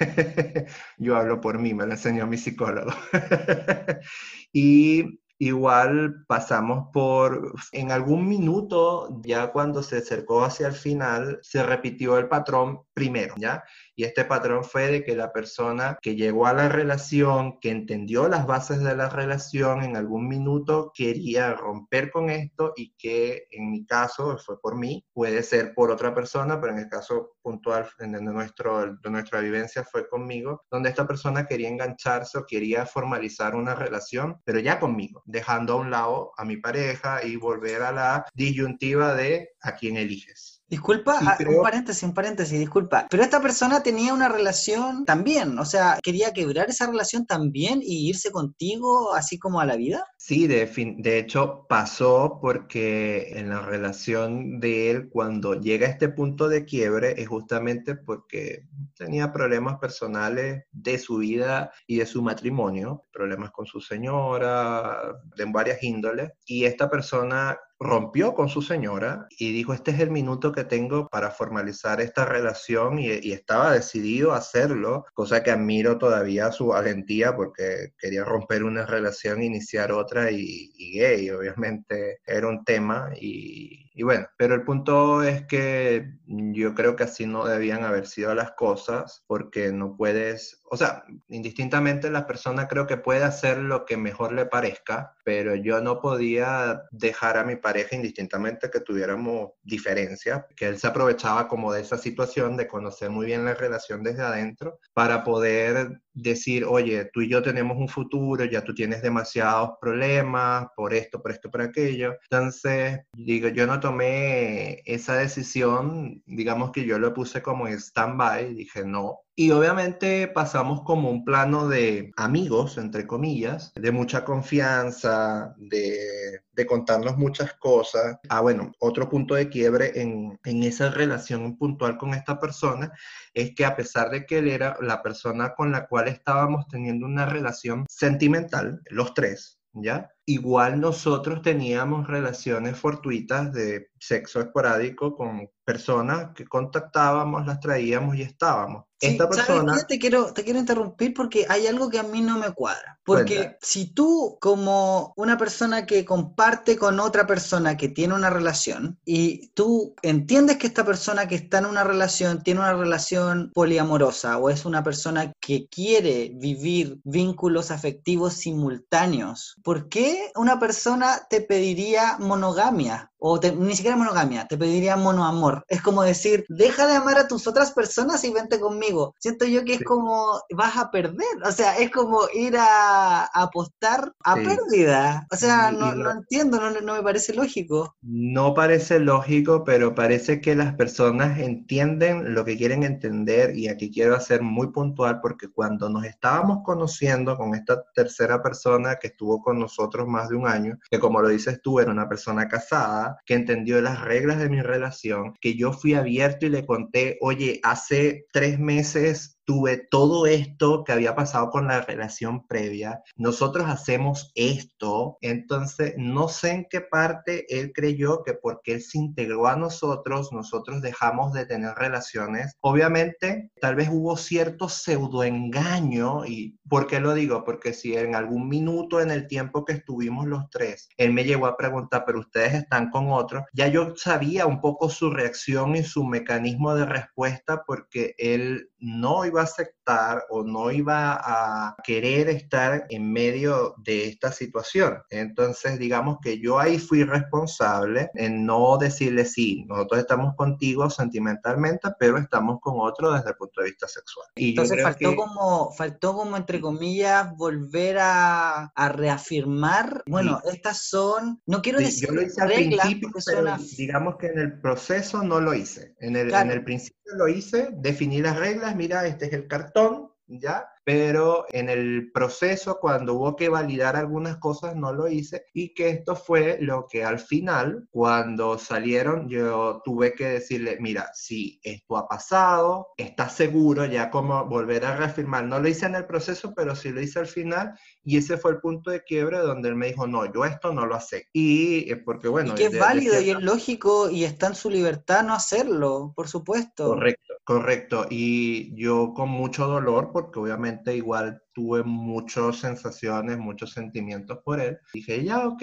yo 0.98 1.16
hablo 1.16 1.40
por 1.40 1.58
mí, 1.60 1.72
me 1.72 1.86
lo 1.86 1.92
enseñó 1.92 2.26
mi 2.26 2.36
psicólogo. 2.36 2.90
y 4.52 5.20
igual 5.38 6.24
pasamos 6.26 6.88
por, 6.92 7.54
en 7.70 7.92
algún 7.92 8.28
minuto, 8.28 9.20
ya 9.22 9.52
cuando 9.52 9.84
se 9.84 9.98
acercó 9.98 10.44
hacia 10.44 10.66
el 10.66 10.74
final, 10.74 11.38
se 11.42 11.62
repitió 11.62 12.18
el 12.18 12.28
patrón 12.28 12.80
primero, 12.98 13.34
¿ya? 13.36 13.62
Y 13.94 14.02
este 14.02 14.24
patrón 14.24 14.64
fue 14.64 14.88
de 14.88 15.04
que 15.04 15.14
la 15.14 15.32
persona 15.32 15.96
que 16.02 16.16
llegó 16.16 16.48
a 16.48 16.52
la 16.52 16.68
relación, 16.68 17.60
que 17.60 17.70
entendió 17.70 18.28
las 18.28 18.44
bases 18.44 18.80
de 18.80 18.96
la 18.96 19.08
relación, 19.08 19.84
en 19.84 19.96
algún 19.96 20.26
minuto 20.26 20.90
quería 20.92 21.54
romper 21.54 22.10
con 22.10 22.28
esto 22.28 22.72
y 22.76 22.96
que 22.98 23.46
en 23.52 23.70
mi 23.70 23.86
caso 23.86 24.36
fue 24.38 24.60
por 24.60 24.76
mí, 24.76 25.06
puede 25.12 25.44
ser 25.44 25.74
por 25.74 25.92
otra 25.92 26.12
persona, 26.12 26.60
pero 26.60 26.72
en 26.72 26.80
el 26.80 26.88
caso 26.88 27.36
puntual 27.40 27.88
de, 28.00 28.08
nuestro, 28.20 28.96
de 28.96 29.10
nuestra 29.10 29.40
vivencia 29.40 29.84
fue 29.84 30.08
conmigo, 30.08 30.64
donde 30.68 30.88
esta 30.88 31.06
persona 31.06 31.46
quería 31.46 31.68
engancharse 31.68 32.38
o 32.38 32.46
quería 32.46 32.84
formalizar 32.84 33.54
una 33.54 33.76
relación, 33.76 34.40
pero 34.44 34.58
ya 34.58 34.80
conmigo, 34.80 35.22
dejando 35.24 35.74
a 35.74 35.76
un 35.76 35.90
lado 35.90 36.32
a 36.36 36.44
mi 36.44 36.56
pareja 36.56 37.24
y 37.24 37.36
volver 37.36 37.82
a 37.82 37.92
la 37.92 38.26
disyuntiva 38.34 39.14
de 39.14 39.50
a 39.60 39.76
quién 39.76 39.96
eliges. 39.96 40.57
Disculpa, 40.68 41.18
ah, 41.22 41.38
un 41.48 41.62
paréntesis, 41.62 42.02
un 42.02 42.12
paréntesis, 42.12 42.58
disculpa. 42.58 43.06
Pero 43.08 43.22
esta 43.22 43.40
persona 43.40 43.82
tenía 43.82 44.12
una 44.12 44.28
relación 44.28 45.06
también, 45.06 45.58
o 45.58 45.64
sea, 45.64 45.98
quería 46.02 46.34
quebrar 46.34 46.68
esa 46.68 46.86
relación 46.86 47.24
también 47.24 47.80
y 47.82 48.10
irse 48.10 48.30
contigo 48.30 49.14
así 49.14 49.38
como 49.38 49.60
a 49.60 49.66
la 49.66 49.76
vida. 49.76 50.04
Sí, 50.18 50.46
de, 50.46 50.70
de 50.98 51.18
hecho 51.18 51.64
pasó 51.70 52.38
porque 52.42 53.32
en 53.38 53.48
la 53.48 53.62
relación 53.62 54.60
de 54.60 54.90
él, 54.90 55.08
cuando 55.08 55.54
llega 55.54 55.86
a 55.86 55.90
este 55.90 56.10
punto 56.10 56.48
de 56.48 56.66
quiebre, 56.66 57.14
es 57.16 57.28
justamente 57.28 57.94
porque 57.94 58.66
tenía 58.94 59.32
problemas 59.32 59.78
personales 59.78 60.64
de 60.70 60.98
su 60.98 61.16
vida 61.16 61.72
y 61.86 61.96
de 61.96 62.06
su 62.06 62.22
matrimonio, 62.22 63.06
problemas 63.10 63.52
con 63.52 63.64
su 63.64 63.80
señora, 63.80 65.14
de 65.34 65.44
varias 65.46 65.82
índoles, 65.82 66.30
y 66.44 66.66
esta 66.66 66.90
persona 66.90 67.58
rompió 67.80 68.34
con 68.34 68.48
su 68.48 68.62
señora 68.62 69.28
y 69.38 69.52
dijo, 69.52 69.72
este 69.72 69.92
es 69.92 70.00
el 70.00 70.10
minuto 70.10 70.52
que 70.52 70.64
tengo 70.64 71.08
para 71.08 71.30
formalizar 71.30 72.00
esta 72.00 72.24
relación 72.24 72.98
y, 72.98 73.08
estaba 73.38 73.72
decidido 73.72 74.32
a 74.32 74.38
hacerlo, 74.38 75.06
cosa 75.14 75.42
que 75.42 75.50
admiro 75.50 75.96
todavía 75.98 76.50
su 76.50 76.68
valentía 76.68 77.36
porque 77.36 77.92
quería 77.98 78.24
romper 78.24 78.64
una 78.64 78.84
relación, 78.84 79.42
iniciar 79.42 79.92
otra 79.92 80.30
y, 80.30 80.72
y 80.76 80.98
gay, 80.98 81.30
obviamente 81.30 82.20
era 82.26 82.48
un 82.48 82.64
tema 82.64 83.10
y, 83.20 83.87
y 83.98 84.04
bueno, 84.04 84.28
pero 84.36 84.54
el 84.54 84.62
punto 84.62 85.24
es 85.24 85.44
que 85.48 86.12
yo 86.24 86.72
creo 86.76 86.94
que 86.94 87.02
así 87.02 87.26
no 87.26 87.44
debían 87.44 87.82
haber 87.82 88.06
sido 88.06 88.32
las 88.32 88.52
cosas, 88.52 89.24
porque 89.26 89.72
no 89.72 89.96
puedes, 89.96 90.62
o 90.70 90.76
sea, 90.76 91.02
indistintamente 91.28 92.08
la 92.08 92.24
persona 92.24 92.68
creo 92.68 92.86
que 92.86 92.96
puede 92.96 93.24
hacer 93.24 93.58
lo 93.58 93.86
que 93.86 93.96
mejor 93.96 94.30
le 94.30 94.46
parezca, 94.46 95.16
pero 95.24 95.56
yo 95.56 95.80
no 95.80 96.00
podía 96.00 96.84
dejar 96.92 97.38
a 97.38 97.44
mi 97.44 97.56
pareja 97.56 97.96
indistintamente 97.96 98.70
que 98.70 98.78
tuviéramos 98.78 99.50
diferencias, 99.64 100.44
que 100.54 100.68
él 100.68 100.78
se 100.78 100.86
aprovechaba 100.86 101.48
como 101.48 101.72
de 101.72 101.80
esa 101.80 101.98
situación 101.98 102.56
de 102.56 102.68
conocer 102.68 103.10
muy 103.10 103.26
bien 103.26 103.44
la 103.44 103.54
relación 103.54 104.04
desde 104.04 104.22
adentro 104.22 104.78
para 104.94 105.24
poder 105.24 106.02
decir, 106.22 106.64
oye, 106.64 107.10
tú 107.12 107.22
y 107.22 107.28
yo 107.28 107.42
tenemos 107.42 107.76
un 107.78 107.88
futuro, 107.88 108.44
ya 108.44 108.62
tú 108.62 108.74
tienes 108.74 109.02
demasiados 109.02 109.70
problemas 109.80 110.66
por 110.76 110.94
esto, 110.94 111.22
por 111.22 111.32
esto, 111.32 111.50
por 111.50 111.62
aquello. 111.62 112.14
Entonces, 112.30 113.00
digo, 113.16 113.48
yo 113.48 113.66
no 113.66 113.80
tomé 113.80 114.82
esa 114.84 115.16
decisión, 115.16 116.22
digamos 116.26 116.72
que 116.72 116.84
yo 116.84 116.98
lo 116.98 117.14
puse 117.14 117.42
como 117.42 117.68
en 117.68 117.74
stand-by, 117.74 118.54
dije 118.54 118.84
no. 118.84 119.20
Y 119.40 119.52
obviamente 119.52 120.26
pasamos 120.26 120.82
como 120.82 121.12
un 121.12 121.24
plano 121.24 121.68
de 121.68 122.10
amigos, 122.16 122.76
entre 122.76 123.06
comillas, 123.06 123.72
de 123.76 123.92
mucha 123.92 124.24
confianza, 124.24 125.54
de, 125.58 126.40
de 126.50 126.66
contarnos 126.66 127.16
muchas 127.16 127.52
cosas. 127.52 128.18
Ah, 128.30 128.40
bueno, 128.40 128.72
otro 128.80 129.08
punto 129.08 129.36
de 129.36 129.48
quiebre 129.48 129.92
en, 129.94 130.40
en 130.42 130.64
esa 130.64 130.90
relación 130.90 131.56
puntual 131.56 131.98
con 131.98 132.14
esta 132.14 132.40
persona 132.40 132.90
es 133.32 133.54
que 133.54 133.64
a 133.64 133.76
pesar 133.76 134.10
de 134.10 134.26
que 134.26 134.38
él 134.38 134.48
era 134.48 134.76
la 134.80 135.04
persona 135.04 135.54
con 135.54 135.70
la 135.70 135.86
cual 135.86 136.08
estábamos 136.08 136.66
teniendo 136.66 137.06
una 137.06 137.24
relación 137.24 137.86
sentimental, 137.88 138.82
los 138.90 139.14
tres, 139.14 139.60
¿ya? 139.72 140.10
Igual 140.30 140.78
nosotros 140.78 141.40
teníamos 141.40 142.06
relaciones 142.06 142.76
fortuitas 142.76 143.50
de 143.50 143.88
sexo 143.98 144.40
esporádico 144.40 145.16
con 145.16 145.48
personas 145.64 146.32
que 146.34 146.46
contactábamos, 146.46 147.46
las 147.46 147.60
traíamos 147.60 148.16
y 148.16 148.22
estábamos. 148.22 148.84
Esta 149.00 149.28
persona... 149.28 149.86
Te 149.86 149.98
quiero, 149.98 150.32
te 150.32 150.42
quiero 150.42 150.58
interrumpir 150.58 151.14
porque 151.14 151.46
hay 151.48 151.66
algo 151.66 151.88
que 151.88 151.98
a 151.98 152.02
mí 152.02 152.20
no 152.20 152.38
me 152.38 152.52
cuadra. 152.52 152.98
Porque 153.04 153.56
si 153.60 153.92
tú, 153.92 154.36
como 154.40 155.12
una 155.16 155.38
persona 155.38 155.86
que 155.86 156.04
comparte 156.04 156.76
con 156.76 156.98
otra 157.00 157.26
persona 157.26 157.76
que 157.76 157.88
tiene 157.88 158.14
una 158.14 158.30
relación, 158.30 158.98
y 159.04 159.48
tú 159.50 159.94
entiendes 160.02 160.56
que 160.56 160.66
esta 160.66 160.84
persona 160.84 161.28
que 161.28 161.36
está 161.36 161.58
en 161.58 161.66
una 161.66 161.84
relación 161.84 162.42
tiene 162.42 162.60
una 162.60 162.74
relación 162.74 163.50
poliamorosa 163.54 164.38
o 164.38 164.50
es 164.50 164.64
una 164.64 164.82
persona 164.82 165.32
que 165.40 165.68
quiere 165.68 166.32
vivir 166.34 166.98
vínculos 167.04 167.70
afectivos 167.70 168.34
simultáneos, 168.34 169.54
¿por 169.62 169.88
qué 169.88 170.17
una 170.36 170.58
persona 170.58 171.26
te 171.28 171.40
pediría 171.40 172.16
monogamia? 172.18 173.10
O 173.20 173.40
ni 173.40 173.74
siquiera 173.74 173.96
monogamia, 173.96 174.46
te 174.46 174.56
pediría 174.56 174.96
monoamor. 174.96 175.64
Es 175.66 175.82
como 175.82 176.04
decir, 176.04 176.44
deja 176.48 176.86
de 176.86 176.94
amar 176.94 177.18
a 177.18 177.26
tus 177.26 177.48
otras 177.48 177.72
personas 177.72 178.22
y 178.22 178.32
vente 178.32 178.60
conmigo. 178.60 179.16
Siento 179.18 179.44
yo 179.44 179.64
que 179.64 179.74
es 179.74 179.82
como, 179.82 180.40
vas 180.56 180.76
a 180.76 180.92
perder. 180.92 181.26
O 181.44 181.50
sea, 181.50 181.76
es 181.78 181.90
como 181.90 182.20
ir 182.32 182.56
a, 182.56 183.24
apostar 183.24 184.14
a 184.22 184.36
pérdida. 184.36 185.26
O 185.32 185.36
sea, 185.36 185.72
no, 185.72 185.96
no, 185.96 186.12
entiendo, 186.12 186.60
no, 186.60 186.70
no 186.80 186.94
me 186.94 187.02
parece 187.02 187.34
lógico. 187.34 187.96
No 188.02 188.54
parece 188.54 189.00
lógico, 189.00 189.64
pero 189.64 189.96
parece 189.96 190.40
que 190.40 190.54
las 190.54 190.74
personas 190.74 191.40
entienden 191.40 192.34
lo 192.34 192.44
que 192.44 192.56
quieren 192.56 192.84
entender 192.84 193.56
y 193.56 193.68
aquí 193.68 193.90
quiero 193.90 194.14
hacer 194.14 194.42
muy 194.42 194.68
puntual 194.68 195.20
porque 195.20 195.48
cuando 195.48 195.88
nos 195.88 196.04
estábamos 196.04 196.60
conociendo 196.64 197.36
con 197.36 197.54
esta 197.54 197.82
tercera 197.94 198.42
persona 198.42 198.96
que 198.96 199.08
estuvo 199.08 199.42
con 199.42 199.58
nosotros 199.58 200.06
más 200.08 200.28
de 200.28 200.36
un 200.36 200.46
año, 200.46 200.78
que 200.90 200.98
como 200.98 201.20
lo 201.20 201.28
dices 201.28 201.60
tú, 201.62 201.80
era 201.80 201.90
una 201.90 202.08
persona 202.08 202.48
casada, 202.48 203.18
que 203.24 203.34
entendió 203.34 203.80
las 203.80 204.00
reglas 204.00 204.38
de 204.38 204.48
mi 204.48 204.60
relación, 204.60 205.34
que 205.40 205.54
yo 205.54 205.72
fui 205.72 205.94
abierto 205.94 206.46
y 206.46 206.50
le 206.50 206.66
conté, 206.66 207.18
oye, 207.20 207.60
hace 207.62 208.26
tres 208.32 208.58
meses 208.58 209.37
tuve 209.48 209.78
todo 209.78 210.26
esto 210.26 210.84
que 210.84 210.92
había 210.92 211.14
pasado 211.14 211.48
con 211.48 211.68
la 211.68 211.80
relación 211.80 212.46
previa, 212.46 213.02
nosotros 213.16 213.66
hacemos 213.66 214.30
esto, 214.34 215.16
entonces 215.22 215.94
no 215.96 216.28
sé 216.28 216.50
en 216.50 216.66
qué 216.68 216.82
parte 216.82 217.46
él 217.48 217.72
creyó 217.72 218.22
que 218.22 218.34
porque 218.34 218.74
él 218.74 218.82
se 218.82 218.98
integró 218.98 219.46
a 219.46 219.56
nosotros, 219.56 220.34
nosotros 220.34 220.82
dejamos 220.82 221.32
de 221.32 221.46
tener 221.46 221.74
relaciones. 221.76 222.58
Obviamente, 222.60 223.50
tal 223.58 223.76
vez 223.76 223.88
hubo 223.90 224.18
cierto 224.18 224.68
pseudoengaño 224.68 226.26
y 226.26 226.58
¿por 226.68 226.86
qué 226.86 227.00
lo 227.00 227.14
digo? 227.14 227.42
Porque 227.44 227.72
si 227.72 227.96
en 227.96 228.16
algún 228.16 228.50
minuto 228.50 229.00
en 229.00 229.10
el 229.10 229.28
tiempo 229.28 229.64
que 229.64 229.72
estuvimos 229.72 230.26
los 230.26 230.50
tres, 230.50 230.90
él 230.98 231.14
me 231.14 231.24
llegó 231.24 231.46
a 231.46 231.56
preguntar, 231.56 232.04
pero 232.04 232.20
ustedes 232.20 232.52
están 232.52 232.90
con 232.90 233.10
otro, 233.10 233.46
ya 233.54 233.68
yo 233.68 233.96
sabía 233.96 234.44
un 234.44 234.60
poco 234.60 234.90
su 234.90 235.08
reacción 235.08 235.74
y 235.74 235.84
su 235.84 236.04
mecanismo 236.04 236.74
de 236.74 236.84
respuesta 236.84 237.64
porque 237.66 238.14
él 238.18 238.68
no 238.78 239.24
iba 239.24 239.37
a 239.40 239.44
aceptar 239.44 240.24
o 240.30 240.42
no 240.42 240.70
iba 240.70 241.14
a 241.14 241.76
querer 241.82 242.28
estar 242.28 242.86
en 242.90 243.12
medio 243.12 243.74
de 243.78 244.06
esta 244.06 244.32
situación. 244.32 245.02
Entonces, 245.10 245.78
digamos 245.78 246.18
que 246.22 246.40
yo 246.40 246.58
ahí 246.58 246.78
fui 246.78 247.04
responsable 247.04 248.10
en 248.14 248.44
no 248.44 248.76
decirle 248.78 249.24
sí, 249.24 249.64
nosotros 249.68 250.00
estamos 250.00 250.34
contigo 250.36 250.90
sentimentalmente, 250.90 251.88
pero 251.98 252.18
estamos 252.18 252.58
con 252.60 252.74
otro 252.78 253.12
desde 253.12 253.30
el 253.30 253.36
punto 253.36 253.60
de 253.60 253.68
vista 253.68 253.88
sexual. 253.88 254.26
Y 254.36 254.50
Entonces 254.50 254.82
faltó 254.82 255.16
como, 255.16 255.72
faltó 255.72 256.14
como 256.14 256.36
entre 256.36 256.60
comillas 256.60 257.34
volver 257.36 257.98
a, 258.00 258.72
reafirmar, 258.88 260.02
bueno, 260.06 260.40
estas 260.50 260.88
son, 260.88 261.40
no 261.46 261.60
quiero 261.60 261.78
decir 261.78 262.08
yo 262.08 262.14
lo 262.14 262.22
hice 262.22 262.44
reglas, 262.46 262.86
al 262.86 262.92
principio, 262.92 263.10
pero 263.26 263.56
digamos 263.76 264.16
que 264.16 264.26
en 264.28 264.38
el 264.38 264.60
proceso 264.60 265.22
no 265.22 265.40
lo 265.40 265.54
hice. 265.54 265.94
En 266.00 266.16
el, 266.16 266.32
en 266.32 266.50
el 266.50 266.64
principio 266.64 266.98
lo 267.16 267.28
hice, 267.28 267.70
definí 267.72 268.20
las 268.20 268.36
reglas, 268.36 268.76
mira, 268.76 269.06
este 269.06 269.27
es 269.28 269.34
el 269.34 269.46
cartón, 269.48 270.12
¿ya? 270.26 270.68
Pero 270.88 271.44
en 271.50 271.68
el 271.68 272.10
proceso, 272.12 272.78
cuando 272.80 273.12
hubo 273.12 273.36
que 273.36 273.50
validar 273.50 273.94
algunas 273.94 274.38
cosas, 274.38 274.74
no 274.74 274.90
lo 274.90 275.06
hice 275.06 275.44
y 275.52 275.74
que 275.74 275.90
esto 275.90 276.16
fue 276.16 276.56
lo 276.62 276.86
que 276.88 277.04
al 277.04 277.18
final, 277.18 277.86
cuando 277.90 278.56
salieron, 278.56 279.28
yo 279.28 279.82
tuve 279.84 280.14
que 280.14 280.24
decirle, 280.24 280.78
mira, 280.80 281.10
si 281.12 281.60
esto 281.62 281.98
ha 281.98 282.08
pasado, 282.08 282.88
estás 282.96 283.34
seguro, 283.34 283.84
ya 283.84 284.08
como 284.08 284.46
volver 284.46 284.86
a 284.86 284.96
reafirmar, 284.96 285.44
no 285.44 285.60
lo 285.60 285.68
hice 285.68 285.84
en 285.84 285.94
el 285.94 286.06
proceso, 286.06 286.54
pero 286.56 286.74
sí 286.74 286.88
lo 286.88 287.02
hice 287.02 287.18
al 287.18 287.26
final 287.26 287.78
y 288.02 288.16
ese 288.16 288.38
fue 288.38 288.52
el 288.52 288.60
punto 288.60 288.90
de 288.90 289.02
quiebre 289.02 289.36
donde 289.40 289.68
él 289.68 289.74
me 289.74 289.88
dijo, 289.88 290.06
no, 290.06 290.24
yo 290.32 290.46
esto 290.46 290.72
no 290.72 290.86
lo 290.86 290.94
acepto. 290.94 291.28
Y 291.34 291.94
porque 291.96 292.28
bueno... 292.28 292.52
Y 292.52 292.54
que 292.54 292.64
es 292.64 292.78
válido 292.78 293.20
y 293.20 293.28
es 293.28 293.42
lógico 293.42 294.08
y 294.08 294.24
está 294.24 294.46
en 294.46 294.54
su 294.54 294.70
libertad 294.70 295.22
no 295.22 295.34
hacerlo, 295.34 296.14
por 296.16 296.28
supuesto. 296.28 296.88
Correcto, 296.88 297.34
correcto. 297.44 298.06
Y 298.08 298.74
yo 298.74 299.12
con 299.12 299.28
mucho 299.28 299.66
dolor, 299.66 300.12
porque 300.14 300.38
obviamente 300.38 300.77
obviamente 300.78 300.96
igual 300.96 301.42
tuve 301.52 301.82
muchas 301.82 302.56
sensaciones, 302.56 303.38
muchos 303.38 303.72
sentimientos 303.72 304.38
por 304.44 304.60
él. 304.60 304.78
Dije, 304.92 305.24
ya, 305.24 305.46
ok. 305.46 305.62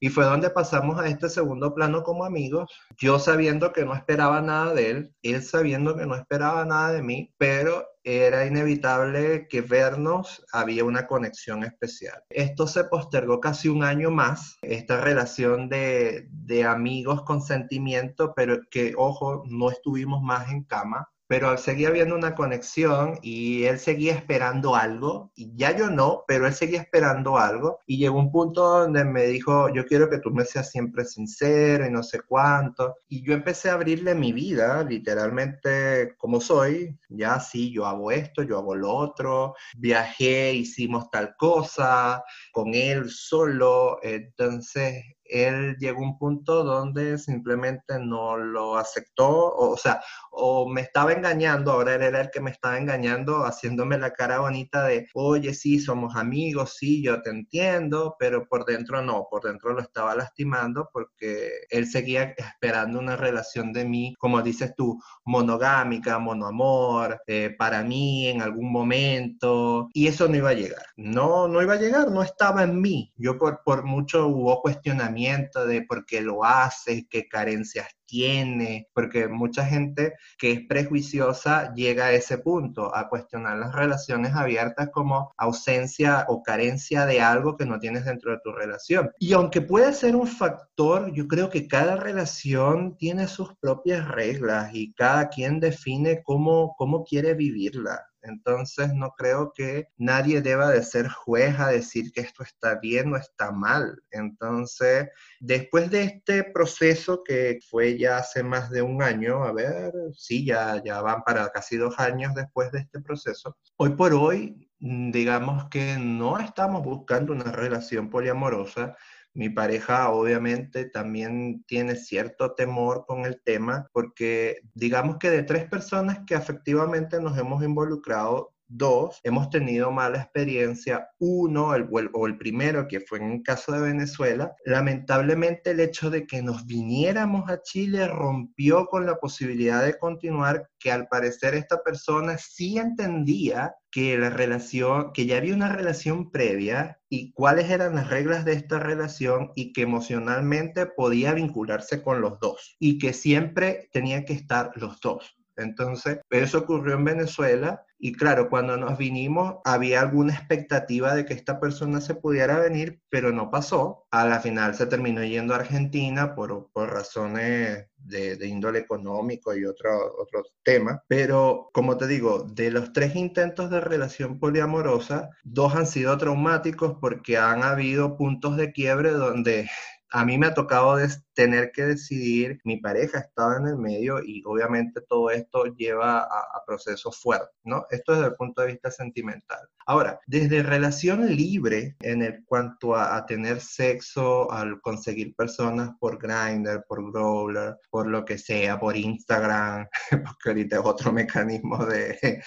Y 0.00 0.08
fue 0.08 0.24
donde 0.24 0.50
pasamos 0.50 0.98
a 0.98 1.08
este 1.08 1.28
segundo 1.28 1.74
plano 1.74 2.02
como 2.02 2.24
amigos, 2.24 2.70
yo 2.96 3.18
sabiendo 3.18 3.72
que 3.72 3.84
no 3.84 3.94
esperaba 3.94 4.40
nada 4.40 4.74
de 4.74 4.90
él, 4.90 5.14
él 5.22 5.42
sabiendo 5.42 5.96
que 5.96 6.06
no 6.06 6.16
esperaba 6.16 6.64
nada 6.64 6.92
de 6.92 7.02
mí, 7.02 7.32
pero 7.38 7.86
era 8.02 8.46
inevitable 8.46 9.46
que 9.48 9.62
vernos 9.62 10.44
había 10.52 10.84
una 10.84 11.06
conexión 11.06 11.64
especial. 11.64 12.22
Esto 12.30 12.66
se 12.66 12.84
postergó 12.84 13.40
casi 13.40 13.68
un 13.68 13.82
año 13.82 14.10
más, 14.10 14.56
esta 14.62 15.00
relación 15.00 15.68
de, 15.68 16.28
de 16.30 16.64
amigos 16.64 17.22
con 17.22 17.42
sentimiento, 17.42 18.32
pero 18.34 18.58
que, 18.70 18.94
ojo, 18.96 19.44
no 19.46 19.70
estuvimos 19.70 20.22
más 20.22 20.50
en 20.50 20.64
cama 20.64 21.08
pero 21.26 21.56
seguía 21.58 21.88
habiendo 21.88 22.14
una 22.14 22.34
conexión 22.34 23.18
y 23.22 23.64
él 23.64 23.78
seguía 23.78 24.14
esperando 24.14 24.74
algo, 24.76 25.32
y 25.34 25.52
ya 25.56 25.76
yo 25.76 25.90
no, 25.90 26.24
pero 26.26 26.46
él 26.46 26.54
seguía 26.54 26.80
esperando 26.80 27.38
algo, 27.38 27.80
y 27.86 27.98
llegó 27.98 28.18
un 28.18 28.30
punto 28.30 28.62
donde 28.62 29.04
me 29.04 29.24
dijo, 29.26 29.72
yo 29.74 29.84
quiero 29.86 30.08
que 30.08 30.18
tú 30.18 30.30
me 30.30 30.44
seas 30.44 30.70
siempre 30.70 31.04
sincero 31.04 31.86
y 31.86 31.90
no 31.90 32.02
sé 32.02 32.20
cuánto, 32.20 32.96
y 33.08 33.22
yo 33.26 33.34
empecé 33.34 33.70
a 33.70 33.74
abrirle 33.74 34.14
mi 34.14 34.32
vida, 34.32 34.82
literalmente 34.84 36.14
como 36.16 36.40
soy, 36.40 36.96
ya 37.08 37.40
sí, 37.40 37.72
yo 37.72 37.86
hago 37.86 38.10
esto, 38.10 38.42
yo 38.42 38.58
hago 38.58 38.74
lo 38.74 38.92
otro, 38.92 39.54
viajé, 39.76 40.52
hicimos 40.52 41.10
tal 41.10 41.34
cosa, 41.36 42.22
con 42.52 42.74
él 42.74 43.10
solo, 43.10 43.98
entonces 44.02 45.15
él 45.28 45.76
llegó 45.78 46.00
a 46.00 46.08
un 46.08 46.18
punto 46.18 46.64
donde 46.64 47.18
simplemente 47.18 47.98
no 47.98 48.36
lo 48.36 48.76
aceptó, 48.76 49.54
o, 49.54 49.76
sea, 49.76 50.00
o 50.30 50.68
me 50.68 50.80
estaba 50.80 51.12
engañando, 51.12 51.72
ahora 51.72 51.94
él 51.94 52.02
era 52.02 52.20
el 52.20 52.30
que 52.30 52.40
me 52.40 52.50
estaba 52.50 52.78
engañando, 52.78 53.44
haciéndome 53.44 53.98
la 53.98 54.12
cara 54.12 54.40
bonita 54.40 54.84
de, 54.84 55.06
oye, 55.14 55.54
sí, 55.54 55.78
somos 55.78 56.16
amigos, 56.16 56.76
sí, 56.78 57.02
yo 57.02 57.22
te 57.22 57.30
entiendo, 57.30 58.16
pero 58.18 58.46
por 58.48 58.64
dentro 58.64 59.02
no, 59.02 59.26
por 59.30 59.44
dentro 59.44 59.72
lo 59.72 59.80
estaba 59.80 60.14
lastimando 60.14 60.88
porque 60.92 61.50
él 61.70 61.86
seguía 61.86 62.34
esperando 62.36 62.98
una 62.98 63.16
relación 63.16 63.72
de 63.72 63.84
mí, 63.84 64.14
como 64.18 64.42
dices 64.42 64.74
tú, 64.76 65.00
monogámica, 65.24 66.18
monoamor, 66.18 67.20
eh, 67.26 67.54
para 67.58 67.82
mí 67.82 68.28
en 68.28 68.42
algún 68.42 68.70
momento, 68.70 69.88
y 69.92 70.06
eso 70.06 70.28
no 70.28 70.36
iba 70.36 70.50
a 70.50 70.54
llegar, 70.54 70.86
no, 70.96 71.48
no 71.48 71.62
iba 71.62 71.74
a 71.74 71.80
llegar, 71.80 72.10
no 72.10 72.22
estaba 72.22 72.62
en 72.62 72.80
mí, 72.80 73.12
yo 73.16 73.38
por, 73.38 73.62
por 73.64 73.84
mucho 73.84 74.26
hubo 74.28 74.60
cuestionamiento 74.62 75.15
de 75.16 75.82
por 75.88 76.04
qué 76.04 76.20
lo 76.20 76.44
hace, 76.44 77.06
qué 77.08 77.26
carencias 77.26 77.88
tiene, 78.06 78.88
porque 78.92 79.26
mucha 79.28 79.64
gente 79.64 80.14
que 80.38 80.52
es 80.52 80.60
prejuiciosa 80.68 81.72
llega 81.74 82.06
a 82.06 82.12
ese 82.12 82.38
punto, 82.38 82.94
a 82.94 83.08
cuestionar 83.08 83.58
las 83.58 83.74
relaciones 83.74 84.34
abiertas 84.34 84.90
como 84.92 85.32
ausencia 85.36 86.24
o 86.28 86.42
carencia 86.42 87.06
de 87.06 87.20
algo 87.20 87.56
que 87.56 87.66
no 87.66 87.78
tienes 87.78 88.04
dentro 88.04 88.30
de 88.30 88.38
tu 88.44 88.52
relación. 88.52 89.10
Y 89.18 89.32
aunque 89.32 89.62
puede 89.62 89.92
ser 89.92 90.14
un 90.14 90.28
factor, 90.28 91.12
yo 91.12 91.26
creo 91.26 91.50
que 91.50 91.66
cada 91.66 91.96
relación 91.96 92.96
tiene 92.96 93.26
sus 93.26 93.54
propias 93.58 94.06
reglas 94.06 94.70
y 94.72 94.92
cada 94.92 95.28
quien 95.28 95.58
define 95.58 96.22
cómo, 96.22 96.74
cómo 96.76 97.04
quiere 97.04 97.34
vivirla. 97.34 98.06
Entonces 98.26 98.92
no 98.94 99.12
creo 99.16 99.52
que 99.54 99.88
nadie 99.96 100.40
deba 100.40 100.70
de 100.70 100.82
ser 100.82 101.08
juez 101.08 101.58
a 101.58 101.68
decir 101.68 102.12
que 102.12 102.20
esto 102.20 102.42
está 102.42 102.76
bien 102.76 103.12
o 103.12 103.16
está 103.16 103.52
mal. 103.52 104.02
Entonces, 104.10 105.08
después 105.40 105.90
de 105.90 106.02
este 106.04 106.44
proceso 106.44 107.22
que 107.24 107.58
fue 107.70 107.98
ya 107.98 108.18
hace 108.18 108.42
más 108.42 108.70
de 108.70 108.82
un 108.82 109.02
año, 109.02 109.44
a 109.44 109.52
ver, 109.52 109.92
sí, 110.14 110.44
ya, 110.44 110.82
ya 110.84 111.00
van 111.00 111.22
para 111.22 111.48
casi 111.50 111.76
dos 111.76 111.98
años 111.98 112.34
después 112.34 112.70
de 112.72 112.80
este 112.80 113.00
proceso, 113.00 113.56
hoy 113.76 113.90
por 113.90 114.12
hoy, 114.14 114.68
digamos 114.78 115.68
que 115.70 115.96
no 115.98 116.38
estamos 116.38 116.82
buscando 116.82 117.32
una 117.32 117.52
relación 117.52 118.10
poliamorosa, 118.10 118.96
mi 119.36 119.50
pareja 119.50 120.10
obviamente 120.10 120.86
también 120.86 121.62
tiene 121.66 121.94
cierto 121.94 122.54
temor 122.54 123.04
con 123.06 123.26
el 123.26 123.40
tema 123.42 123.86
porque 123.92 124.60
digamos 124.72 125.18
que 125.18 125.30
de 125.30 125.42
tres 125.42 125.68
personas 125.68 126.20
que 126.26 126.34
efectivamente 126.34 127.20
nos 127.20 127.36
hemos 127.38 127.62
involucrado, 127.62 128.54
Dos, 128.68 129.20
hemos 129.22 129.48
tenido 129.50 129.92
mala 129.92 130.18
experiencia. 130.18 131.08
Uno, 131.18 131.74
el, 131.76 131.88
o 132.12 132.26
el 132.26 132.36
primero, 132.36 132.88
que 132.88 133.00
fue 133.00 133.18
en 133.18 133.30
el 133.30 133.42
caso 133.44 133.70
de 133.70 133.80
Venezuela, 133.80 134.56
lamentablemente 134.64 135.70
el 135.70 135.78
hecho 135.78 136.10
de 136.10 136.26
que 136.26 136.42
nos 136.42 136.66
viniéramos 136.66 137.48
a 137.48 137.62
Chile 137.62 138.08
rompió 138.08 138.86
con 138.86 139.06
la 139.06 139.18
posibilidad 139.18 139.84
de 139.84 139.96
continuar, 139.96 140.68
que 140.80 140.90
al 140.90 141.06
parecer 141.06 141.54
esta 141.54 141.82
persona 141.84 142.38
sí 142.38 142.76
entendía 142.78 143.76
que 143.92 144.18
la 144.18 144.30
relación, 144.30 145.12
que 145.12 145.26
ya 145.26 145.36
había 145.36 145.54
una 145.54 145.74
relación 145.74 146.32
previa 146.32 147.00
y 147.08 147.32
cuáles 147.32 147.70
eran 147.70 147.94
las 147.94 148.10
reglas 148.10 148.44
de 148.44 148.54
esta 148.54 148.80
relación 148.80 149.52
y 149.54 149.72
que 149.72 149.82
emocionalmente 149.82 150.86
podía 150.86 151.32
vincularse 151.34 152.02
con 152.02 152.20
los 152.20 152.40
dos 152.40 152.76
y 152.80 152.98
que 152.98 153.12
siempre 153.12 153.88
tenían 153.92 154.24
que 154.24 154.32
estar 154.32 154.72
los 154.74 155.00
dos. 155.00 155.36
Entonces, 155.56 156.20
eso 156.30 156.58
ocurrió 156.58 156.94
en 156.94 157.04
Venezuela 157.04 157.84
y 157.98 158.12
claro, 158.12 158.50
cuando 158.50 158.76
nos 158.76 158.98
vinimos 158.98 159.56
había 159.64 160.00
alguna 160.00 160.34
expectativa 160.34 161.14
de 161.14 161.24
que 161.24 161.32
esta 161.32 161.58
persona 161.60 162.00
se 162.00 162.14
pudiera 162.14 162.58
venir, 162.58 163.00
pero 163.08 163.32
no 163.32 163.50
pasó. 163.50 164.06
A 164.10 164.26
la 164.26 164.40
final 164.40 164.74
se 164.74 164.86
terminó 164.86 165.24
yendo 165.24 165.54
a 165.54 165.58
Argentina 165.58 166.34
por, 166.34 166.70
por 166.72 166.92
razones 166.92 167.86
de, 167.96 168.46
índole 168.46 168.80
económico 168.80 169.56
y 169.56 169.64
otros 169.64 169.94
otro 170.18 170.44
temas. 170.62 171.00
Pero 171.08 171.70
como 171.72 171.96
te 171.96 172.06
digo, 172.06 172.40
de 172.42 172.70
los 172.70 172.92
tres 172.92 173.16
intentos 173.16 173.70
de 173.70 173.80
relación 173.80 174.38
poliamorosa, 174.38 175.30
dos 175.42 175.74
han 175.74 175.86
sido 175.86 176.16
traumáticos 176.18 176.98
porque 177.00 177.38
han 177.38 177.62
habido 177.62 178.16
puntos 178.16 178.56
de 178.56 178.72
quiebre 178.72 179.10
donde 179.10 179.70
a 180.10 180.24
mí 180.24 180.38
me 180.38 180.46
ha 180.46 180.54
tocado 180.54 180.96
tener 181.34 181.72
que 181.72 181.82
decidir, 181.82 182.60
mi 182.64 182.78
pareja 182.78 183.18
estaba 183.18 183.56
en 183.56 183.66
el 183.66 183.76
medio 183.76 184.22
y 184.22 184.42
obviamente 184.46 185.00
todo 185.02 185.30
esto 185.30 185.64
lleva 185.76 186.20
a, 186.20 186.62
procesos 186.66 187.20
fuertes, 187.20 187.54
¿no? 187.62 187.86
Esto 187.90 188.12
desde 188.14 188.26
el 188.26 188.34
punto 188.34 188.62
de 188.62 188.68
vista 188.68 188.90
sentimental. 188.90 189.60
Ahora, 189.86 190.18
desde 190.26 190.64
relación 190.64 191.24
libre 191.28 191.94
en 192.00 192.44
cuanto 192.44 192.96
a, 192.96 193.24
tener 193.26 193.60
sexo, 193.60 194.50
al 194.50 194.80
conseguir 194.80 195.36
personas 195.36 195.90
por 196.00 196.18
Grindr, 196.18 196.84
por 196.88 197.12
Growler, 197.12 197.76
por 197.88 198.08
lo 198.08 198.24
que 198.24 198.36
sea, 198.36 198.80
por 198.80 198.96
Instagram, 198.96 199.86
porque 200.10 200.48
ahorita 200.48 200.76
es 200.76 200.82
otro 200.84 201.12
mecanismo 201.12 201.84
de 201.86 202.42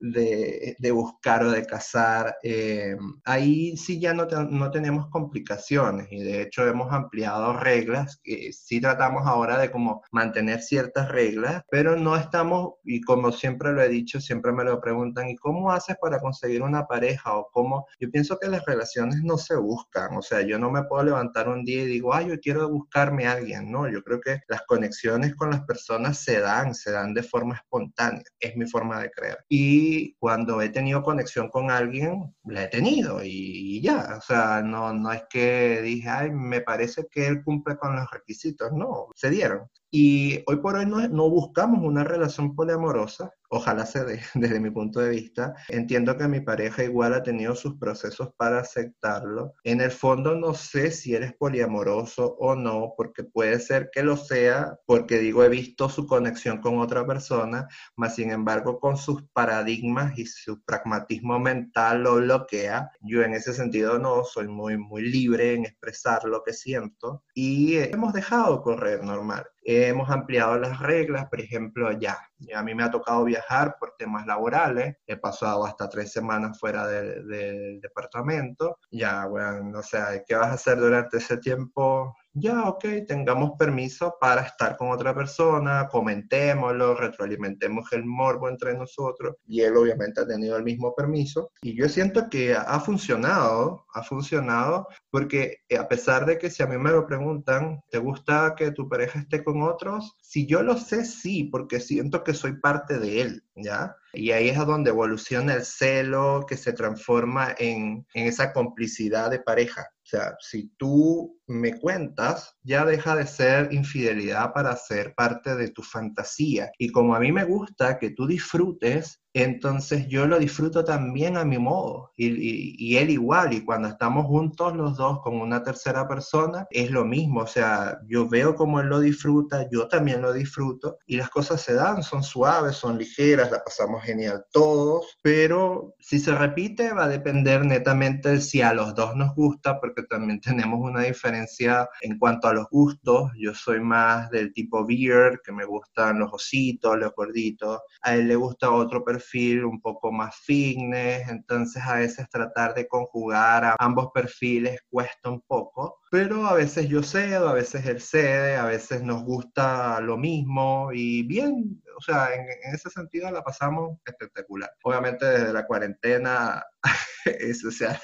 de, 0.00 0.90
buscar 0.92 1.44
o 1.44 1.50
de 1.50 1.66
cazar, 1.66 2.36
eh, 2.42 2.96
ahí 3.24 3.76
sí 3.76 4.00
ya 4.00 4.14
no, 4.14 4.26
no, 4.26 4.70
tenemos 4.70 5.08
complicaciones 5.08 6.08
y 6.10 6.22
de 6.22 6.42
hecho 6.42 6.66
hemos 6.66 6.92
ampliado 6.92 7.52
reglas, 7.54 8.18
que 8.22 8.52
sí 8.52 8.80
tratamos 8.80 9.26
ahora 9.26 9.58
de 9.58 9.70
como 9.70 10.02
mantener 10.10 10.62
ciertas 10.62 11.08
reglas, 11.10 11.62
pero 11.70 11.96
no 11.96 12.16
estamos, 12.16 12.74
y 12.84 13.00
como 13.02 13.30
siempre 13.30 13.72
lo 13.72 13.82
he 13.82 13.88
dicho, 13.88 14.20
siempre 14.20 14.52
me 14.52 14.64
lo 14.64 14.80
preguntan, 14.80 15.28
¿y 15.28 15.36
cómo 15.36 15.70
haces 15.70 15.96
para 16.00 16.18
conseguir 16.18 16.62
una 16.62 16.86
pareja? 16.86 17.36
O 17.36 17.48
cómo, 17.52 17.86
yo 18.00 18.10
pienso 18.10 18.38
que 18.38 18.48
las 18.48 18.64
relaciones 18.64 19.22
no 19.22 19.36
se 19.36 19.56
buscan, 19.56 20.16
o 20.16 20.22
sea, 20.22 20.40
yo 20.40 20.58
no 20.58 20.70
me 20.70 20.84
puedo 20.84 21.04
levantar 21.04 21.48
un 21.48 21.64
día 21.64 21.82
y 21.82 21.86
digo, 21.86 22.14
ay, 22.14 22.28
yo 22.28 22.40
quiero 22.40 22.68
buscarme 22.68 23.26
a 23.26 23.32
alguien, 23.32 23.70
no, 23.70 23.88
yo 23.88 24.02
creo 24.02 24.20
que 24.20 24.40
las 24.48 24.62
conexiones 24.62 25.34
con 25.34 25.50
las 25.50 25.62
personas 25.62 26.18
se 26.18 26.40
dan, 26.40 26.74
se 26.74 26.90
dan 26.90 27.12
de 27.14 27.22
forma 27.22 27.56
espontánea, 27.56 28.24
es 28.38 28.56
mi 28.56 28.66
forma 28.66 29.00
de 29.00 29.10
creer. 29.10 29.38
Y 29.48 29.89
cuando 30.18 30.60
he 30.62 30.68
tenido 30.70 31.02
conexión 31.02 31.48
con 31.50 31.70
alguien, 31.70 32.34
la 32.44 32.64
he 32.64 32.68
tenido 32.68 33.20
y, 33.24 33.80
ya. 33.82 34.16
O 34.18 34.20
sea, 34.20 34.62
no, 34.62 34.92
no 34.92 35.12
es 35.12 35.22
que 35.30 35.80
dije, 35.82 36.08
ay, 36.08 36.30
me 36.30 36.60
parece 36.60 37.06
que 37.10 37.26
él 37.26 37.42
cumple 37.44 37.76
con 37.76 37.96
los 37.96 38.10
requisitos. 38.10 38.72
No, 38.72 39.08
se 39.14 39.30
dieron. 39.30 39.68
Y 39.90 40.42
hoy 40.46 40.56
por 40.56 40.76
hoy 40.76 40.86
no, 40.86 41.06
no 41.08 41.28
buscamos 41.28 41.82
una 41.82 42.04
relación 42.04 42.54
poliamorosa, 42.54 43.32
ojalá 43.50 43.84
se 43.84 44.04
dé 44.04 44.20
desde 44.34 44.60
mi 44.60 44.70
punto 44.70 45.00
de 45.00 45.10
vista. 45.10 45.54
Entiendo 45.68 46.16
que 46.16 46.28
mi 46.28 46.40
pareja 46.40 46.84
igual 46.84 47.14
ha 47.14 47.22
tenido 47.22 47.54
sus 47.56 47.76
procesos 47.76 48.30
para 48.36 48.60
aceptarlo. 48.60 49.54
En 49.64 49.80
el 49.80 49.90
fondo 49.90 50.36
no 50.36 50.54
sé 50.54 50.92
si 50.92 51.14
eres 51.14 51.34
poliamoroso 51.34 52.36
o 52.38 52.54
no, 52.54 52.94
porque 52.96 53.24
puede 53.24 53.58
ser 53.58 53.90
que 53.92 54.02
lo 54.02 54.16
sea, 54.16 54.78
porque 54.86 55.18
digo, 55.18 55.42
he 55.42 55.48
visto 55.48 55.88
su 55.88 56.06
conexión 56.06 56.60
con 56.60 56.78
otra 56.78 57.04
persona, 57.06 57.66
mas 57.96 58.14
sin 58.14 58.30
embargo 58.30 58.78
con 58.78 58.96
sus 58.96 59.24
paradigmas 59.32 60.16
y 60.16 60.26
su 60.26 60.62
pragmatismo 60.62 61.40
mental 61.40 62.04
lo 62.04 62.16
bloquea. 62.16 62.90
Yo 63.00 63.22
en 63.22 63.34
ese 63.34 63.52
sentido 63.52 63.98
no, 63.98 64.24
soy 64.24 64.46
muy, 64.46 64.78
muy 64.78 65.02
libre 65.02 65.54
en 65.54 65.64
expresar 65.64 66.24
lo 66.24 66.44
que 66.44 66.52
siento 66.52 67.24
y 67.34 67.76
hemos 67.76 68.12
dejado 68.12 68.62
correr 68.62 69.02
normal. 69.02 69.46
Hemos 69.62 70.10
ampliado 70.10 70.58
las 70.58 70.78
reglas, 70.80 71.26
por 71.28 71.40
ejemplo, 71.40 71.92
ya, 71.92 72.18
a 72.54 72.62
mí 72.62 72.74
me 72.74 72.82
ha 72.82 72.90
tocado 72.90 73.24
viajar 73.24 73.76
por 73.78 73.94
temas 73.98 74.26
laborales, 74.26 74.96
he 75.06 75.16
pasado 75.16 75.66
hasta 75.66 75.88
tres 75.88 76.12
semanas 76.12 76.58
fuera 76.58 76.86
del 76.86 77.80
departamento, 77.80 78.78
ya, 78.90 79.26
bueno, 79.26 79.78
o 79.78 79.82
sea, 79.82 80.22
¿qué 80.26 80.34
vas 80.34 80.48
a 80.48 80.54
hacer 80.54 80.78
durante 80.78 81.18
ese 81.18 81.36
tiempo? 81.36 82.14
Ya, 82.32 82.68
ok, 82.68 82.84
tengamos 83.08 83.52
permiso 83.58 84.16
para 84.20 84.42
estar 84.42 84.76
con 84.76 84.90
otra 84.90 85.14
persona, 85.14 85.88
comentémoslo, 85.88 86.94
retroalimentemos 86.94 87.92
el 87.92 88.04
morbo 88.04 88.48
entre 88.48 88.74
nosotros 88.74 89.36
y 89.46 89.62
él 89.62 89.76
obviamente 89.76 90.20
ha 90.20 90.26
tenido 90.26 90.56
el 90.56 90.62
mismo 90.62 90.94
permiso 90.94 91.50
y 91.60 91.76
yo 91.76 91.88
siento 91.88 92.30
que 92.30 92.54
ha 92.54 92.78
funcionado, 92.80 93.84
ha 93.92 94.02
funcionado 94.04 94.86
porque 95.10 95.58
eh, 95.68 95.76
a 95.76 95.88
pesar 95.88 96.24
de 96.24 96.38
que 96.38 96.50
si 96.50 96.62
a 96.62 96.66
mí 96.66 96.78
me 96.78 96.92
lo 96.92 97.06
preguntan, 97.06 97.80
¿te 97.90 97.98
gusta 97.98 98.54
que 98.56 98.70
tu 98.70 98.88
pareja 98.88 99.18
esté 99.18 99.42
con 99.42 99.62
otros? 99.62 100.16
Si 100.22 100.46
yo 100.46 100.62
lo 100.62 100.76
sé, 100.76 101.04
sí, 101.04 101.44
porque 101.44 101.80
siento 101.80 102.22
que 102.22 102.34
soy 102.34 102.60
parte 102.60 102.98
de 102.98 103.22
él, 103.22 103.44
¿ya? 103.56 103.96
Y 104.12 104.30
ahí 104.30 104.48
es 104.48 104.58
a 104.58 104.64
donde 104.64 104.90
evoluciona 104.90 105.54
el 105.54 105.64
celo 105.64 106.44
que 106.48 106.56
se 106.56 106.72
transforma 106.72 107.54
en, 107.58 108.06
en 108.14 108.26
esa 108.26 108.52
complicidad 108.52 109.30
de 109.30 109.40
pareja. 109.40 109.88
Sea, 110.10 110.34
si 110.40 110.72
tú 110.76 111.38
me 111.46 111.78
cuentas, 111.78 112.56
ya 112.64 112.84
deja 112.84 113.14
de 113.14 113.28
ser 113.28 113.72
infidelidad 113.72 114.52
para 114.52 114.74
ser 114.74 115.14
parte 115.14 115.54
de 115.54 115.70
tu 115.70 115.84
fantasía. 115.84 116.72
Y 116.78 116.90
como 116.90 117.14
a 117.14 117.20
mí 117.20 117.30
me 117.30 117.44
gusta 117.44 117.96
que 117.96 118.10
tú 118.10 118.26
disfrutes, 118.26 119.19
entonces 119.32 120.08
yo 120.08 120.26
lo 120.26 120.38
disfruto 120.38 120.84
también 120.84 121.36
a 121.36 121.44
mi 121.44 121.58
modo. 121.58 122.12
Y, 122.16 122.96
él 122.96 123.10
igual. 123.10 123.52
Y 123.52 123.64
cuando 123.64 123.88
estamos 123.88 124.26
juntos 124.26 124.76
los 124.76 124.96
dos 124.96 125.20
con 125.20 125.40
una 125.40 125.62
tercera 125.62 126.08
persona, 126.08 126.66
es 126.70 126.90
lo 126.90 127.04
mismo. 127.04 127.40
O 127.40 127.46
sea, 127.46 128.00
yo 128.08 128.28
veo 128.28 128.54
cómo 128.54 128.80
él 128.80 128.88
lo 128.88 129.00
disfruta, 129.00 129.68
yo 129.70 129.88
también 129.88 130.22
lo 130.22 130.32
disfruto. 130.32 130.98
Y 131.06 131.16
las 131.16 131.30
cosas 131.30 131.60
se 131.62 131.74
dan, 131.74 132.02
son 132.02 132.22
suaves, 132.22 132.76
son 132.76 132.98
ligeras, 132.98 133.50
la 133.50 133.62
pasamos 133.62 134.02
genial 134.02 134.44
todos. 134.52 135.18
Pero 135.22 135.94
si 136.00 136.18
se 136.18 136.34
repite, 136.34 136.92
va 136.92 137.04
a 137.04 137.08
depender 137.08 137.64
netamente 137.64 138.30
de 138.30 138.40
si 138.40 138.62
a 138.62 138.74
los 138.74 138.94
dos 138.94 139.14
nos 139.16 139.34
gusta, 139.34 139.80
porque 139.80 140.02
también 140.02 140.40
tenemos 140.70 140.80
una 140.80 141.02
diferencia 141.02 141.88
en 142.02 142.18
cuanto 142.18 142.48
a 142.48 142.54
los 142.54 142.68
gustos. 142.70 143.30
Yo 143.38 143.54
soy 143.54 143.80
más 143.80 144.30
del 144.30 144.52
tipo 144.52 144.84
beard, 144.84 145.40
que 145.44 145.52
me 145.52 145.64
gustan 145.64 146.18
los 146.18 146.32
ositos, 146.32 146.98
los 146.98 147.14
gorditos. 147.14 147.80
A 148.02 148.14
él 148.14 148.28
le 148.28 148.36
gusta 148.36 148.70
otro 148.70 149.04
perfil 149.04 149.19
perfil 149.20 149.64
un 149.64 149.80
poco 149.80 150.10
más 150.10 150.34
fitness, 150.36 151.28
entonces 151.28 151.82
a 151.82 151.96
veces 151.96 152.28
tratar 152.30 152.74
de 152.74 152.88
conjugar 152.88 153.76
ambos 153.78 154.10
perfiles 154.12 154.80
cuesta 154.88 155.30
un 155.30 155.42
poco, 155.42 155.99
pero 156.10 156.46
a 156.46 156.54
veces 156.54 156.88
yo 156.88 157.04
cedo, 157.04 157.48
a 157.48 157.54
veces 157.54 157.86
él 157.86 158.00
cede, 158.00 158.56
a 158.56 158.64
veces 158.66 159.02
nos 159.02 159.22
gusta 159.22 160.00
lo 160.00 160.18
mismo 160.18 160.90
y 160.92 161.22
bien, 161.22 161.80
o 161.96 162.00
sea, 162.02 162.34
en, 162.34 162.46
ese 162.74 162.90
sentido 162.90 163.30
la 163.30 163.44
pasamos 163.44 163.96
espectacular. 164.04 164.70
Obviamente 164.82 165.24
desde 165.24 165.52
la 165.52 165.66
cuarentena 165.66 166.64
eso 167.24 167.70
se 167.70 167.86
ha 167.86 168.00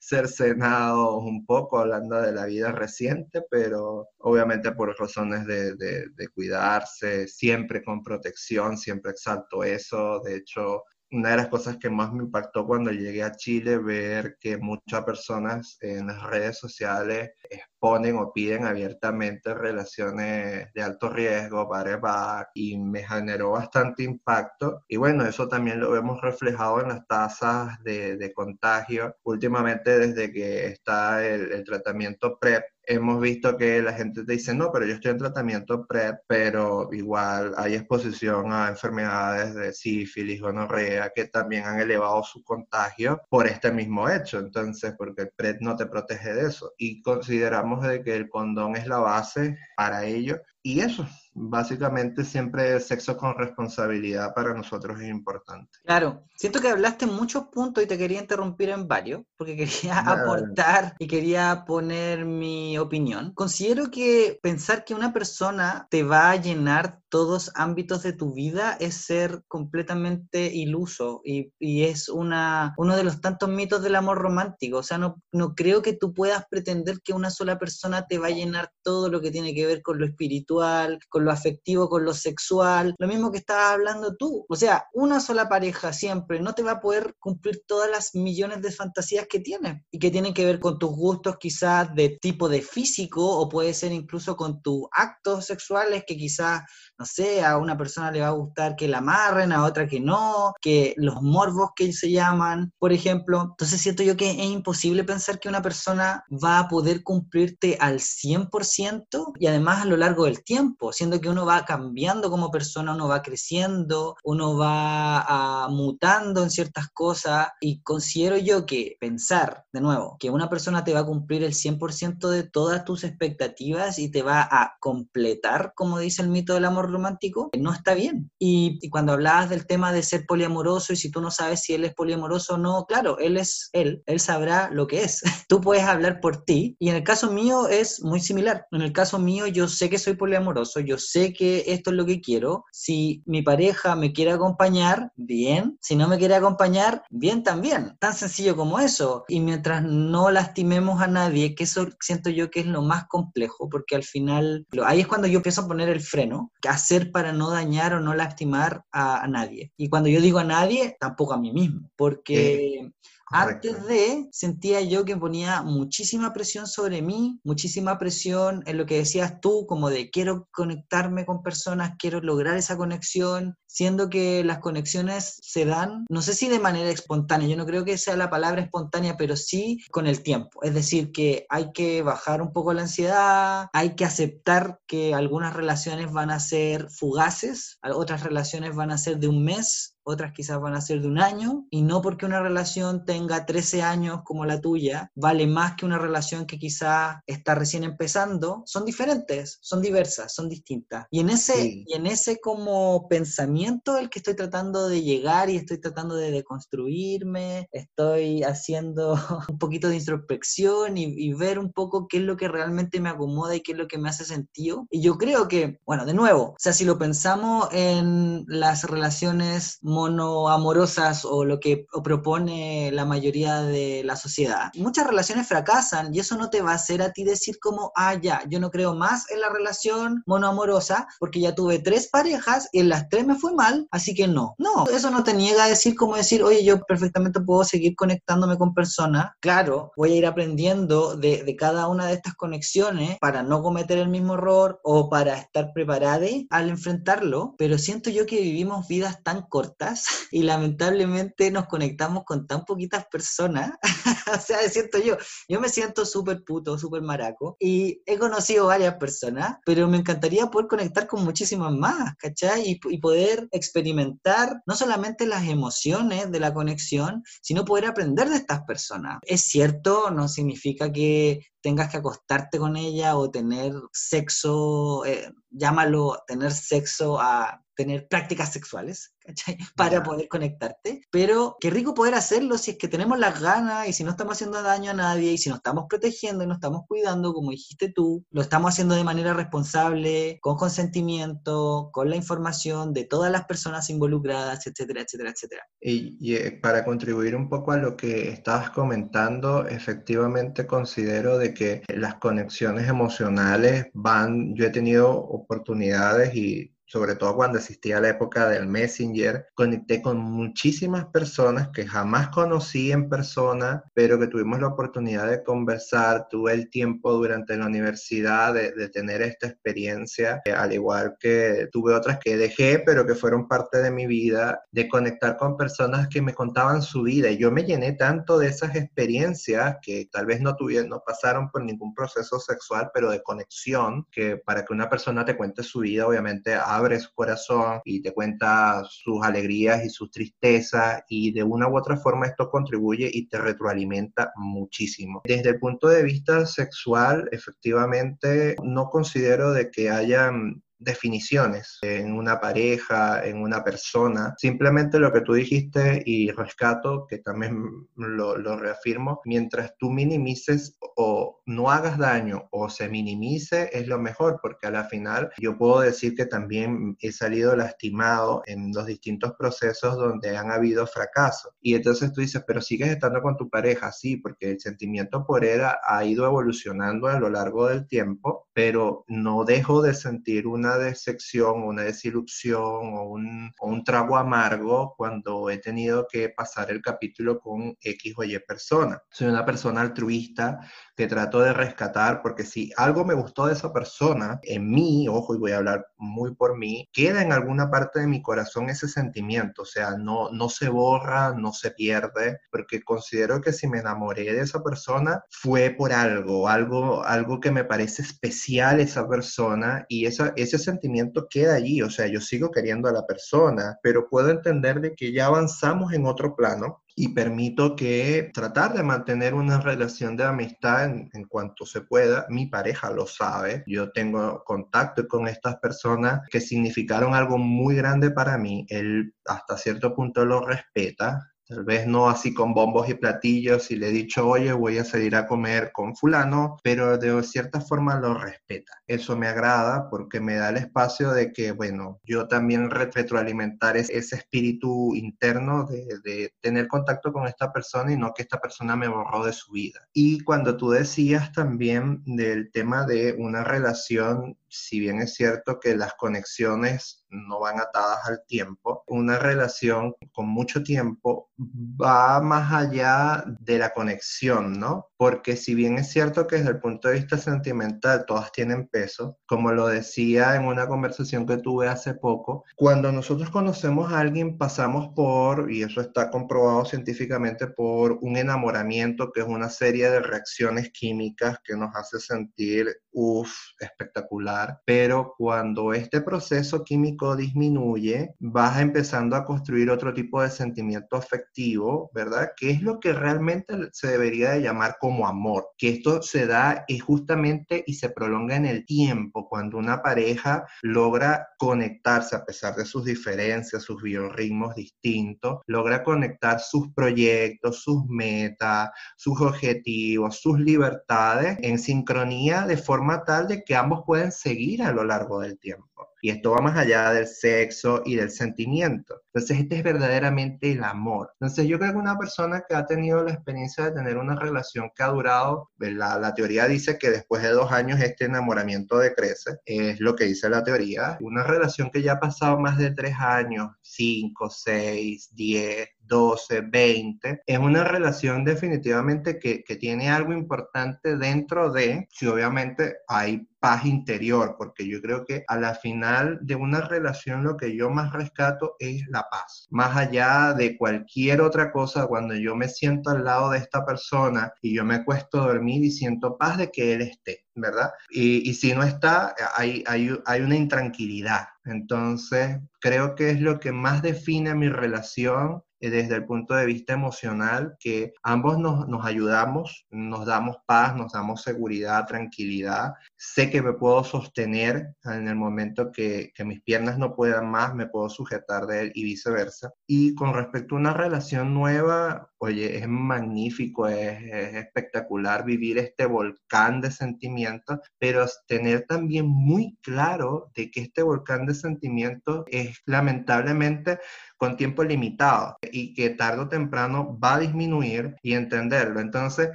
cercenado 0.00 1.18
un 1.18 1.44
poco 1.44 1.80
hablando 1.80 2.22
de 2.22 2.32
la 2.32 2.46
vida 2.46 2.70
reciente, 2.70 3.42
pero 3.50 4.10
obviamente 4.18 4.70
por 4.72 4.96
razones 4.96 5.46
de, 5.46 5.74
de, 5.74 6.08
de, 6.14 6.28
cuidarse, 6.28 7.26
siempre 7.26 7.82
con 7.82 8.04
protección, 8.04 8.78
siempre 8.78 9.10
exalto 9.10 9.64
eso. 9.64 10.20
De 10.20 10.36
hecho, 10.36 10.84
una 11.12 11.30
de 11.30 11.36
las 11.36 11.48
cosas 11.48 11.76
que 11.78 11.90
más 11.90 12.12
me 12.12 12.24
impactó 12.24 12.66
cuando 12.66 12.90
llegué 12.90 13.22
a 13.22 13.32
Chile, 13.32 13.78
ver 13.78 14.36
que 14.40 14.56
muchas 14.58 15.04
personas 15.04 15.78
en 15.80 16.08
las 16.08 16.22
redes 16.24 16.58
sociales 16.58 17.30
exponen 17.48 18.16
o 18.16 18.32
piden 18.32 18.64
abiertamente 18.64 19.54
relaciones 19.54 20.72
de 20.72 20.82
alto 20.82 21.08
riesgo, 21.08 21.68
back, 21.68 22.48
y 22.54 22.78
me 22.78 23.02
generó 23.04 23.52
bastante 23.52 24.02
impacto. 24.02 24.84
Y 24.88 24.96
bueno, 24.96 25.24
eso 25.24 25.48
también 25.48 25.80
lo 25.80 25.90
vemos 25.90 26.20
reflejado 26.20 26.80
en 26.80 26.88
las 26.88 27.06
tasas 27.06 27.82
de, 27.84 28.16
de 28.16 28.32
contagio. 28.32 29.16
Últimamente, 29.22 29.98
desde 29.98 30.32
que 30.32 30.66
está 30.66 31.26
el, 31.26 31.52
el 31.52 31.64
tratamiento 31.64 32.38
PrEP, 32.38 32.64
hemos 32.86 33.20
visto 33.20 33.56
que 33.56 33.82
la 33.82 33.92
gente 33.92 34.24
te 34.24 34.32
dice, 34.32 34.54
no, 34.54 34.70
pero 34.72 34.86
yo 34.86 34.94
estoy 34.94 35.10
en 35.10 35.18
tratamiento 35.18 35.86
PrEP, 35.86 36.20
pero 36.26 36.88
igual 36.92 37.52
hay 37.56 37.74
exposición 37.74 38.52
a 38.52 38.68
enfermedades 38.68 39.54
de 39.54 39.72
sífilis, 39.72 40.40
gonorrea, 40.40 41.10
que 41.14 41.26
también 41.26 41.64
han 41.64 41.80
elevado 41.80 42.22
su 42.22 42.42
contagio 42.44 43.20
por 43.28 43.46
este 43.46 43.72
mismo 43.72 44.08
hecho. 44.08 44.38
Entonces, 44.38 44.94
porque 44.96 45.22
el 45.22 45.30
PrEP 45.36 45.60
no 45.60 45.76
te 45.76 45.86
protege 45.86 46.34
de 46.34 46.48
eso. 46.48 46.72
Y 46.78 47.02
consideramos 47.02 47.86
de 47.86 48.02
que 48.02 48.14
el 48.14 48.28
condón 48.28 48.76
es 48.76 48.86
la 48.86 48.98
base 48.98 49.58
para 49.76 50.04
ello. 50.04 50.40
Y 50.66 50.80
eso, 50.80 51.06
básicamente 51.32 52.24
siempre 52.24 52.80
sexo 52.80 53.16
con 53.16 53.38
responsabilidad 53.38 54.34
para 54.34 54.52
nosotros 54.52 55.00
es 55.00 55.08
importante. 55.08 55.78
Claro, 55.84 56.24
siento 56.34 56.60
que 56.60 56.66
hablaste 56.66 57.04
en 57.04 57.14
muchos 57.14 57.44
puntos 57.52 57.84
y 57.84 57.86
te 57.86 57.96
quería 57.96 58.18
interrumpir 58.18 58.70
en 58.70 58.88
varios, 58.88 59.22
porque 59.36 59.54
quería 59.54 60.00
aportar 60.00 60.96
y 60.98 61.06
quería 61.06 61.62
poner 61.64 62.24
mi 62.24 62.76
opinión. 62.78 63.32
Considero 63.34 63.92
que 63.92 64.40
pensar 64.42 64.84
que 64.84 64.94
una 64.94 65.12
persona 65.12 65.86
te 65.88 66.02
va 66.02 66.32
a 66.32 66.36
llenar 66.36 66.98
todos 67.08 67.50
ámbitos 67.54 68.02
de 68.02 68.12
tu 68.12 68.32
vida 68.32 68.76
es 68.80 68.94
ser 68.94 69.42
completamente 69.48 70.46
iluso 70.52 71.20
y, 71.24 71.52
es 71.60 72.08
una, 72.08 72.74
uno 72.78 72.96
de 72.96 73.04
los 73.04 73.20
tantos 73.20 73.48
mitos 73.48 73.82
del 73.82 73.96
amor 73.96 74.18
romántico. 74.18 74.78
O 74.78 74.82
sea, 74.82 74.98
no, 74.98 75.22
no 75.32 75.54
creo 75.54 75.82
que 75.82 75.92
tú 75.92 76.14
puedas 76.14 76.44
pretender 76.50 77.00
que 77.02 77.12
una 77.12 77.30
sola 77.30 77.58
persona 77.58 78.06
te 78.06 78.18
va 78.18 78.28
a 78.28 78.30
llenar 78.30 78.70
todo 78.82 79.08
lo 79.08 79.20
que 79.20 79.30
tiene 79.30 79.54
que 79.54 79.66
ver 79.66 79.82
con 79.82 79.98
lo 79.98 80.06
espiritual, 80.06 80.98
con 81.08 81.24
lo 81.24 81.30
afectivo, 81.30 81.88
con 81.88 82.04
lo 82.04 82.14
sexual, 82.14 82.94
lo 82.98 83.08
mismo 83.08 83.30
que 83.30 83.38
estabas 83.38 83.72
hablando 83.72 84.16
tú. 84.16 84.46
O 84.48 84.56
sea, 84.56 84.86
una 84.94 85.20
sola 85.20 85.48
pareja 85.48 85.92
siempre 85.92 86.40
no 86.40 86.54
te 86.54 86.62
va 86.62 86.72
a 86.72 86.80
poder 86.80 87.14
cumplir 87.18 87.62
todas 87.66 87.90
las 87.90 88.14
millones 88.14 88.62
de 88.62 88.72
fantasías 88.72 89.26
que 89.28 89.40
tienes 89.40 89.82
y 89.90 89.98
que 89.98 90.10
tienen 90.10 90.34
que 90.34 90.44
ver 90.44 90.60
con 90.60 90.78
tus 90.78 90.90
gustos 90.90 91.36
quizás 91.38 91.94
de 91.94 92.18
tipo 92.20 92.48
de 92.48 92.62
físico 92.62 93.26
o 93.26 93.48
puede 93.48 93.74
ser 93.74 93.92
incluso 93.92 94.36
con 94.36 94.62
tus 94.62 94.86
actos 94.92 95.46
sexuales 95.46 96.04
que 96.06 96.16
quizás, 96.16 96.62
no 96.98 97.06
sé, 97.06 97.44
a 97.44 97.58
una 97.58 97.76
persona 97.76 98.10
le 98.10 98.20
va 98.20 98.28
a 98.28 98.32
gustar 98.32 98.76
que 98.76 98.88
la 98.88 98.98
amarren, 98.98 99.52
a 99.52 99.64
otra 99.64 99.86
que 99.86 100.00
no, 100.00 100.54
que 100.60 100.94
los 100.96 101.20
morbos 101.22 101.70
que 101.76 101.92
se 101.92 102.10
llaman, 102.10 102.72
por 102.78 102.92
ejemplo. 102.92 103.42
Entonces 103.50 103.80
siento 103.80 104.02
yo 104.02 104.16
que 104.16 104.30
es 104.30 104.46
imposible 104.46 105.04
pensar 105.04 105.38
que 105.38 105.48
una 105.48 105.62
persona 105.62 106.24
va 106.30 106.60
a 106.60 106.68
poder 106.68 107.02
cumplirte 107.02 107.76
al 107.80 108.00
100% 108.00 109.32
y 109.38 109.46
además 109.46 109.82
a 109.82 109.86
lo 109.86 109.96
largo 109.96 110.24
del 110.24 110.42
tiempo, 110.42 110.92
siendo 110.92 111.20
que 111.20 111.28
uno 111.28 111.44
va 111.44 111.64
cambiando 111.64 112.30
como 112.30 112.50
persona, 112.50 112.94
uno 112.94 113.08
va 113.08 113.22
creciendo, 113.22 114.16
uno 114.24 114.56
va 114.56 115.20
ah, 115.20 115.68
mutando 115.70 116.42
en 116.42 116.50
ciertas 116.50 116.88
cosas 116.92 117.48
y 117.60 117.82
considero 117.82 118.36
yo 118.36 118.66
que 118.66 118.96
pensar, 119.00 119.64
de 119.72 119.80
nuevo, 119.80 120.16
que 120.18 120.30
una 120.30 120.48
persona 120.48 120.84
te 120.84 120.94
va 120.94 121.00
a 121.00 121.06
cumplir 121.06 121.42
el 121.44 121.52
100% 121.52 122.28
de 122.28 122.44
todas 122.44 122.84
tus 122.84 123.04
expectativas 123.04 123.98
y 123.98 124.10
te 124.10 124.22
va 124.22 124.42
a 124.42 124.76
completar, 124.80 125.72
como 125.74 125.98
dice 125.98 126.22
el 126.22 126.28
mito 126.28 126.54
del 126.54 126.64
amor 126.64 126.85
romántico, 126.86 127.50
no 127.58 127.72
está 127.72 127.94
bien. 127.94 128.30
Y, 128.38 128.78
y 128.80 128.90
cuando 128.90 129.12
hablabas 129.12 129.50
del 129.50 129.66
tema 129.66 129.92
de 129.92 130.02
ser 130.02 130.26
poliamoroso 130.26 130.92
y 130.92 130.96
si 130.96 131.10
tú 131.10 131.20
no 131.20 131.30
sabes 131.30 131.62
si 131.62 131.74
él 131.74 131.84
es 131.84 131.94
poliamoroso 131.94 132.54
o 132.54 132.58
no, 132.58 132.84
claro, 132.86 133.18
él 133.18 133.36
es 133.36 133.68
él, 133.72 134.02
él 134.06 134.20
sabrá 134.20 134.70
lo 134.70 134.86
que 134.86 135.02
es. 135.02 135.22
tú 135.48 135.60
puedes 135.60 135.84
hablar 135.84 136.20
por 136.20 136.44
ti 136.44 136.76
y 136.78 136.90
en 136.90 136.96
el 136.96 137.04
caso 137.04 137.30
mío 137.30 137.68
es 137.68 138.02
muy 138.02 138.20
similar. 138.20 138.66
En 138.70 138.82
el 138.82 138.92
caso 138.92 139.18
mío 139.18 139.46
yo 139.46 139.68
sé 139.68 139.90
que 139.90 139.98
soy 139.98 140.14
poliamoroso, 140.14 140.80
yo 140.80 140.98
sé 140.98 141.32
que 141.32 141.64
esto 141.66 141.90
es 141.90 141.96
lo 141.96 142.06
que 142.06 142.20
quiero. 142.20 142.64
Si 142.72 143.22
mi 143.26 143.42
pareja 143.42 143.96
me 143.96 144.12
quiere 144.12 144.32
acompañar, 144.32 145.10
bien. 145.16 145.78
Si 145.80 145.96
no 145.96 146.08
me 146.08 146.18
quiere 146.18 146.34
acompañar, 146.34 147.02
bien 147.10 147.42
también. 147.42 147.96
Tan 147.98 148.14
sencillo 148.14 148.56
como 148.56 148.78
eso. 148.78 149.24
Y 149.28 149.40
mientras 149.40 149.82
no 149.82 150.30
lastimemos 150.30 151.00
a 151.00 151.06
nadie, 151.06 151.54
que 151.54 151.64
eso 151.64 151.88
siento 152.00 152.30
yo 152.30 152.50
que 152.50 152.60
es 152.60 152.66
lo 152.66 152.82
más 152.82 153.06
complejo, 153.08 153.68
porque 153.68 153.96
al 153.96 154.04
final, 154.04 154.66
ahí 154.84 155.00
es 155.00 155.06
cuando 155.06 155.26
yo 155.26 155.42
a 155.56 155.68
poner 155.68 155.88
el 155.88 156.00
freno, 156.00 156.52
qué 156.60 156.68
hacer 156.76 157.10
para 157.10 157.32
no 157.32 157.50
dañar 157.50 157.94
o 157.94 158.00
no 158.00 158.14
lastimar 158.14 158.84
a, 158.92 159.26
nadie. 159.26 159.72
Y 159.76 159.88
cuando 159.88 160.08
yo 160.08 160.20
digo 160.20 160.38
a 160.38 160.44
nadie, 160.44 160.96
tampoco 161.00 161.34
a 161.34 161.38
mí 161.38 161.52
mismo, 161.52 161.90
porque... 161.96 162.92
Antes 163.28 163.86
de, 163.86 164.28
sentía 164.30 164.80
yo 164.82 165.04
que 165.04 165.16
ponía 165.16 165.62
muchísima 165.62 166.32
presión 166.32 166.66
sobre 166.66 167.02
mí, 167.02 167.40
muchísima 167.42 167.98
presión 167.98 168.62
en 168.66 168.78
lo 168.78 168.86
que 168.86 168.98
decías 168.98 169.40
tú, 169.40 169.66
como 169.66 169.90
de 169.90 170.10
quiero 170.10 170.48
conectarme 170.52 171.26
con 171.26 171.42
personas, 171.42 171.94
quiero 171.98 172.20
lograr 172.20 172.56
esa 172.56 172.76
conexión, 172.76 173.56
siendo 173.66 174.08
que 174.08 174.44
las 174.44 174.60
conexiones 174.60 175.38
se 175.42 175.64
dan, 175.64 176.06
no 176.08 176.22
sé 176.22 176.34
si 176.34 176.48
de 176.48 176.60
manera 176.60 176.88
espontánea, 176.88 177.48
yo 177.48 177.56
no 177.56 177.66
creo 177.66 177.84
que 177.84 177.98
sea 177.98 178.16
la 178.16 178.30
palabra 178.30 178.62
espontánea, 178.62 179.16
pero 179.16 179.36
sí 179.36 179.80
con 179.90 180.06
el 180.06 180.22
tiempo. 180.22 180.62
Es 180.62 180.72
decir, 180.72 181.10
que 181.10 181.46
hay 181.48 181.72
que 181.72 182.02
bajar 182.02 182.40
un 182.40 182.52
poco 182.52 182.72
la 182.72 182.82
ansiedad, 182.82 183.68
hay 183.72 183.96
que 183.96 184.04
aceptar 184.04 184.80
que 184.86 185.14
algunas 185.14 185.52
relaciones 185.52 186.12
van 186.12 186.30
a 186.30 186.40
ser 186.40 186.88
fugaces, 186.90 187.78
otras 187.82 188.22
relaciones 188.22 188.74
van 188.74 188.92
a 188.92 188.98
ser 188.98 189.18
de 189.18 189.28
un 189.28 189.44
mes, 189.44 189.95
otras 190.06 190.32
quizás 190.32 190.60
van 190.60 190.74
a 190.74 190.80
ser 190.80 191.00
de 191.00 191.08
un 191.08 191.18
año, 191.18 191.66
y 191.70 191.82
no 191.82 192.00
porque 192.00 192.26
una 192.26 192.40
relación 192.40 193.04
tenga 193.04 193.44
13 193.44 193.82
años 193.82 194.20
como 194.24 194.46
la 194.46 194.60
tuya, 194.60 195.10
vale 195.14 195.46
más 195.46 195.74
que 195.76 195.84
una 195.84 195.98
relación 195.98 196.46
que 196.46 196.58
quizás 196.58 197.16
está 197.26 197.54
recién 197.54 197.82
empezando, 197.84 198.62
son 198.66 198.84
diferentes, 198.84 199.58
son 199.60 199.82
diversas, 199.82 200.32
son 200.32 200.48
distintas. 200.48 201.06
Y 201.10 201.20
en 201.20 201.30
ese, 201.30 201.84
y 201.86 201.92
en 201.94 202.06
ese 202.06 202.38
como 202.40 203.08
pensamiento 203.08 203.98
el 203.98 204.08
que 204.08 204.20
estoy 204.20 204.36
tratando 204.36 204.88
de 204.88 205.02
llegar 205.02 205.50
y 205.50 205.56
estoy 205.56 205.78
tratando 205.78 206.14
de 206.14 206.30
deconstruirme, 206.30 207.68
estoy 207.72 208.44
haciendo 208.44 209.14
un 209.48 209.58
poquito 209.58 209.88
de 209.88 209.96
introspección 209.96 210.96
y, 210.98 211.04
y 211.04 211.32
ver 211.32 211.58
un 211.58 211.72
poco 211.72 212.06
qué 212.06 212.18
es 212.18 212.22
lo 212.22 212.36
que 212.36 212.48
realmente 212.48 213.00
me 213.00 213.08
acomoda 213.08 213.56
y 213.56 213.60
qué 213.60 213.72
es 213.72 213.78
lo 213.78 213.88
que 213.88 213.98
me 213.98 214.08
hace 214.08 214.24
sentido. 214.24 214.86
Y 214.90 215.00
yo 215.00 215.18
creo 215.18 215.48
que, 215.48 215.80
bueno, 215.84 216.06
de 216.06 216.14
nuevo, 216.14 216.50
o 216.50 216.56
sea, 216.58 216.72
si 216.72 216.84
lo 216.84 216.98
pensamos 216.98 217.68
en 217.72 218.44
las 218.46 218.84
relaciones 218.84 219.78
monoamorosas 219.96 221.24
o 221.24 221.44
lo 221.44 221.58
que 221.58 221.86
propone 222.04 222.90
la 222.92 223.06
mayoría 223.06 223.62
de 223.62 224.02
la 224.04 224.16
sociedad, 224.16 224.70
muchas 224.76 225.06
relaciones 225.06 225.48
fracasan 225.48 226.14
y 226.14 226.20
eso 226.20 226.36
no 226.36 226.50
te 226.50 226.60
va 226.60 226.72
a 226.72 226.74
hacer 226.74 227.00
a 227.00 227.12
ti 227.12 227.24
decir 227.24 227.58
como, 227.58 227.92
ah, 227.96 228.14
ya, 228.14 228.42
yo 228.48 228.60
no 228.60 228.70
creo 228.70 228.94
más 228.94 229.30
en 229.30 229.40
la 229.40 229.48
relación 229.48 230.22
monoamorosa 230.26 231.08
porque 231.18 231.40
ya 231.40 231.54
tuve 231.54 231.78
tres 231.78 232.08
parejas 232.08 232.68
y 232.72 232.80
en 232.80 232.90
las 232.90 233.08
tres 233.08 233.26
me 233.26 233.36
fue 233.36 233.54
mal, 233.54 233.88
así 233.90 234.14
que 234.14 234.28
no. 234.28 234.54
No, 234.58 234.86
eso 234.88 235.10
no 235.10 235.24
te 235.24 235.34
niega 235.34 235.64
a 235.64 235.68
decir 235.68 235.94
como 235.96 236.16
decir, 236.16 236.42
oye, 236.42 236.64
yo 236.64 236.80
perfectamente 236.82 237.40
puedo 237.40 237.64
seguir 237.64 237.96
conectándome 237.96 238.58
con 238.58 238.74
personas. 238.74 239.32
Claro, 239.40 239.92
voy 239.96 240.12
a 240.12 240.16
ir 240.16 240.26
aprendiendo 240.26 241.16
de, 241.16 241.42
de 241.44 241.56
cada 241.56 241.88
una 241.88 242.06
de 242.06 242.14
estas 242.14 242.34
conexiones 242.34 243.18
para 243.20 243.42
no 243.42 243.62
cometer 243.62 243.98
el 243.98 244.08
mismo 244.08 244.34
error 244.34 244.80
o 244.82 245.08
para 245.08 245.38
estar 245.38 245.72
preparada 245.72 246.16
al 246.50 246.68
enfrentarlo, 246.68 247.54
pero 247.58 247.78
siento 247.78 248.10
yo 248.10 248.26
que 248.26 248.40
vivimos 248.40 248.86
vidas 248.88 249.22
tan 249.22 249.42
cortas 249.42 249.85
y 250.30 250.42
lamentablemente 250.42 251.50
nos 251.50 251.66
conectamos 251.66 252.24
con 252.24 252.46
tan 252.46 252.64
poquitas 252.64 253.06
personas. 253.06 253.72
o 254.34 254.40
sea, 254.40 254.58
siento 254.68 254.98
yo, 254.98 255.16
yo 255.48 255.60
me 255.60 255.68
siento 255.68 256.04
súper 256.04 256.42
puto, 256.44 256.78
súper 256.78 257.02
maraco 257.02 257.56
y 257.58 258.02
he 258.06 258.18
conocido 258.18 258.66
varias 258.66 258.94
personas, 258.96 259.58
pero 259.64 259.88
me 259.88 259.98
encantaría 259.98 260.46
poder 260.46 260.68
conectar 260.68 261.06
con 261.06 261.24
muchísimas 261.24 261.72
más, 261.72 262.14
¿cachai? 262.18 262.70
Y, 262.70 262.80
y 262.90 262.98
poder 262.98 263.48
experimentar 263.52 264.62
no 264.66 264.74
solamente 264.74 265.26
las 265.26 265.48
emociones 265.48 266.30
de 266.30 266.40
la 266.40 266.52
conexión, 266.52 267.22
sino 267.42 267.64
poder 267.64 267.86
aprender 267.86 268.28
de 268.28 268.36
estas 268.36 268.62
personas. 268.62 269.18
Es 269.22 269.42
cierto, 269.42 270.10
no 270.10 270.28
significa 270.28 270.92
que 270.92 271.40
tengas 271.66 271.90
que 271.90 271.96
acostarte 271.96 272.60
con 272.60 272.76
ella 272.76 273.16
o 273.16 273.28
tener 273.28 273.72
sexo, 273.92 275.04
eh, 275.04 275.32
llámalo 275.50 276.22
tener 276.24 276.52
sexo 276.52 277.20
a 277.20 277.60
tener 277.76 278.08
prácticas 278.08 278.52
sexuales, 278.52 279.14
¿cachai? 279.26 279.58
Para 279.76 280.02
poder 280.02 280.28
conectarte. 280.28 281.02
Pero 281.10 281.56
qué 281.60 281.70
rico 281.70 281.94
poder 281.94 282.14
hacerlo 282.14 282.56
si 282.58 282.72
es 282.72 282.78
que 282.78 282.88
tenemos 282.88 283.18
las 283.18 283.40
ganas 283.40 283.88
y 283.88 283.92
si 283.92 284.02
no 284.02 284.10
estamos 284.10 284.34
haciendo 284.34 284.62
daño 284.62 284.92
a 284.92 284.94
nadie 284.94 285.32
y 285.32 285.38
si 285.38 285.48
nos 285.48 285.58
estamos 285.58 285.84
protegiendo 285.88 286.42
y 286.42 286.46
nos 286.46 286.56
estamos 286.56 286.82
cuidando, 286.88 287.32
como 287.34 287.50
dijiste 287.50 287.92
tú, 287.92 288.24
lo 288.30 288.40
estamos 288.40 288.72
haciendo 288.72 288.94
de 288.94 289.04
manera 289.04 289.34
responsable, 289.34 290.38
con 290.40 290.56
consentimiento, 290.56 291.90
con 291.92 292.08
la 292.08 292.16
información 292.16 292.92
de 292.92 293.04
todas 293.04 293.30
las 293.30 293.44
personas 293.44 293.90
involucradas, 293.90 294.66
etcétera, 294.66 295.02
etcétera, 295.02 295.30
etcétera. 295.30 295.62
Y, 295.80 296.16
y 296.20 296.36
eh, 296.36 296.52
para 296.52 296.84
contribuir 296.84 297.36
un 297.36 297.48
poco 297.48 297.72
a 297.72 297.76
lo 297.76 297.96
que 297.96 298.30
estabas 298.30 298.70
comentando, 298.70 299.66
efectivamente 299.66 300.66
considero 300.66 301.36
de 301.36 301.52
que 301.56 301.82
las 301.88 302.16
conexiones 302.16 302.88
emocionales 302.88 303.86
van, 303.94 304.54
yo 304.54 304.66
he 304.66 304.70
tenido 304.70 305.10
oportunidades 305.10 306.34
y 306.34 306.75
sobre 306.86 307.16
todo 307.16 307.34
cuando 307.34 307.58
existía 307.58 308.00
la 308.00 308.10
época 308.10 308.48
del 308.48 308.66
Messenger, 308.66 309.46
conecté 309.54 310.00
con 310.00 310.18
muchísimas 310.18 311.06
personas 311.06 311.68
que 311.68 311.86
jamás 311.86 312.28
conocí 312.28 312.92
en 312.92 313.08
persona, 313.08 313.84
pero 313.92 314.18
que 314.18 314.28
tuvimos 314.28 314.60
la 314.60 314.68
oportunidad 314.68 315.28
de 315.28 315.42
conversar, 315.42 316.28
tuve 316.28 316.52
el 316.52 316.70
tiempo 316.70 317.12
durante 317.12 317.56
la 317.56 317.66
universidad 317.66 318.54
de, 318.54 318.86
tener 318.88 319.20
esta 319.20 319.48
experiencia, 319.48 320.40
eh, 320.44 320.52
al 320.52 320.72
igual 320.72 321.16
que 321.18 321.68
tuve 321.72 321.92
otras 321.92 322.18
que 322.18 322.36
dejé, 322.36 322.78
pero 322.78 323.04
que 323.04 323.16
fueron 323.16 323.48
parte 323.48 323.78
de 323.78 323.90
mi 323.90 324.06
vida, 324.06 324.62
de 324.70 324.88
conectar 324.88 325.36
con 325.36 325.56
personas 325.56 326.08
que 326.08 326.22
me 326.22 326.34
contaban 326.34 326.82
su 326.82 327.02
vida. 327.02 327.28
Y 327.30 327.36
yo 327.36 327.50
me 327.50 327.64
llené 327.64 327.92
tanto 327.92 328.38
de 328.38 328.46
esas 328.48 328.76
experiencias 328.76 329.76
que 329.82 330.08
tal 330.10 330.26
vez 330.26 330.40
no 330.40 330.54
tuvieron, 330.54 330.88
no 330.88 331.02
pasaron 331.04 331.50
por 331.50 331.64
ningún 331.64 331.94
proceso 331.94 332.38
sexual, 332.38 332.90
pero 332.94 333.10
de 333.10 333.22
conexión, 333.22 334.06
que 334.10 334.36
para 334.36 334.64
que 334.64 334.72
una 334.72 334.88
persona 334.88 335.24
te 335.24 335.36
cuente 335.36 335.64
su 335.64 335.80
vida, 335.80 336.06
obviamente, 336.06 336.54
abre 336.76 337.00
su 337.00 337.12
corazón 337.14 337.80
y 337.84 338.02
te 338.02 338.12
cuenta 338.12 338.82
sus 338.88 339.22
alegrías 339.22 339.84
y 339.84 339.90
sus 339.90 340.10
tristezas 340.10 341.02
y 341.08 341.32
de 341.32 341.42
una 341.42 341.68
u 341.68 341.76
otra 341.76 341.96
forma 341.96 342.26
esto 342.26 342.50
contribuye 342.50 343.10
y 343.12 343.28
te 343.28 343.38
retroalimenta 343.38 344.32
muchísimo. 344.36 345.22
Desde 345.24 345.50
el 345.50 345.58
punto 345.58 345.88
de 345.88 346.02
vista 346.02 346.46
sexual, 346.46 347.28
efectivamente, 347.32 348.56
no 348.62 348.88
considero 348.88 349.52
de 349.52 349.70
que 349.70 349.90
hayan 349.90 350.62
definiciones 350.78 351.78
en 351.82 352.12
una 352.12 352.40
pareja, 352.40 353.24
en 353.24 353.38
una 353.38 353.64
persona. 353.64 354.34
Simplemente 354.36 354.98
lo 354.98 355.12
que 355.12 355.22
tú 355.22 355.34
dijiste 355.34 356.02
y 356.04 356.30
rescato, 356.30 357.06
que 357.08 357.18
también 357.18 357.88
lo, 357.96 358.36
lo, 358.36 358.56
reafirmo, 358.56 359.20
mientras 359.24 359.74
tú 359.78 359.90
minimices 359.90 360.76
o 360.96 361.42
no 361.46 361.70
hagas 361.70 361.98
daño 361.98 362.48
o 362.50 362.68
se 362.68 362.88
minimice, 362.88 363.70
es 363.72 363.86
lo 363.86 363.98
mejor, 363.98 364.38
porque 364.42 364.66
a 364.66 364.70
la 364.70 364.84
final 364.84 365.30
yo 365.38 365.56
puedo 365.56 365.80
decir 365.80 366.14
que 366.14 366.26
también 366.26 366.96
he 367.00 367.12
salido 367.12 367.54
lastimado 367.56 368.42
en 368.46 368.72
los 368.74 368.86
distintos 368.86 369.32
procesos 369.38 369.96
donde 369.96 370.36
han 370.36 370.50
habido 370.50 370.86
fracasos. 370.86 371.52
Y 371.60 371.74
entonces 371.74 372.12
tú 372.12 372.20
dices, 372.20 372.42
pero 372.46 372.60
sigues 372.60 372.90
estando 372.90 373.22
con 373.22 373.36
tu 373.36 373.48
pareja, 373.48 373.92
sí, 373.92 374.16
porque 374.16 374.52
el 374.52 374.60
sentimiento 374.60 375.26
por 375.26 375.44
él 375.44 375.62
ha 375.64 376.04
ido 376.04 376.26
evolucionando 376.26 377.08
a 377.08 377.18
lo 377.18 377.30
largo 377.30 377.68
del 377.68 377.86
tiempo, 377.86 378.48
pero 378.52 379.04
no 379.08 379.44
dejo 379.44 379.82
de 379.82 379.94
sentir 379.94 380.46
una 380.46 380.65
una 380.66 380.78
decepción, 380.78 381.62
una 381.62 381.82
desilusión 381.82 382.60
o 382.62 383.04
un, 383.04 383.52
o 383.60 383.68
un 383.68 383.84
trago 383.84 384.16
amargo 384.16 384.94
cuando 384.96 385.48
he 385.50 385.58
tenido 385.58 386.06
que 386.10 386.28
pasar 386.28 386.70
el 386.70 386.82
capítulo 386.82 387.38
con 387.38 387.76
X 387.80 388.14
o 388.16 388.24
Y 388.24 388.38
persona. 388.40 389.00
Soy 389.10 389.28
una 389.28 389.44
persona 389.44 389.80
altruista 389.80 390.58
que 390.96 391.06
trato 391.06 391.40
de 391.40 391.52
rescatar, 391.52 392.22
porque 392.22 392.44
si 392.44 392.72
algo 392.76 393.04
me 393.04 393.14
gustó 393.14 393.46
de 393.46 393.52
esa 393.52 393.72
persona, 393.72 394.40
en 394.42 394.70
mí, 394.70 395.06
ojo, 395.08 395.34
y 395.34 395.38
voy 395.38 395.52
a 395.52 395.58
hablar 395.58 395.86
muy 395.98 396.34
por 396.34 396.56
mí, 396.56 396.88
queda 396.92 397.22
en 397.22 397.32
alguna 397.32 397.70
parte 397.70 398.00
de 398.00 398.06
mi 398.06 398.22
corazón 398.22 398.70
ese 398.70 398.88
sentimiento, 398.88 399.62
o 399.62 399.66
sea, 399.66 399.96
no, 399.96 400.30
no 400.30 400.48
se 400.48 400.68
borra, 400.68 401.34
no 401.34 401.52
se 401.52 401.70
pierde, 401.70 402.40
porque 402.50 402.82
considero 402.82 403.40
que 403.40 403.52
si 403.52 403.68
me 403.68 403.78
enamoré 403.78 404.24
de 404.32 404.40
esa 404.40 404.62
persona 404.62 405.22
fue 405.28 405.70
por 405.70 405.92
algo, 405.92 406.48
algo, 406.48 407.04
algo 407.04 407.40
que 407.40 407.50
me 407.50 407.64
parece 407.64 408.02
especial 408.02 408.80
esa 408.80 409.06
persona 409.06 409.84
y 409.88 410.06
esa, 410.06 410.32
ese 410.36 410.55
sentimiento 410.58 411.26
queda 411.28 411.54
allí, 411.54 411.82
o 411.82 411.90
sea, 411.90 412.06
yo 412.06 412.20
sigo 412.20 412.50
queriendo 412.50 412.88
a 412.88 412.92
la 412.92 413.06
persona, 413.06 413.78
pero 413.82 414.08
puedo 414.08 414.30
entender 414.30 414.80
de 414.80 414.94
que 414.94 415.12
ya 415.12 415.26
avanzamos 415.26 415.92
en 415.92 416.06
otro 416.06 416.34
plano 416.34 416.82
y 416.94 417.08
permito 417.08 417.76
que 417.76 418.30
tratar 418.32 418.72
de 418.72 418.82
mantener 418.82 419.34
una 419.34 419.60
relación 419.60 420.16
de 420.16 420.24
amistad 420.24 420.86
en, 420.86 421.10
en, 421.12 421.24
cuanto 421.24 421.66
se 421.66 421.82
pueda. 421.82 422.26
Mi 422.30 422.46
pareja 422.46 422.90
lo 422.90 423.06
sabe, 423.06 423.64
yo 423.66 423.92
tengo 423.92 424.42
contacto 424.44 425.06
con 425.06 425.28
estas 425.28 425.56
personas 425.56 426.20
que 426.30 426.40
significaron 426.40 427.14
algo 427.14 427.36
muy 427.36 427.76
grande 427.76 428.10
para 428.10 428.38
mí, 428.38 428.64
él 428.70 429.14
hasta 429.26 429.58
cierto 429.58 429.94
punto 429.94 430.24
lo 430.24 430.40
respeta, 430.40 431.35
Tal 431.48 431.62
vez 431.62 431.86
no 431.86 432.08
así 432.08 432.34
con 432.34 432.54
bombos 432.54 432.88
y 432.88 432.94
platillos 432.94 433.70
y 433.70 433.76
le 433.76 433.88
he 433.88 433.92
dicho, 433.92 434.26
oye, 434.28 434.52
voy 434.52 434.78
a 434.78 434.84
salir 434.84 435.14
a 435.14 435.28
comer 435.28 435.70
con 435.72 435.94
fulano, 435.94 436.56
pero 436.64 436.98
de 436.98 437.22
cierta 437.22 437.60
forma 437.60 438.00
lo 438.00 438.14
respeta. 438.14 438.72
Eso 438.88 439.16
me 439.16 439.28
agrada 439.28 439.88
porque 439.88 440.20
me 440.20 440.34
da 440.34 440.48
el 440.48 440.56
espacio 440.56 441.12
de 441.12 441.32
que, 441.32 441.52
bueno, 441.52 442.00
yo 442.02 442.26
también 442.26 442.68
retroalimentar 442.70 443.76
ese, 443.76 444.16
espíritu 444.16 444.94
interno 444.96 445.64
de, 445.66 445.86
de, 446.02 446.34
tener 446.40 446.66
contacto 446.66 447.12
con 447.12 447.28
esta 447.28 447.52
persona 447.52 447.92
y 447.92 447.96
no 447.96 448.12
que 448.12 448.22
esta 448.22 448.40
persona 448.40 448.74
me 448.74 448.88
borró 448.88 449.24
de 449.24 449.32
su 449.32 449.52
vida. 449.52 449.86
Y 449.92 450.20
cuando 450.20 450.56
tú 450.56 450.70
decías 450.70 451.30
también 451.30 452.02
del 452.06 452.50
tema 452.50 452.84
de 452.86 453.14
una 453.18 453.44
relación 453.44 454.36
si 454.48 454.80
bien 454.80 455.00
es 455.00 455.14
cierto 455.14 455.60
que 455.60 455.76
las 455.76 455.94
conexiones 455.94 457.04
no 457.10 457.40
van 457.40 457.60
atadas 457.60 458.06
al 458.06 458.22
tiempo, 458.26 458.84
una 458.86 459.18
relación 459.18 459.94
con 460.12 460.28
mucho 460.28 460.62
tiempo 460.62 461.30
va 461.38 462.20
más 462.20 462.52
allá 462.52 463.24
de 463.40 463.58
la 463.58 463.72
conexión, 463.72 464.58
¿no? 464.58 464.88
porque 464.96 465.36
si 465.36 465.54
bien 465.54 465.78
es 465.78 465.90
cierto 465.90 466.26
que 466.26 466.36
desde 466.36 466.50
el 466.50 466.60
punto 466.60 466.88
de 466.88 466.94
vista 466.94 467.18
sentimental 467.18 468.04
todas 468.06 468.32
tienen 468.32 468.68
peso, 468.68 469.18
como 469.26 469.52
lo 469.52 469.66
decía 469.66 470.36
en 470.36 470.44
una 470.44 470.66
conversación 470.66 471.26
que 471.26 471.36
tuve 471.36 471.68
hace 471.68 471.94
poco, 471.94 472.44
cuando 472.56 472.90
nosotros 472.92 473.30
conocemos 473.30 473.92
a 473.92 474.00
alguien 474.00 474.38
pasamos 474.38 474.88
por, 474.94 475.50
y 475.50 475.62
eso 475.62 475.80
está 475.80 476.10
comprobado 476.10 476.64
científicamente, 476.64 477.46
por 477.46 477.98
un 478.00 478.16
enamoramiento 478.16 479.12
que 479.12 479.20
es 479.20 479.26
una 479.26 479.50
serie 479.50 479.90
de 479.90 480.00
reacciones 480.00 480.70
químicas 480.70 481.38
que 481.44 481.56
nos 481.56 481.74
hace 481.76 482.00
sentir, 482.00 482.68
uff, 482.92 483.30
espectacular, 483.60 484.60
pero 484.64 485.14
cuando 485.18 485.74
este 485.74 486.00
proceso 486.00 486.64
químico 486.64 486.95
disminuye, 487.16 488.14
vas 488.18 488.60
empezando 488.60 489.16
a 489.16 489.24
construir 489.24 489.70
otro 489.70 489.92
tipo 489.92 490.22
de 490.22 490.30
sentimiento 490.30 490.96
afectivo, 490.96 491.90
¿verdad? 491.94 492.30
Que 492.36 492.50
es 492.50 492.62
lo 492.62 492.80
que 492.80 492.92
realmente 492.92 493.54
se 493.72 493.88
debería 493.88 494.30
de 494.30 494.42
llamar 494.42 494.76
como 494.80 495.06
amor, 495.06 495.48
que 495.58 495.68
esto 495.68 496.02
se 496.02 496.26
da 496.26 496.64
justamente 496.84 497.64
y 497.66 497.74
se 497.74 497.90
prolonga 497.90 498.36
en 498.36 498.46
el 498.46 498.64
tiempo, 498.64 499.28
cuando 499.28 499.58
una 499.58 499.82
pareja 499.82 500.46
logra 500.62 501.28
conectarse 501.38 502.16
a 502.16 502.24
pesar 502.24 502.54
de 502.54 502.64
sus 502.64 502.84
diferencias, 502.84 503.62
sus 503.62 503.82
biorritmos 503.82 504.54
distintos, 504.54 505.40
logra 505.46 505.82
conectar 505.82 506.40
sus 506.40 506.72
proyectos, 506.72 507.62
sus 507.62 507.84
metas, 507.86 508.70
sus 508.96 509.20
objetivos, 509.20 510.20
sus 510.20 510.38
libertades 510.38 511.38
en 511.40 511.58
sincronía 511.58 512.46
de 512.46 512.56
forma 512.56 513.04
tal 513.04 513.28
de 513.28 513.42
que 513.42 513.56
ambos 513.56 513.82
pueden 513.86 514.12
seguir 514.12 514.62
a 514.62 514.72
lo 514.72 514.84
largo 514.84 515.20
del 515.20 515.38
tiempo. 515.38 515.66
Y 516.02 516.10
esto 516.10 516.32
va 516.32 516.40
más 516.40 516.56
allá 516.56 516.92
del 516.92 517.06
sexo 517.06 517.82
y 517.84 517.96
del 517.96 518.10
sentimiento. 518.10 519.02
Entonces, 519.12 519.38
este 519.40 519.56
es 519.56 519.62
verdaderamente 519.62 520.52
el 520.52 520.62
amor. 520.62 521.10
Entonces, 521.20 521.46
yo 521.46 521.58
creo 521.58 521.72
que 521.72 521.78
una 521.78 521.98
persona 521.98 522.44
que 522.48 522.54
ha 522.54 522.66
tenido 522.66 523.02
la 523.02 523.12
experiencia 523.12 523.64
de 523.64 523.72
tener 523.72 523.96
una 523.96 524.14
relación 524.14 524.70
que 524.74 524.82
ha 524.82 524.88
durado, 524.88 525.50
la, 525.58 525.98
la 525.98 526.14
teoría 526.14 526.46
dice 526.46 526.78
que 526.78 526.90
después 526.90 527.22
de 527.22 527.30
dos 527.30 527.50
años 527.50 527.80
este 527.80 528.04
enamoramiento 528.04 528.78
decrece, 528.78 529.38
es 529.44 529.80
lo 529.80 529.96
que 529.96 530.04
dice 530.04 530.28
la 530.28 530.44
teoría. 530.44 530.98
Una 531.00 531.24
relación 531.24 531.70
que 531.70 531.82
ya 531.82 531.94
ha 531.94 532.00
pasado 532.00 532.38
más 532.38 532.58
de 532.58 532.72
tres 532.72 532.94
años, 532.98 533.50
cinco, 533.62 534.28
seis, 534.30 535.10
diez, 535.14 535.68
12, 535.86 536.42
20, 536.42 537.22
es 537.26 537.38
una 537.38 537.64
relación 537.64 538.24
definitivamente 538.24 539.18
que, 539.18 539.42
que, 539.44 539.56
tiene 539.56 539.88
algo 539.88 540.12
importante 540.12 540.96
dentro 540.96 541.50
de, 541.50 541.88
si 541.90 542.06
obviamente 542.06 542.76
hay 542.88 543.26
paz 543.46 543.64
interior, 543.64 544.34
porque 544.36 544.66
yo 544.66 544.80
creo 544.80 545.04
que 545.04 545.24
a 545.28 545.36
la 545.38 545.54
final 545.54 546.18
de 546.22 546.34
una 546.34 546.62
relación 546.62 547.22
lo 547.22 547.36
que 547.36 547.56
yo 547.56 547.70
más 547.70 547.92
rescato 547.92 548.56
es 548.58 548.82
la 548.88 549.06
paz. 549.08 549.46
Más 549.50 549.76
allá 549.76 550.32
de 550.32 550.56
cualquier 550.56 551.20
otra 551.20 551.52
cosa, 551.52 551.86
cuando 551.86 552.14
yo 552.14 552.34
me 552.34 552.48
siento 552.48 552.90
al 552.90 553.04
lado 553.04 553.30
de 553.30 553.38
esta 553.38 553.64
persona 553.64 554.32
y 554.42 554.56
yo 554.56 554.64
me 554.64 554.74
acuesto 554.74 555.22
a 555.22 555.28
dormir 555.28 555.64
y 555.64 555.70
siento 555.70 556.18
paz 556.18 556.38
de 556.38 556.50
que 556.50 556.74
él 556.74 556.82
esté, 556.82 557.24
¿verdad? 557.34 557.70
Y, 557.90 558.28
y 558.28 558.34
si 558.34 558.52
no 558.52 558.62
está, 558.62 559.14
hay, 559.36 559.62
hay, 559.66 559.96
hay 560.06 560.20
una 560.22 560.36
intranquilidad. 560.36 561.28
Entonces, 561.44 562.40
creo 562.60 562.96
que 562.96 563.10
es 563.10 563.20
lo 563.20 563.38
que 563.38 563.52
más 563.52 563.80
define 563.80 564.34
mi 564.34 564.48
relación 564.48 565.44
desde 565.60 565.94
el 565.94 566.04
punto 566.04 566.34
de 566.34 566.46
vista 566.46 566.72
emocional, 566.72 567.56
que 567.58 567.92
ambos 568.02 568.38
nos, 568.38 568.68
nos, 568.68 568.84
ayudamos, 568.84 569.66
nos 569.70 570.06
damos 570.06 570.36
paz, 570.46 570.76
nos 570.76 570.92
damos 570.92 571.22
seguridad, 571.22 571.86
tranquilidad. 571.86 572.74
Sé 572.96 573.30
que 573.30 573.42
me 573.42 573.52
puedo 573.52 573.82
sostener 573.84 574.74
en 574.84 575.08
el 575.08 575.16
momento 575.16 575.70
que, 575.72 576.12
que, 576.14 576.24
mis 576.24 576.42
piernas 576.42 576.78
no 576.78 576.94
puedan 576.94 577.30
más, 577.30 577.54
me 577.54 577.66
puedo 577.66 577.88
sujetar 577.88 578.46
de 578.46 578.62
él 578.62 578.72
y 578.74 578.84
viceversa. 578.84 579.52
Y 579.66 579.94
con 579.94 580.14
respecto 580.14 580.54
a 580.54 580.58
una 580.58 580.74
relación 580.74 581.34
nueva, 581.34 582.10
oye, 582.26 582.58
es 582.58 582.68
magnífico, 582.68 583.68
es, 583.68 584.02
es 584.02 584.34
espectacular 584.34 585.24
vivir 585.24 585.58
este 585.58 585.86
volcán 585.86 586.60
de 586.60 586.70
sentimientos, 586.70 587.58
pero 587.78 588.06
tener 588.26 588.66
también 588.66 589.06
muy 589.06 589.56
claro 589.62 590.30
de 590.34 590.50
que 590.50 590.60
este 590.60 590.82
volcán 590.82 591.26
de 591.26 591.34
sentimientos 591.34 592.24
es 592.28 592.60
lamentablemente 592.66 593.78
con 594.16 594.36
tiempo 594.36 594.64
limitado 594.64 595.36
y 595.42 595.74
que 595.74 595.90
tarde 595.90 596.22
o 596.22 596.28
temprano 596.28 596.98
va 596.98 597.16
a 597.16 597.20
disminuir 597.20 597.96
y 598.02 598.14
entenderlo. 598.14 598.80
Entonces, 598.80 599.30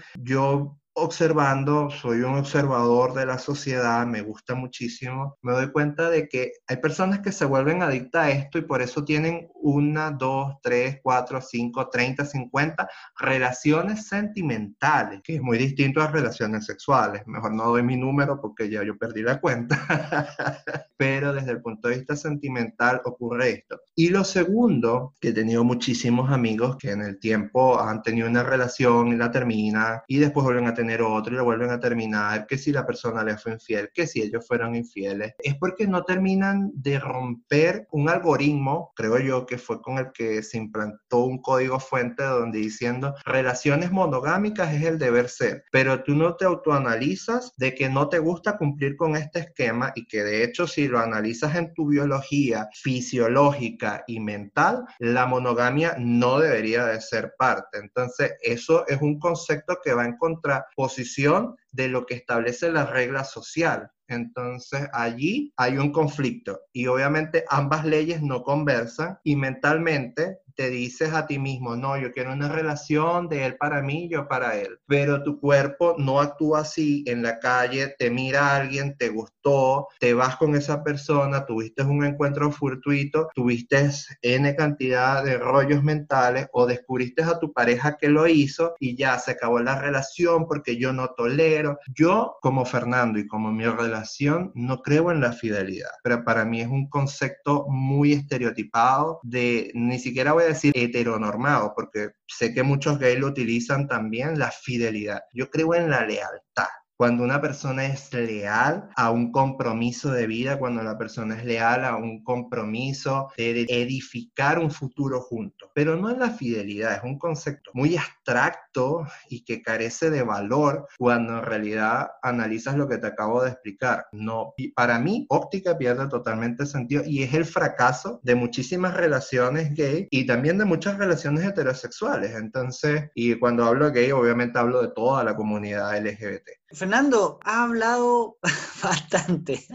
yo 0.15 0.80
observando, 0.93 1.89
soy 1.89 2.19
un 2.19 2.35
observador 2.35 3.13
de 3.13 3.25
la 3.25 3.39
sociedad, 3.39 4.05
me 4.05 4.21
gusta 4.21 4.55
muchísimo, 4.55 5.37
me 5.41 5.53
doy 5.53 5.71
cuenta 5.71 6.09
de 6.09 6.27
que 6.27 6.51
hay 6.67 6.77
personas 6.77 7.19
que 7.19 7.31
se 7.31 7.45
vuelven 7.45 7.81
adictas 7.81 8.25
a 8.25 8.31
esto 8.31 8.57
y 8.57 8.63
por 8.63 8.81
eso 8.81 9.05
tienen 9.05 9.49
una, 9.55 10.11
dos, 10.11 10.55
tres, 10.61 10.99
cuatro, 11.01 11.41
cinco, 11.41 11.89
treinta, 11.89 12.25
cincuenta 12.25 12.89
relaciones 13.17 14.07
sentimentales, 14.07 15.21
que 15.23 15.35
es 15.35 15.41
muy 15.41 15.57
distinto 15.57 16.01
a 16.01 16.07
relaciones 16.07 16.65
sexuales. 16.65 17.23
Mejor 17.25 17.53
no 17.53 17.65
doy 17.65 17.83
mi 17.83 17.95
número 17.95 18.41
porque 18.41 18.69
ya 18.69 18.83
yo 18.83 18.97
perdí 18.97 19.21
la 19.21 19.39
cuenta. 19.39 19.79
Pero 20.97 21.33
desde 21.33 21.51
el 21.51 21.61
punto 21.61 21.87
de 21.87 21.97
vista 21.97 22.15
sentimental 22.15 23.01
ocurre 23.05 23.49
esto. 23.49 23.81
Y 23.95 24.09
lo 24.09 24.23
segundo, 24.23 25.13
que 25.19 25.29
he 25.29 25.33
tenido 25.33 25.63
muchísimos 25.63 26.31
amigos 26.31 26.77
que 26.77 26.91
en 26.91 27.01
el 27.01 27.19
tiempo 27.19 27.79
han 27.79 28.01
tenido 28.01 28.27
una 28.27 28.43
relación 28.43 29.09
y 29.09 29.15
la 29.15 29.31
terminan 29.31 30.01
y 30.07 30.17
después 30.17 30.43
vuelven 30.43 30.67
a 30.67 30.73
tener 30.73 30.80
tener 30.81 31.03
otro 31.03 31.33
y 31.33 31.37
lo 31.37 31.43
vuelven 31.43 31.69
a 31.69 31.79
terminar, 31.79 32.47
que 32.47 32.57
si 32.57 32.71
la 32.71 32.87
persona 32.87 33.23
les 33.23 33.41
fue 33.41 33.51
infiel, 33.51 33.91
que 33.93 34.07
si 34.07 34.21
ellos 34.21 34.47
fueron 34.47 34.75
infieles, 34.75 35.33
es 35.37 35.55
porque 35.55 35.85
no 35.85 36.03
terminan 36.03 36.71
de 36.73 36.97
romper 36.97 37.87
un 37.91 38.09
algoritmo, 38.09 38.91
creo 38.95 39.19
yo 39.19 39.45
que 39.45 39.59
fue 39.59 39.79
con 39.79 39.99
el 39.99 40.11
que 40.11 40.41
se 40.41 40.57
implantó 40.57 41.19
un 41.19 41.39
código 41.39 41.79
fuente 41.79 42.23
donde 42.23 42.57
diciendo 42.57 43.13
relaciones 43.25 43.91
monogámicas 43.91 44.73
es 44.73 44.83
el 44.83 44.97
deber 44.97 45.29
ser, 45.29 45.65
pero 45.71 46.01
tú 46.03 46.15
no 46.15 46.35
te 46.35 46.45
autoanalizas 46.45 47.53
de 47.57 47.75
que 47.75 47.87
no 47.87 48.09
te 48.09 48.17
gusta 48.17 48.57
cumplir 48.57 48.95
con 48.95 49.15
este 49.15 49.39
esquema 49.39 49.91
y 49.95 50.07
que 50.07 50.23
de 50.23 50.43
hecho 50.43 50.65
si 50.65 50.87
lo 50.87 50.99
analizas 50.99 51.55
en 51.55 51.73
tu 51.75 51.87
biología 51.89 52.69
fisiológica 52.73 54.03
y 54.07 54.19
mental, 54.19 54.85
la 54.97 55.27
monogamia 55.27 55.95
no 55.99 56.39
debería 56.39 56.85
de 56.85 56.99
ser 57.01 57.35
parte. 57.37 57.77
Entonces, 57.77 58.33
eso 58.41 58.87
es 58.87 59.01
un 59.01 59.19
concepto 59.19 59.77
que 59.83 59.93
va 59.93 60.05
en 60.05 60.17
contra 60.17 60.65
posición 60.75 61.55
de 61.71 61.87
lo 61.87 62.05
que 62.05 62.15
establece 62.15 62.71
la 62.71 62.85
regla 62.85 63.23
social. 63.23 63.91
Entonces 64.07 64.87
allí 64.91 65.53
hay 65.55 65.77
un 65.77 65.91
conflicto 65.91 66.59
y 66.73 66.87
obviamente 66.87 67.45
ambas 67.49 67.85
leyes 67.85 68.21
no 68.21 68.43
conversan 68.43 69.17
y 69.23 69.35
mentalmente 69.35 70.39
te 70.61 70.69
dices 70.69 71.11
a 71.11 71.25
ti 71.25 71.39
mismo, 71.39 71.75
no, 71.75 71.97
yo 71.97 72.11
quiero 72.11 72.33
una 72.33 72.47
relación 72.47 73.27
de 73.27 73.47
él 73.47 73.57
para 73.57 73.81
mí, 73.81 74.07
yo 74.07 74.27
para 74.27 74.57
él. 74.57 74.77
Pero 74.85 75.23
tu 75.23 75.39
cuerpo 75.39 75.95
no 75.97 76.19
actúa 76.19 76.59
así 76.59 77.03
en 77.07 77.23
la 77.23 77.39
calle, 77.39 77.95
te 77.97 78.11
mira 78.11 78.49
a 78.49 78.57
alguien, 78.57 78.95
te 78.95 79.09
gustó, 79.09 79.87
te 79.99 80.13
vas 80.13 80.35
con 80.35 80.53
esa 80.55 80.83
persona, 80.83 81.47
tuviste 81.47 81.81
un 81.81 82.05
encuentro 82.05 82.51
fortuito, 82.51 83.29
tuviste 83.33 83.89
N 84.21 84.55
cantidad 84.55 85.23
de 85.23 85.39
rollos 85.39 85.81
mentales 85.81 86.47
o 86.53 86.67
descubriste 86.67 87.23
a 87.23 87.39
tu 87.39 87.51
pareja 87.51 87.97
que 87.97 88.09
lo 88.09 88.27
hizo 88.27 88.75
y 88.79 88.95
ya 88.95 89.17
se 89.17 89.31
acabó 89.31 89.61
la 89.61 89.81
relación 89.81 90.45
porque 90.45 90.77
yo 90.77 90.93
no 90.93 91.15
tolero. 91.17 91.79
Yo, 91.91 92.35
como 92.39 92.65
Fernando 92.65 93.17
y 93.17 93.25
como 93.25 93.51
mi 93.51 93.65
relación, 93.65 94.51
no 94.53 94.83
creo 94.83 95.11
en 95.11 95.21
la 95.21 95.31
fidelidad, 95.31 95.89
pero 96.03 96.23
para 96.23 96.45
mí 96.45 96.61
es 96.61 96.67
un 96.67 96.87
concepto 96.87 97.65
muy 97.67 98.13
estereotipado 98.13 99.21
de 99.23 99.71
ni 99.73 99.97
siquiera 99.97 100.33
voy 100.33 100.43
a 100.43 100.47
decir 100.53 100.73
heteronormado, 100.75 101.73
porque 101.75 102.11
sé 102.27 102.53
que 102.53 102.63
muchos 102.63 102.99
gays 102.99 103.19
lo 103.19 103.27
utilizan 103.27 103.87
también, 103.87 104.39
la 104.39 104.51
fidelidad. 104.51 105.21
Yo 105.33 105.49
creo 105.49 105.73
en 105.75 105.89
la 105.89 106.05
lealtad 106.05 106.69
cuando 107.01 107.23
una 107.23 107.41
persona 107.41 107.87
es 107.87 108.13
leal 108.13 108.87
a 108.95 109.09
un 109.09 109.31
compromiso 109.31 110.11
de 110.11 110.27
vida, 110.27 110.59
cuando 110.59 110.83
la 110.83 110.99
persona 110.99 111.35
es 111.35 111.43
leal 111.45 111.83
a 111.83 111.95
un 111.95 112.23
compromiso 112.23 113.29
de 113.35 113.65
edificar 113.67 114.59
un 114.59 114.69
futuro 114.69 115.19
juntos. 115.19 115.71
Pero 115.73 115.95
no 115.95 116.11
es 116.11 116.19
la 116.19 116.29
fidelidad, 116.29 116.97
es 116.97 117.03
un 117.03 117.17
concepto 117.17 117.71
muy 117.73 117.97
abstracto 117.97 119.07
y 119.29 119.43
que 119.43 119.63
carece 119.63 120.11
de 120.11 120.21
valor 120.21 120.87
cuando 120.99 121.39
en 121.39 121.43
realidad 121.43 122.11
analizas 122.21 122.77
lo 122.77 122.87
que 122.87 122.99
te 122.99 123.07
acabo 123.07 123.41
de 123.41 123.49
explicar. 123.49 124.05
No, 124.11 124.53
y 124.55 124.71
para 124.71 124.99
mí, 124.99 125.25
óptica 125.29 125.79
pierde 125.79 126.07
totalmente 126.07 126.67
sentido 126.67 127.01
y 127.03 127.23
es 127.23 127.33
el 127.33 127.45
fracaso 127.45 128.19
de 128.21 128.35
muchísimas 128.35 128.95
relaciones 128.95 129.73
gay 129.73 130.07
y 130.11 130.27
también 130.27 130.59
de 130.59 130.65
muchas 130.65 130.99
relaciones 130.99 131.45
heterosexuales. 131.45 132.35
Entonces, 132.35 133.09
y 133.15 133.39
cuando 133.39 133.65
hablo 133.65 133.91
gay, 133.91 134.11
obviamente 134.11 134.59
hablo 134.59 134.83
de 134.83 134.89
toda 134.89 135.23
la 135.23 135.35
comunidad 135.35 135.97
LGBT. 135.97 136.60
Fernando, 136.73 137.39
ha 137.43 137.63
hablado 137.63 138.37
bastante, 138.83 139.65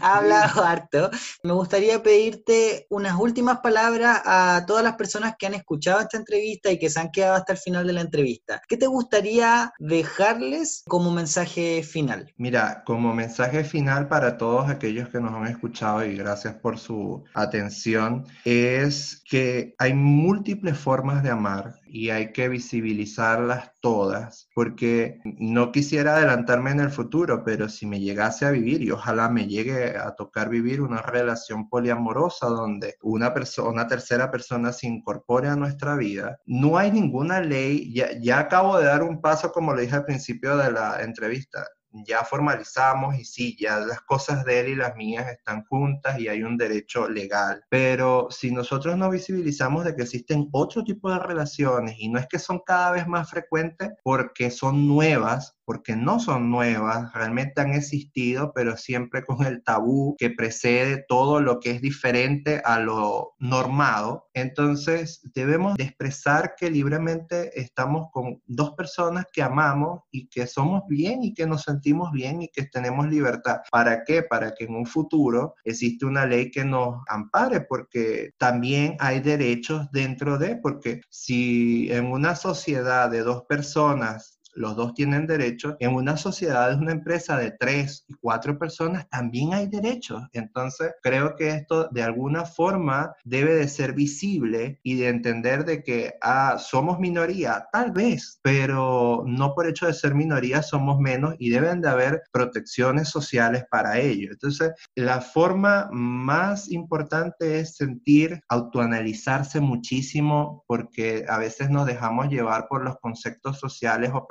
ha 0.00 0.18
hablado 0.18 0.64
harto. 0.64 1.10
Me 1.42 1.52
gustaría 1.52 2.02
pedirte 2.02 2.86
unas 2.90 3.18
últimas 3.18 3.58
palabras 3.58 4.20
a 4.24 4.64
todas 4.66 4.84
las 4.84 4.94
personas 4.94 5.34
que 5.38 5.46
han 5.46 5.54
escuchado 5.54 6.00
esta 6.00 6.18
entrevista 6.18 6.70
y 6.70 6.78
que 6.78 6.90
se 6.90 7.00
han 7.00 7.10
quedado 7.10 7.34
hasta 7.34 7.52
el 7.52 7.58
final 7.58 7.86
de 7.86 7.92
la 7.92 8.00
entrevista. 8.00 8.60
¿Qué 8.68 8.76
te 8.76 8.86
gustaría 8.86 9.72
dejarles 9.78 10.82
como 10.86 11.10
mensaje 11.10 11.82
final? 11.82 12.32
Mira, 12.36 12.82
como 12.84 13.14
mensaje 13.14 13.64
final 13.64 14.08
para 14.08 14.36
todos 14.36 14.68
aquellos 14.68 15.08
que 15.08 15.20
nos 15.20 15.34
han 15.34 15.46
escuchado 15.46 16.04
y 16.04 16.16
gracias 16.16 16.54
por 16.54 16.78
su 16.78 17.24
atención, 17.34 18.26
es 18.44 19.22
que 19.28 19.74
hay 19.78 19.94
múltiples 19.94 20.76
formas 20.76 21.22
de 21.22 21.30
amar 21.30 21.80
y 21.86 22.10
hay 22.10 22.32
que 22.32 22.48
visibilizarlas 22.48 23.72
todas, 23.80 24.48
porque 24.54 25.20
no 25.24 25.72
quisiera 25.72 26.01
adelantarme 26.08 26.70
en 26.70 26.80
el 26.80 26.90
futuro, 26.90 27.44
pero 27.44 27.68
si 27.68 27.86
me 27.86 28.00
llegase 28.00 28.46
a 28.46 28.50
vivir 28.50 28.82
y 28.82 28.90
ojalá 28.90 29.28
me 29.28 29.46
llegue 29.46 29.96
a 29.96 30.14
tocar 30.14 30.48
vivir 30.48 30.80
una 30.80 31.02
relación 31.02 31.68
poliamorosa 31.68 32.46
donde 32.46 32.96
una 33.02 33.32
persona, 33.34 33.70
una 33.70 33.86
tercera 33.86 34.30
persona 34.30 34.72
se 34.72 34.86
incorpore 34.86 35.48
a 35.48 35.56
nuestra 35.56 35.96
vida, 35.96 36.38
no 36.46 36.78
hay 36.78 36.90
ninguna 36.90 37.40
ley, 37.40 37.92
ya, 37.94 38.08
ya 38.20 38.38
acabo 38.38 38.78
de 38.78 38.84
dar 38.84 39.02
un 39.02 39.20
paso 39.20 39.52
como 39.52 39.74
le 39.74 39.82
dije 39.82 39.96
al 39.96 40.04
principio 40.04 40.56
de 40.56 40.72
la 40.72 41.02
entrevista, 41.02 41.66
ya 41.92 42.24
formalizamos 42.24 43.18
y 43.18 43.24
sí, 43.24 43.56
ya 43.58 43.78
las 43.80 44.00
cosas 44.02 44.44
de 44.44 44.60
él 44.60 44.68
y 44.68 44.74
las 44.74 44.96
mías 44.96 45.28
están 45.28 45.64
juntas 45.64 46.18
y 46.18 46.28
hay 46.28 46.42
un 46.42 46.56
derecho 46.56 47.08
legal. 47.08 47.64
Pero 47.68 48.28
si 48.30 48.50
nosotros 48.50 48.96
no 48.96 49.10
visibilizamos 49.10 49.84
de 49.84 49.94
que 49.94 50.02
existen 50.02 50.48
otro 50.52 50.84
tipo 50.84 51.10
de 51.10 51.18
relaciones 51.18 51.96
y 51.98 52.08
no 52.08 52.18
es 52.18 52.26
que 52.26 52.38
son 52.38 52.60
cada 52.64 52.92
vez 52.92 53.06
más 53.06 53.30
frecuentes 53.30 53.90
porque 54.02 54.50
son 54.50 54.86
nuevas, 54.88 55.56
porque 55.64 55.96
no 55.96 56.18
son 56.20 56.50
nuevas, 56.50 57.12
realmente 57.14 57.60
han 57.60 57.72
existido, 57.72 58.52
pero 58.54 58.76
siempre 58.76 59.24
con 59.24 59.44
el 59.46 59.62
tabú 59.62 60.16
que 60.18 60.30
precede 60.30 61.04
todo 61.08 61.40
lo 61.40 61.60
que 61.60 61.70
es 61.70 61.80
diferente 61.80 62.60
a 62.64 62.78
lo 62.80 63.34
normado. 63.38 64.28
Entonces, 64.34 65.20
debemos 65.34 65.74
de 65.74 65.84
expresar 65.84 66.54
que 66.56 66.70
libremente 66.70 67.58
estamos 67.60 68.08
con 68.12 68.42
dos 68.46 68.72
personas 68.72 69.26
que 69.32 69.42
amamos 69.42 70.00
y 70.10 70.28
que 70.28 70.46
somos 70.46 70.82
bien 70.88 71.22
y 71.22 71.34
que 71.34 71.46
nos 71.46 71.62
sentimos 71.62 72.10
bien 72.12 72.42
y 72.42 72.48
que 72.48 72.64
tenemos 72.64 73.08
libertad. 73.08 73.60
¿Para 73.70 74.04
qué? 74.04 74.22
Para 74.22 74.54
que 74.54 74.64
en 74.64 74.74
un 74.74 74.86
futuro 74.86 75.54
existe 75.64 76.06
una 76.06 76.26
ley 76.26 76.50
que 76.50 76.64
nos 76.64 77.02
ampare, 77.08 77.60
porque 77.62 78.30
también 78.38 78.96
hay 79.00 79.20
derechos 79.20 79.90
dentro 79.92 80.38
de, 80.38 80.56
porque 80.56 81.02
si 81.10 81.90
en 81.92 82.06
una 82.06 82.34
sociedad 82.34 83.10
de 83.10 83.22
dos 83.22 83.44
personas 83.48 84.38
los 84.54 84.76
dos 84.76 84.94
tienen 84.94 85.26
derechos. 85.26 85.76
En 85.80 85.94
una 85.94 86.16
sociedad, 86.16 86.78
una 86.78 86.92
empresa 86.92 87.36
de 87.36 87.50
tres 87.52 88.04
y 88.08 88.14
cuatro 88.14 88.58
personas, 88.58 89.08
también 89.08 89.54
hay 89.54 89.66
derechos. 89.68 90.22
Entonces, 90.32 90.92
creo 91.02 91.36
que 91.36 91.50
esto 91.50 91.88
de 91.90 92.02
alguna 92.02 92.44
forma 92.44 93.14
debe 93.24 93.54
de 93.54 93.68
ser 93.68 93.92
visible 93.92 94.80
y 94.82 94.96
de 94.96 95.08
entender 95.08 95.64
de 95.64 95.82
que 95.82 96.14
ah, 96.20 96.56
somos 96.58 96.98
minoría, 96.98 97.66
tal 97.72 97.92
vez, 97.92 98.40
pero 98.42 99.24
no 99.26 99.54
por 99.54 99.66
hecho 99.66 99.86
de 99.86 99.94
ser 99.94 100.14
minoría 100.14 100.62
somos 100.62 100.98
menos 100.98 101.34
y 101.38 101.50
deben 101.50 101.80
de 101.80 101.88
haber 101.88 102.22
protecciones 102.32 103.08
sociales 103.08 103.64
para 103.70 103.98
ello. 103.98 104.30
Entonces, 104.32 104.72
la 104.94 105.20
forma 105.20 105.88
más 105.92 106.70
importante 106.70 107.60
es 107.60 107.76
sentir, 107.76 108.42
autoanalizarse 108.48 109.60
muchísimo, 109.60 110.64
porque 110.66 111.24
a 111.28 111.38
veces 111.38 111.70
nos 111.70 111.86
dejamos 111.86 112.28
llevar 112.28 112.66
por 112.68 112.84
los 112.84 112.98
conceptos 112.98 113.58
sociales 113.58 114.10
o 114.14 114.26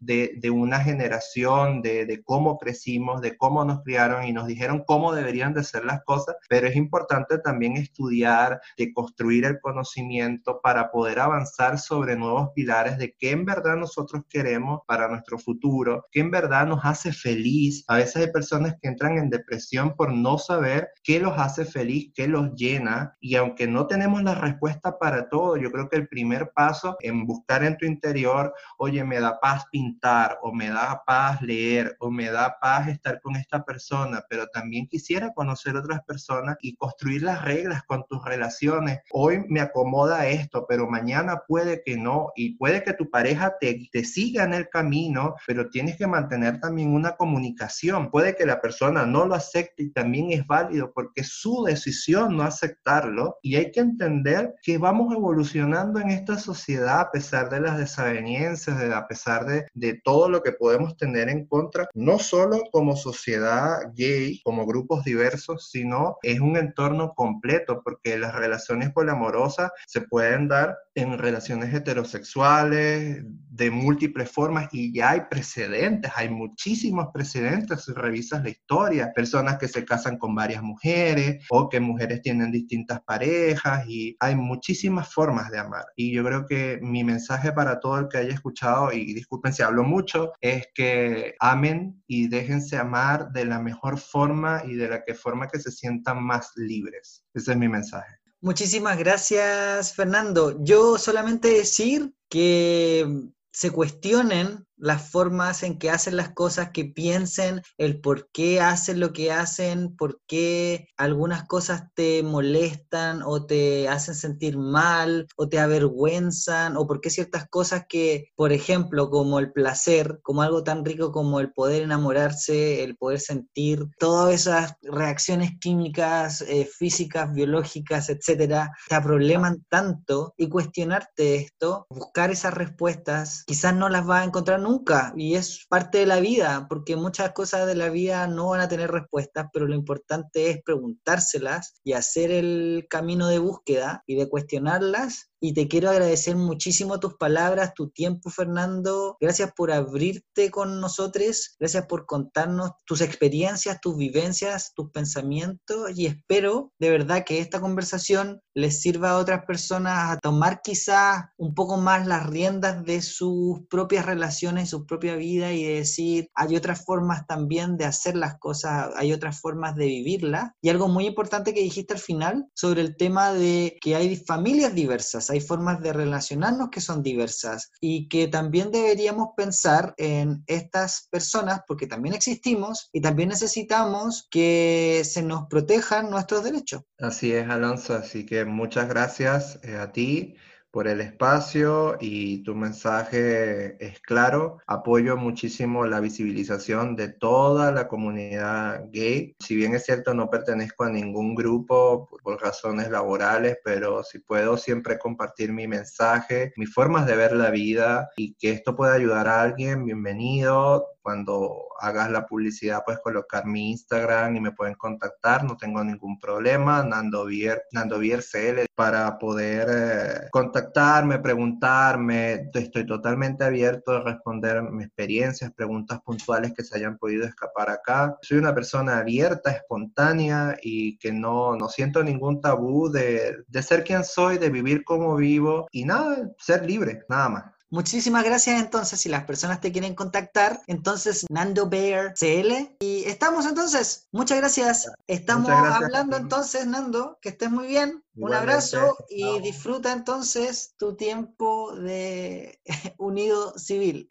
de, 0.00 0.50
una 0.50 0.80
generación, 0.80 1.82
de, 1.82 2.22
cómo 2.24 2.58
crecimos, 2.58 3.20
de 3.20 3.36
cómo 3.36 3.64
nos 3.64 3.82
criaron 3.82 4.24
y 4.24 4.32
nos 4.32 4.46
dijeron 4.46 4.84
cómo 4.86 5.12
deberían 5.12 5.54
de 5.54 5.64
ser 5.64 5.84
las 5.84 6.02
cosas, 6.04 6.36
pero 6.48 6.66
es 6.66 6.76
importante 6.76 7.38
también 7.38 7.76
estudiar, 7.76 8.60
de 8.76 8.92
construir 8.92 9.44
el 9.44 9.60
conocimiento 9.60 10.60
para 10.62 10.90
poder 10.90 11.20
avanzar 11.20 11.78
sobre 11.78 12.16
nuevos 12.16 12.50
pilares 12.54 12.98
de 12.98 13.14
qué 13.18 13.30
en 13.30 13.44
verdad 13.44 13.76
nosotros 13.76 14.22
queremos 14.28 14.80
para 14.86 15.08
nuestro 15.08 15.38
futuro, 15.38 16.06
qué 16.10 16.20
en 16.20 16.30
verdad 16.30 16.66
nos 16.66 16.84
hace 16.84 17.12
feliz. 17.12 17.84
A 17.88 17.96
veces 17.96 18.16
hay 18.16 18.32
personas 18.32 18.76
que 18.80 18.88
entran 18.88 19.18
en 19.18 19.30
depresión 19.30 19.94
por 19.96 20.12
no 20.12 20.38
saber 20.38 20.88
qué 21.02 21.20
los 21.20 21.38
hace 21.38 21.64
feliz, 21.64 22.12
qué 22.14 22.28
los 22.28 22.54
llena 22.54 23.16
y 23.20 23.36
aunque 23.36 23.66
no 23.66 23.86
tenemos 23.86 24.22
la 24.22 24.34
respuesta 24.34 24.98
para 24.98 25.28
todo, 25.28 25.56
yo 25.56 25.70
creo 25.70 25.88
que 25.88 25.96
el 25.96 26.08
primer 26.08 26.50
paso 26.54 26.96
en 27.00 27.26
buscar 27.26 27.64
en 27.64 27.76
tu 27.76 27.86
interior, 27.86 28.54
oye, 28.78 29.04
me 29.04 29.20
da 29.20 29.25
paz 29.40 29.64
pintar 29.70 30.38
o 30.42 30.52
me 30.52 30.68
da 30.68 31.02
paz 31.06 31.42
leer 31.42 31.96
o 32.00 32.10
me 32.10 32.30
da 32.30 32.58
paz 32.60 32.88
estar 32.88 33.20
con 33.20 33.36
esta 33.36 33.64
persona, 33.64 34.24
pero 34.28 34.46
también 34.48 34.86
quisiera 34.86 35.32
conocer 35.34 35.76
otras 35.76 36.02
personas 36.04 36.56
y 36.60 36.76
construir 36.76 37.22
las 37.22 37.42
reglas 37.44 37.82
con 37.84 38.04
tus 38.08 38.24
relaciones. 38.24 39.00
Hoy 39.12 39.44
me 39.48 39.60
acomoda 39.60 40.26
esto, 40.26 40.66
pero 40.68 40.88
mañana 40.88 41.42
puede 41.46 41.82
que 41.84 41.96
no 41.96 42.32
y 42.34 42.56
puede 42.56 42.82
que 42.82 42.92
tu 42.92 43.10
pareja 43.10 43.54
te, 43.60 43.88
te 43.92 44.04
siga 44.04 44.44
en 44.44 44.54
el 44.54 44.68
camino, 44.68 45.34
pero 45.46 45.68
tienes 45.70 45.96
que 45.96 46.06
mantener 46.06 46.60
también 46.60 46.94
una 46.94 47.16
comunicación. 47.16 48.10
Puede 48.10 48.36
que 48.36 48.46
la 48.46 48.60
persona 48.60 49.06
no 49.06 49.26
lo 49.26 49.34
acepte 49.34 49.84
y 49.84 49.90
también 49.90 50.32
es 50.32 50.46
válido 50.46 50.92
porque 50.92 51.22
es 51.22 51.28
su 51.28 51.64
decisión 51.64 52.36
no 52.36 52.42
aceptarlo 52.42 53.38
y 53.42 53.56
hay 53.56 53.70
que 53.70 53.80
entender 53.80 54.54
que 54.62 54.78
vamos 54.78 55.14
evolucionando 55.14 56.00
en 56.00 56.10
esta 56.10 56.38
sociedad 56.38 57.00
a 57.00 57.10
pesar 57.10 57.50
de 57.50 57.60
las 57.60 57.78
desavenencias, 57.78 58.78
de, 58.78 58.94
a 58.94 59.06
pesar 59.16 59.46
de, 59.46 60.00
todo 60.04 60.28
lo 60.28 60.42
que 60.42 60.52
podemos 60.52 60.96
tener 60.96 61.30
en 61.30 61.46
contra, 61.46 61.88
no 61.94 62.18
solo 62.18 62.64
como 62.70 62.96
sociedad 62.96 63.78
gay, 63.94 64.40
como 64.42 64.66
grupos 64.66 65.04
diversos, 65.04 65.70
sino 65.70 66.18
es 66.22 66.40
un 66.40 66.56
entorno 66.56 67.14
completo, 67.14 67.80
porque 67.82 68.18
las 68.18 68.34
relaciones 68.34 68.92
poliamorosas 68.92 69.70
se 69.86 70.02
pueden 70.02 70.48
dar 70.48 70.76
en 70.96 71.18
relaciones 71.18 71.72
heterosexuales 71.74 73.22
de 73.22 73.70
múltiples 73.70 74.30
formas 74.30 74.68
y 74.72 74.94
ya 74.94 75.10
hay 75.10 75.20
precedentes, 75.30 76.10
hay 76.16 76.30
muchísimos 76.30 77.08
precedentes 77.12 77.84
si 77.84 77.92
revisas 77.92 78.42
la 78.42 78.48
historia, 78.48 79.12
personas 79.14 79.58
que 79.58 79.68
se 79.68 79.84
casan 79.84 80.16
con 80.16 80.34
varias 80.34 80.62
mujeres 80.62 81.44
o 81.50 81.68
que 81.68 81.80
mujeres 81.80 82.22
tienen 82.22 82.50
distintas 82.50 83.02
parejas 83.02 83.84
y 83.86 84.16
hay 84.20 84.36
muchísimas 84.36 85.12
formas 85.12 85.50
de 85.50 85.58
amar. 85.58 85.84
Y 85.96 86.14
yo 86.14 86.24
creo 86.24 86.46
que 86.46 86.78
mi 86.80 87.04
mensaje 87.04 87.52
para 87.52 87.78
todo 87.78 87.98
el 87.98 88.08
que 88.08 88.18
haya 88.18 88.32
escuchado 88.32 88.90
y 88.90 89.12
disculpen 89.12 89.52
si 89.52 89.62
hablo 89.62 89.84
mucho, 89.84 90.32
es 90.40 90.66
que 90.74 91.34
amen 91.40 92.02
y 92.06 92.28
déjense 92.28 92.78
amar 92.78 93.32
de 93.32 93.44
la 93.44 93.60
mejor 93.60 93.98
forma 93.98 94.62
y 94.64 94.76
de 94.76 94.88
la 94.88 95.04
que 95.04 95.14
forma 95.14 95.48
que 95.48 95.60
se 95.60 95.70
sientan 95.70 96.22
más 96.22 96.52
libres. 96.56 97.26
Ese 97.34 97.52
es 97.52 97.58
mi 97.58 97.68
mensaje. 97.68 98.25
Muchísimas 98.40 98.98
gracias, 98.98 99.94
Fernando. 99.94 100.62
Yo 100.62 100.98
solamente 100.98 101.48
decir 101.48 102.12
que 102.28 103.06
se 103.52 103.70
cuestionen 103.70 104.66
las 104.76 105.10
formas 105.10 105.62
en 105.62 105.78
que 105.78 105.90
hacen 105.90 106.16
las 106.16 106.30
cosas, 106.30 106.70
que 106.70 106.84
piensen 106.84 107.62
el 107.78 108.00
por 108.00 108.30
qué 108.30 108.60
hacen 108.60 109.00
lo 109.00 109.12
que 109.12 109.32
hacen, 109.32 109.96
por 109.96 110.20
qué 110.26 110.88
algunas 110.96 111.44
cosas 111.44 111.84
te 111.94 112.22
molestan 112.22 113.22
o 113.22 113.46
te 113.46 113.88
hacen 113.88 114.14
sentir 114.14 114.58
mal 114.58 115.26
o 115.36 115.48
te 115.48 115.58
avergüenzan 115.58 116.76
o 116.76 116.86
por 116.86 117.00
qué 117.00 117.10
ciertas 117.10 117.48
cosas 117.48 117.86
que, 117.88 118.32
por 118.36 118.52
ejemplo, 118.52 119.10
como 119.10 119.38
el 119.38 119.52
placer, 119.52 120.20
como 120.22 120.42
algo 120.42 120.62
tan 120.62 120.84
rico 120.84 121.12
como 121.12 121.40
el 121.40 121.52
poder 121.52 121.82
enamorarse, 121.82 122.84
el 122.84 122.96
poder 122.96 123.20
sentir, 123.20 123.86
todas 123.98 124.34
esas 124.34 124.74
reacciones 124.82 125.52
químicas, 125.60 126.42
eh, 126.42 126.68
físicas, 126.70 127.32
biológicas, 127.32 128.08
etcétera, 128.10 128.70
te 128.88 129.00
probleman 129.00 129.64
tanto 129.68 130.34
y 130.36 130.48
cuestionarte 130.48 131.36
esto, 131.36 131.86
buscar 131.88 132.30
esas 132.30 132.54
respuestas, 132.54 133.44
quizás 133.46 133.74
no 133.74 133.88
las 133.88 134.04
vas 134.04 134.22
a 134.22 134.24
encontrar 134.24 134.60
nunca 134.66 135.12
y 135.16 135.34
es 135.34 135.66
parte 135.68 135.98
de 135.98 136.06
la 136.06 136.20
vida, 136.20 136.66
porque 136.68 136.96
muchas 136.96 137.32
cosas 137.32 137.66
de 137.66 137.74
la 137.74 137.88
vida 137.88 138.26
no 138.26 138.48
van 138.50 138.60
a 138.60 138.68
tener 138.68 138.90
respuestas, 138.90 139.46
pero 139.52 139.66
lo 139.66 139.74
importante 139.74 140.50
es 140.50 140.62
preguntárselas 140.64 141.74
y 141.84 141.92
hacer 141.92 142.30
el 142.30 142.86
camino 142.90 143.28
de 143.28 143.38
búsqueda 143.38 144.02
y 144.06 144.16
de 144.16 144.28
cuestionarlas 144.28 145.30
y 145.40 145.52
te 145.52 145.68
quiero 145.68 145.90
agradecer 145.90 146.34
muchísimo 146.34 146.98
tus 146.98 147.14
palabras, 147.14 147.74
tu 147.74 147.90
tiempo, 147.90 148.30
Fernando. 148.30 149.16
Gracias 149.20 149.52
por 149.54 149.70
abrirte 149.70 150.50
con 150.50 150.80
nosotros, 150.80 151.54
gracias 151.60 151.86
por 151.86 152.06
contarnos 152.06 152.70
tus 152.86 153.00
experiencias, 153.00 153.80
tus 153.80 153.96
vivencias, 153.96 154.72
tus 154.74 154.90
pensamientos 154.90 155.90
y 155.94 156.06
espero 156.06 156.72
de 156.78 156.90
verdad 156.90 157.24
que 157.24 157.38
esta 157.38 157.60
conversación 157.60 158.40
les 158.54 158.80
sirva 158.80 159.10
a 159.10 159.18
otras 159.18 159.44
personas 159.44 160.10
a 160.10 160.18
tomar 160.18 160.62
quizás 160.62 161.26
un 161.36 161.54
poco 161.54 161.76
más 161.76 162.06
las 162.06 162.26
riendas 162.26 162.82
de 162.84 163.02
sus 163.02 163.60
propias 163.68 164.06
relaciones 164.06 164.55
personas 164.56 164.64
y 164.64 164.66
su 164.66 164.86
propia 164.86 165.16
vida 165.16 165.52
y 165.52 165.64
decir, 165.64 166.30
hay 166.34 166.56
otras 166.56 166.84
formas 166.84 167.26
también 167.26 167.76
de 167.76 167.84
hacer 167.84 168.16
las 168.16 168.38
cosas, 168.38 168.90
hay 168.96 169.12
otras 169.12 169.40
formas 169.40 169.76
de 169.76 169.86
vivirlas. 169.86 170.50
Y 170.60 170.68
algo 170.68 170.88
muy 170.88 171.06
importante 171.06 171.54
que 171.54 171.62
dijiste 171.62 171.94
al 171.94 172.00
final 172.00 172.46
sobre 172.54 172.80
el 172.82 172.96
tema 172.96 173.32
de 173.32 173.76
que 173.80 173.94
hay 173.96 174.16
familias 174.16 174.74
diversas, 174.74 175.30
hay 175.30 175.40
formas 175.40 175.80
de 175.80 175.92
relacionarnos 175.92 176.70
que 176.70 176.80
son 176.80 177.02
diversas 177.02 177.70
y 177.80 178.08
que 178.08 178.28
también 178.28 178.70
deberíamos 178.70 179.28
pensar 179.36 179.94
en 179.98 180.42
estas 180.46 181.08
personas 181.10 181.60
porque 181.66 181.86
también 181.86 182.14
existimos 182.14 182.88
y 182.92 183.00
también 183.00 183.28
necesitamos 183.28 184.26
que 184.30 185.02
se 185.04 185.22
nos 185.22 185.46
protejan 185.48 186.10
nuestros 186.10 186.44
derechos. 186.44 186.82
Así 186.98 187.32
es, 187.32 187.48
Alonso, 187.48 187.94
así 187.94 188.26
que 188.26 188.44
muchas 188.44 188.88
gracias 188.88 189.58
eh, 189.62 189.76
a 189.76 189.92
ti 189.92 190.34
por 190.76 190.88
el 190.88 191.00
espacio 191.00 191.96
y 192.00 192.42
tu 192.42 192.54
mensaje 192.54 193.82
es 193.82 193.98
claro. 194.00 194.58
Apoyo 194.66 195.16
muchísimo 195.16 195.86
la 195.86 196.00
visibilización 196.00 196.96
de 196.96 197.08
toda 197.08 197.72
la 197.72 197.88
comunidad 197.88 198.84
gay. 198.92 199.34
Si 199.40 199.56
bien 199.56 199.74
es 199.74 199.86
cierto, 199.86 200.12
no 200.12 200.28
pertenezco 200.28 200.84
a 200.84 200.90
ningún 200.90 201.34
grupo 201.34 202.10
por, 202.22 202.42
razones 202.42 202.90
laborales, 202.90 203.56
pero 203.64 204.02
si 204.02 204.18
puedo 204.18 204.58
siempre 204.58 204.98
compartir 204.98 205.50
mi 205.50 205.66
mensaje, 205.66 206.52
mis 206.56 206.70
formas 206.74 207.06
de 207.06 207.16
ver 207.16 207.32
la 207.32 207.48
vida 207.48 208.10
y 208.14 208.34
que 208.34 208.50
esto 208.50 208.76
pueda 208.76 208.92
ayudar 208.92 209.28
a 209.28 209.40
alguien, 209.40 209.82
bienvenido 209.82 210.84
cuando 211.06 211.68
hagas 211.78 212.10
la 212.10 212.26
publicidad 212.26 212.82
puedes 212.84 213.00
colocar 213.00 213.46
mi 213.46 213.70
Instagram 213.70 214.34
y 214.34 214.40
me 214.40 214.50
pueden 214.50 214.74
contactar, 214.74 215.44
no 215.44 215.56
tengo 215.56 215.84
ningún 215.84 216.18
problema, 216.18 216.82
Nando 216.82 217.26
Vier, 217.26 217.62
Nando 217.70 218.00
CL, 218.00 218.66
para 218.74 219.16
poder 219.16 219.68
eh, 219.70 220.28
contactarme, 220.32 221.20
preguntarme, 221.20 222.50
estoy 222.52 222.84
totalmente 222.84 223.44
abierto 223.44 223.92
a 223.92 224.00
responder 224.00 224.60
mis 224.62 224.86
experiencias, 224.86 225.52
preguntas 225.52 226.00
puntuales 226.04 226.52
que 226.52 226.64
se 226.64 226.76
hayan 226.76 226.98
podido 226.98 227.24
escapar 227.24 227.70
acá. 227.70 228.18
Soy 228.20 228.38
una 228.38 228.52
persona 228.52 228.98
abierta, 228.98 229.52
espontánea 229.52 230.56
y 230.60 230.98
que 230.98 231.12
no, 231.12 231.54
no 231.54 231.68
siento 231.68 232.02
ningún 232.02 232.40
tabú 232.40 232.90
de, 232.90 233.44
de 233.46 233.62
ser 233.62 233.84
quien 233.84 234.02
soy, 234.02 234.38
de 234.38 234.50
vivir 234.50 234.82
como 234.82 235.14
vivo 235.14 235.68
y 235.70 235.84
nada, 235.84 236.32
ser 236.36 236.66
libre, 236.66 237.04
nada 237.08 237.28
más. 237.28 237.55
Muchísimas 237.70 238.24
gracias 238.24 238.60
entonces, 238.60 239.00
si 239.00 239.08
las 239.08 239.24
personas 239.24 239.60
te 239.60 239.72
quieren 239.72 239.94
contactar, 239.94 240.60
entonces 240.68 241.26
Nando 241.30 241.68
Bear 241.68 242.14
CL. 242.14 242.76
Y 242.80 243.04
estamos 243.04 243.44
entonces, 243.46 244.08
muchas 244.12 244.38
gracias. 244.38 244.90
Estamos 245.06 245.50
hablando 245.50 246.16
entonces, 246.16 246.66
Nando, 246.66 247.18
que 247.20 247.30
estés 247.30 247.50
muy 247.50 247.66
bien. 247.66 248.04
Un 248.14 248.32
abrazo 248.32 248.96
y 249.08 249.40
disfruta 249.40 249.92
entonces 249.92 250.74
tu 250.78 250.96
tiempo 250.96 251.74
de 251.76 252.60
unido 252.98 253.58
civil. 253.58 254.06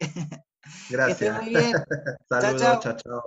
Gracias. 0.90 1.18
Que 1.18 1.26
estés 1.26 1.32
muy 1.32 1.48
bien. 1.48 1.72
Saludos, 2.28 2.80
chao, 2.80 2.96
chao. 2.96 3.22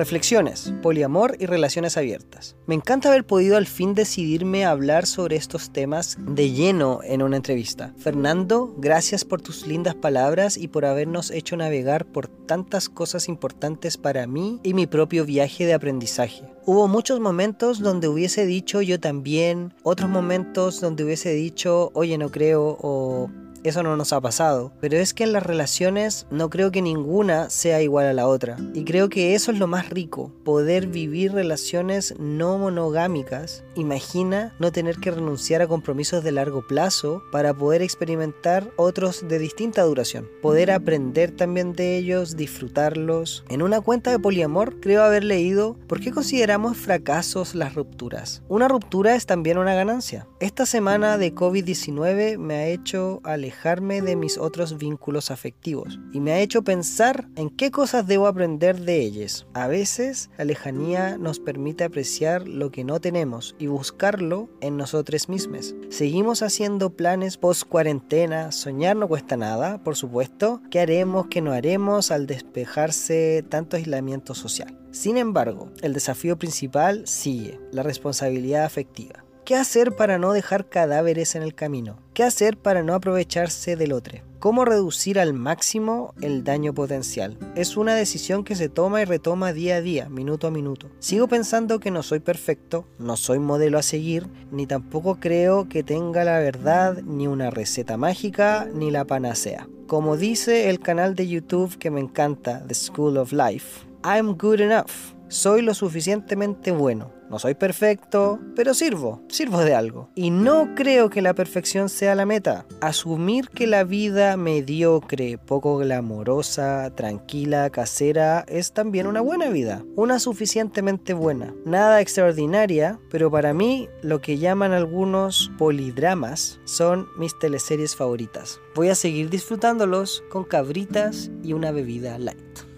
Reflexiones, 0.00 0.72
poliamor 0.80 1.36
y 1.40 1.44
relaciones 1.44 1.98
abiertas. 1.98 2.56
Me 2.66 2.74
encanta 2.74 3.10
haber 3.10 3.26
podido 3.26 3.58
al 3.58 3.66
fin 3.66 3.94
decidirme 3.94 4.64
a 4.64 4.70
hablar 4.70 5.04
sobre 5.04 5.36
estos 5.36 5.74
temas 5.74 6.16
de 6.18 6.52
lleno 6.52 7.00
en 7.04 7.20
una 7.20 7.36
entrevista. 7.36 7.92
Fernando, 7.98 8.74
gracias 8.78 9.26
por 9.26 9.42
tus 9.42 9.66
lindas 9.66 9.94
palabras 9.94 10.56
y 10.56 10.68
por 10.68 10.86
habernos 10.86 11.30
hecho 11.30 11.54
navegar 11.58 12.06
por 12.06 12.28
tantas 12.28 12.88
cosas 12.88 13.28
importantes 13.28 13.98
para 13.98 14.26
mí 14.26 14.58
y 14.62 14.72
mi 14.72 14.86
propio 14.86 15.26
viaje 15.26 15.66
de 15.66 15.74
aprendizaje. 15.74 16.44
Hubo 16.64 16.88
muchos 16.88 17.20
momentos 17.20 17.80
donde 17.80 18.08
hubiese 18.08 18.46
dicho 18.46 18.80
yo 18.80 18.98
también, 19.00 19.74
otros 19.82 20.08
momentos 20.08 20.80
donde 20.80 21.04
hubiese 21.04 21.34
dicho, 21.34 21.90
oye, 21.92 22.16
no 22.16 22.30
creo, 22.30 22.78
o 22.80 23.28
eso 23.64 23.82
no 23.82 23.96
nos 23.96 24.12
ha 24.12 24.20
pasado. 24.20 24.72
Pero 24.80 24.96
es 24.96 25.12
que 25.12 25.24
en 25.24 25.32
las 25.32 25.42
relaciones 25.42 26.26
no 26.30 26.48
creo 26.50 26.70
que 26.70 26.82
ninguna 26.82 27.50
sea 27.50 27.82
igual 27.82 28.06
a 28.06 28.12
la 28.12 28.26
otra. 28.26 28.56
Y 28.74 28.84
creo 28.84 29.08
que 29.08 29.34
eso 29.34 29.52
es 29.52 29.58
lo 29.58 29.66
más 29.66 29.90
rico, 29.90 30.32
poder 30.44 30.86
vivir 30.86 31.32
relaciones 31.32 32.14
no 32.18 32.58
monogámicas. 32.58 33.64
Imagina 33.74 34.54
no 34.58 34.72
tener 34.72 34.96
que 34.96 35.10
renunciar 35.10 35.62
a 35.62 35.66
compromisos 35.66 36.24
de 36.24 36.32
largo 36.32 36.66
plazo 36.66 37.22
para 37.30 37.54
poder 37.54 37.82
experimentar 37.82 38.70
otros 38.76 39.28
de 39.28 39.38
distinta 39.38 39.82
duración. 39.82 40.28
Poder 40.42 40.70
aprender 40.70 41.30
también 41.30 41.72
de 41.72 41.96
ellos, 41.96 42.36
disfrutarlos. 42.36 43.44
En 43.48 43.62
una 43.62 43.80
cuenta 43.80 44.10
de 44.10 44.18
poliamor 44.18 44.80
creo 44.80 45.02
haber 45.02 45.24
leído 45.24 45.76
por 45.86 46.00
qué 46.00 46.12
consideramos 46.12 46.76
fracasos 46.76 47.54
las 47.54 47.74
rupturas. 47.74 48.42
Una 48.48 48.68
ruptura 48.68 49.14
es 49.14 49.26
también 49.26 49.58
una 49.58 49.74
ganancia. 49.74 50.26
Esta 50.40 50.66
semana 50.66 51.18
de 51.18 51.34
COVID-19 51.34 52.38
me 52.38 52.54
ha 52.54 52.66
hecho 52.66 53.20
alejar 53.24 53.49
alejarme 53.50 54.00
de 54.00 54.14
mis 54.14 54.38
otros 54.38 54.78
vínculos 54.78 55.32
afectivos 55.32 55.98
y 56.12 56.20
me 56.20 56.30
ha 56.30 56.38
hecho 56.38 56.62
pensar 56.62 57.26
en 57.34 57.50
qué 57.50 57.72
cosas 57.72 58.06
debo 58.06 58.28
aprender 58.28 58.80
de 58.80 59.00
ellos. 59.00 59.48
A 59.54 59.66
veces 59.66 60.30
la 60.38 60.44
lejanía 60.44 61.18
nos 61.18 61.40
permite 61.40 61.82
apreciar 61.82 62.46
lo 62.46 62.70
que 62.70 62.84
no 62.84 63.00
tenemos 63.00 63.56
y 63.58 63.66
buscarlo 63.66 64.48
en 64.60 64.76
nosotros 64.76 65.28
mismos. 65.28 65.74
Seguimos 65.88 66.42
haciendo 66.42 66.90
planes 66.90 67.38
post 67.38 67.64
cuarentena, 67.64 68.52
soñar 68.52 68.94
no 68.96 69.08
cuesta 69.08 69.36
nada, 69.36 69.82
por 69.82 69.96
supuesto. 69.96 70.62
¿Qué 70.70 70.78
haremos, 70.78 71.26
qué 71.26 71.40
no 71.40 71.50
haremos 71.50 72.12
al 72.12 72.28
despejarse 72.28 73.44
tanto 73.48 73.76
aislamiento 73.76 74.36
social? 74.36 74.78
Sin 74.92 75.16
embargo, 75.16 75.72
el 75.82 75.92
desafío 75.92 76.38
principal 76.38 77.04
sigue, 77.08 77.58
la 77.72 77.82
responsabilidad 77.82 78.64
afectiva. 78.64 79.24
¿Qué 79.50 79.56
hacer 79.56 79.96
para 79.96 80.16
no 80.16 80.32
dejar 80.32 80.68
cadáveres 80.68 81.34
en 81.34 81.42
el 81.42 81.56
camino? 81.56 81.98
¿Qué 82.14 82.22
hacer 82.22 82.56
para 82.56 82.84
no 82.84 82.94
aprovecharse 82.94 83.74
del 83.74 83.92
otro? 83.92 84.18
¿Cómo 84.38 84.64
reducir 84.64 85.18
al 85.18 85.34
máximo 85.34 86.14
el 86.20 86.44
daño 86.44 86.72
potencial? 86.72 87.36
Es 87.56 87.76
una 87.76 87.96
decisión 87.96 88.44
que 88.44 88.54
se 88.54 88.68
toma 88.68 89.02
y 89.02 89.06
retoma 89.06 89.52
día 89.52 89.74
a 89.74 89.80
día, 89.80 90.08
minuto 90.08 90.46
a 90.46 90.52
minuto. 90.52 90.88
Sigo 91.00 91.26
pensando 91.26 91.80
que 91.80 91.90
no 91.90 92.04
soy 92.04 92.20
perfecto, 92.20 92.86
no 93.00 93.16
soy 93.16 93.40
modelo 93.40 93.76
a 93.78 93.82
seguir, 93.82 94.28
ni 94.52 94.68
tampoco 94.68 95.18
creo 95.18 95.68
que 95.68 95.82
tenga 95.82 96.22
la 96.22 96.38
verdad, 96.38 97.02
ni 97.02 97.26
una 97.26 97.50
receta 97.50 97.96
mágica, 97.96 98.68
ni 98.72 98.92
la 98.92 99.04
panacea. 99.04 99.66
Como 99.88 100.16
dice 100.16 100.70
el 100.70 100.78
canal 100.78 101.16
de 101.16 101.26
YouTube 101.26 101.76
que 101.76 101.90
me 101.90 101.98
encanta, 101.98 102.64
The 102.68 102.74
School 102.74 103.16
of 103.16 103.32
Life, 103.32 103.84
I'm 104.04 104.36
good 104.36 104.60
enough. 104.60 104.92
Soy 105.26 105.62
lo 105.62 105.74
suficientemente 105.74 106.70
bueno 106.70 107.18
no 107.30 107.38
soy 107.38 107.54
perfecto, 107.54 108.40
pero 108.56 108.74
sirvo, 108.74 109.22
sirvo 109.28 109.60
de 109.60 109.74
algo. 109.74 110.10
Y 110.16 110.30
no 110.30 110.74
creo 110.74 111.10
que 111.10 111.22
la 111.22 111.32
perfección 111.32 111.88
sea 111.88 112.16
la 112.16 112.26
meta. 112.26 112.66
Asumir 112.80 113.48
que 113.48 113.68
la 113.68 113.84
vida 113.84 114.36
mediocre, 114.36 115.38
poco 115.38 115.78
glamorosa, 115.78 116.92
tranquila, 116.96 117.70
casera, 117.70 118.44
es 118.48 118.72
también 118.72 119.06
una 119.06 119.20
buena 119.20 119.48
vida. 119.48 119.84
Una 119.94 120.18
suficientemente 120.18 121.14
buena. 121.14 121.54
Nada 121.64 122.00
extraordinaria, 122.00 122.98
pero 123.10 123.30
para 123.30 123.54
mí 123.54 123.88
lo 124.02 124.20
que 124.20 124.38
llaman 124.38 124.72
algunos 124.72 125.52
polidramas 125.56 126.58
son 126.64 127.06
mis 127.16 127.38
teleseries 127.38 127.94
favoritas. 127.94 128.60
Voy 128.74 128.88
a 128.88 128.96
seguir 128.96 129.30
disfrutándolos 129.30 130.24
con 130.30 130.42
cabritas 130.42 131.30
y 131.44 131.52
una 131.52 131.70
bebida 131.70 132.18
light. 132.18 132.69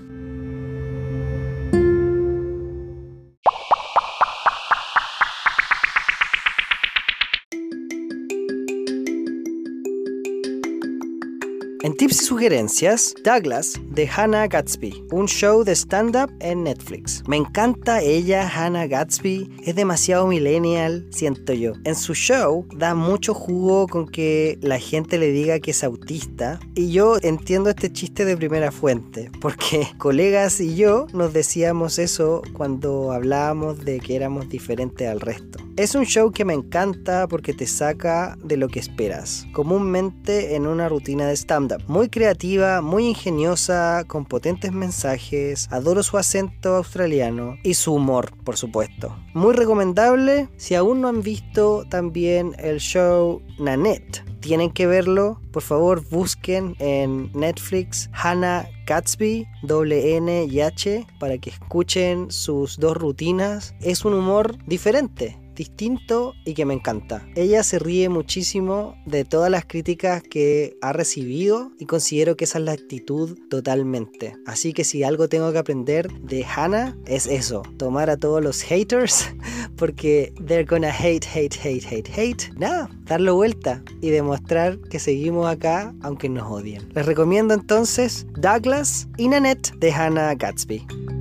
En 11.93 11.99
tips 11.99 12.23
y 12.23 12.25
sugerencias, 12.25 13.15
Douglas 13.23 13.75
de 13.91 14.09
Hannah 14.09 14.47
Gatsby, 14.47 15.05
un 15.11 15.29
show 15.29 15.63
de 15.63 15.73
stand-up 15.73 16.33
en 16.41 16.65
Netflix. 16.65 17.23
Me 17.27 17.37
encanta 17.37 18.01
ella, 18.01 18.49
Hannah 18.49 18.87
Gatsby, 18.87 19.59
es 19.63 19.75
demasiado 19.75 20.27
millennial, 20.27 21.07
siento 21.11 21.53
yo. 21.53 21.75
En 21.85 21.95
su 21.95 22.15
show 22.15 22.67
da 22.75 22.95
mucho 22.95 23.35
jugo 23.35 23.87
con 23.89 24.09
que 24.09 24.59
la 24.63 24.79
gente 24.79 25.19
le 25.19 25.33
diga 25.33 25.61
que 25.61 25.73
es 25.73 25.85
autista 25.85 26.59
y 26.75 26.93
yo 26.93 27.19
entiendo 27.21 27.69
este 27.69 27.93
chiste 27.93 28.25
de 28.25 28.39
primera 28.39 28.73
fuente, 28.73 29.31
porque 29.43 29.87
colegas 29.99 30.61
y 30.61 30.75
yo 30.75 31.09
nos 31.13 31.35
decíamos 31.35 31.99
eso 31.99 32.41
cuando 32.55 33.13
hablábamos 33.13 33.85
de 33.85 34.01
que 34.01 34.17
éramos 34.17 34.49
diferentes 34.49 35.07
al 35.07 35.21
resto. 35.21 35.59
Es 35.77 35.95
un 35.95 36.05
show 36.05 36.33
que 36.33 36.45
me 36.45 36.53
encanta 36.53 37.27
porque 37.27 37.55
te 37.55 37.67
saca 37.67 38.37
de 38.45 38.59
lo 38.59 38.69
que 38.69 38.79
esperas, 38.79 39.47
comúnmente 39.53 40.55
en 40.55 40.67
una 40.67 40.89
rutina 40.89 41.27
de 41.27 41.35
stand-up. 41.35 41.83
Muy 41.93 42.09
creativa, 42.09 42.81
muy 42.81 43.07
ingeniosa, 43.07 44.05
con 44.07 44.25
potentes 44.25 44.73
mensajes, 44.73 45.69
adoro 45.71 46.03
su 46.03 46.17
acento 46.17 46.77
australiano 46.77 47.59
y 47.63 47.75
su 47.75 47.93
humor, 47.93 48.33
por 48.45 48.57
supuesto. 48.57 49.15
Muy 49.35 49.53
recomendable 49.53 50.49
si 50.57 50.75
aún 50.75 51.03
no 51.03 51.09
han 51.09 51.21
visto 51.21 51.85
también 51.91 52.55
el 52.57 52.81
show 52.81 53.43
Nanette 53.59 54.25
tienen 54.41 54.71
que 54.71 54.87
verlo. 54.87 55.39
Por 55.53 55.63
favor, 55.63 56.03
busquen 56.09 56.77
en 56.79 57.31
Netflix 57.35 58.09
Hannah 58.15 58.67
Gatsby, 58.87 59.47
doble 59.63 60.17
N 60.17 60.45
y 60.47 60.61
H, 60.63 61.07
para 61.21 61.37
que 61.37 61.51
escuchen 61.51 62.31
sus 62.31 62.79
dos 62.79 62.97
rutinas. 62.97 63.75
Es 63.83 64.07
un 64.07 64.15
humor 64.15 64.57
diferente 64.67 65.42
distinto 65.55 66.35
y 66.45 66.55
que 66.55 66.65
me 66.65 66.75
encanta. 66.75 67.27
Ella 67.35 67.63
se 67.63 67.79
ríe 67.79 68.09
muchísimo 68.09 68.95
de 69.07 69.25
todas 69.25 69.51
las 69.51 69.65
críticas 69.65 70.23
que 70.23 70.77
ha 70.81 70.93
recibido 70.93 71.73
y 71.79 71.87
considero 71.87 72.37
que 72.37 72.45
esa 72.45 72.59
es 72.59 72.65
la 72.65 72.73
actitud 72.73 73.39
totalmente. 73.49 74.35
Así 74.47 74.73
que 74.73 74.85
si 74.85 75.03
algo 75.03 75.29
tengo 75.29 75.53
que 75.53 75.59
aprender 75.59 76.13
de 76.21 76.45
Hannah 76.45 76.97
es 77.07 77.27
eso, 77.27 77.63
tomar 77.77 78.11
a 78.11 78.17
todos 78.17 78.43
los 78.43 78.63
haters 78.63 79.29
porque 79.77 80.33
they're 80.47 80.65
gonna 80.65 80.93
hate, 80.93 81.27
hate, 81.27 81.57
hate, 81.63 81.85
hate, 81.85 82.09
hate. 82.17 82.53
Nada, 82.57 82.91
darle 83.05 83.31
vuelta 83.31 83.83
y 84.01 84.11
demostrar 84.11 84.79
que 84.79 84.99
seguimos 84.99 85.47
acá 85.47 85.95
aunque 86.03 86.29
nos 86.29 86.51
odien. 86.51 86.89
Les 86.95 87.07
recomiendo 87.07 87.55
entonces 87.55 88.27
Douglas 88.39 89.09
y 89.17 89.29
Nanette 89.29 89.73
de 89.79 89.93
Hannah 89.93 90.35
Gatsby. 90.35 91.12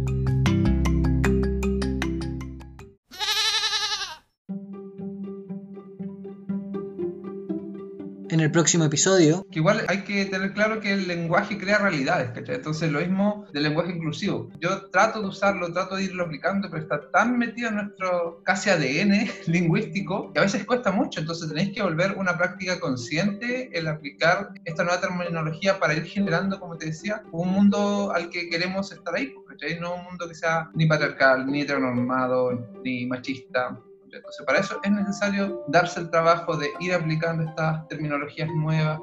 En 8.31 8.39
el 8.39 8.51
próximo 8.51 8.85
episodio. 8.85 9.45
Que 9.51 9.59
igual 9.59 9.85
hay 9.87 10.03
que 10.03 10.25
tener 10.25 10.53
claro 10.53 10.79
que 10.79 10.93
el 10.93 11.07
lenguaje 11.07 11.57
crea 11.57 11.77
realidades, 11.77 12.31
¿cachai? 12.31 12.55
Entonces 12.55 12.91
lo 12.91 12.99
mismo 12.99 13.45
del 13.53 13.63
lenguaje 13.63 13.91
inclusivo. 13.91 14.49
Yo 14.59 14.89
trato 14.89 15.21
de 15.21 15.27
usarlo, 15.27 15.71
trato 15.71 15.95
de 15.95 16.03
irlo 16.03 16.23
aplicando, 16.23 16.69
pero 16.69 16.81
está 16.81 17.11
tan 17.11 17.37
metido 17.37 17.69
en 17.69 17.75
nuestro 17.75 18.41
casi 18.43 18.69
ADN 18.69 19.29
lingüístico 19.47 20.31
que 20.31 20.39
a 20.39 20.43
veces 20.43 20.65
cuesta 20.65 20.91
mucho. 20.91 21.19
Entonces 21.19 21.49
tenéis 21.49 21.73
que 21.73 21.81
volver 21.81 22.15
una 22.17 22.37
práctica 22.37 22.79
consciente 22.79 23.69
el 23.77 23.87
aplicar 23.87 24.49
esta 24.65 24.83
nueva 24.83 25.01
terminología 25.01 25.79
para 25.79 25.93
ir 25.93 26.05
generando, 26.05 26.59
como 26.59 26.77
te 26.77 26.87
decía, 26.87 27.23
un 27.31 27.49
mundo 27.49 28.11
al 28.13 28.29
que 28.29 28.49
queremos 28.49 28.91
estar 28.91 29.15
ahí, 29.15 29.33
¿cachai? 29.47 29.79
No 29.79 29.95
un 29.95 30.03
mundo 30.05 30.27
que 30.27 30.35
sea 30.35 30.69
ni 30.73 30.85
patriarcal, 30.85 31.45
ni 31.47 31.61
heteronormado, 31.61 32.67
ni 32.83 33.05
machista 33.05 33.77
entonces, 34.13 34.45
para 34.45 34.59
eso 34.59 34.79
es 34.83 34.91
necesario 34.91 35.63
darse 35.67 35.99
el 35.99 36.09
trabajo 36.09 36.57
de 36.57 36.69
ir 36.79 36.93
aplicando 36.93 37.43
estas 37.43 37.87
terminologías 37.87 38.49
nuevas, 38.55 38.99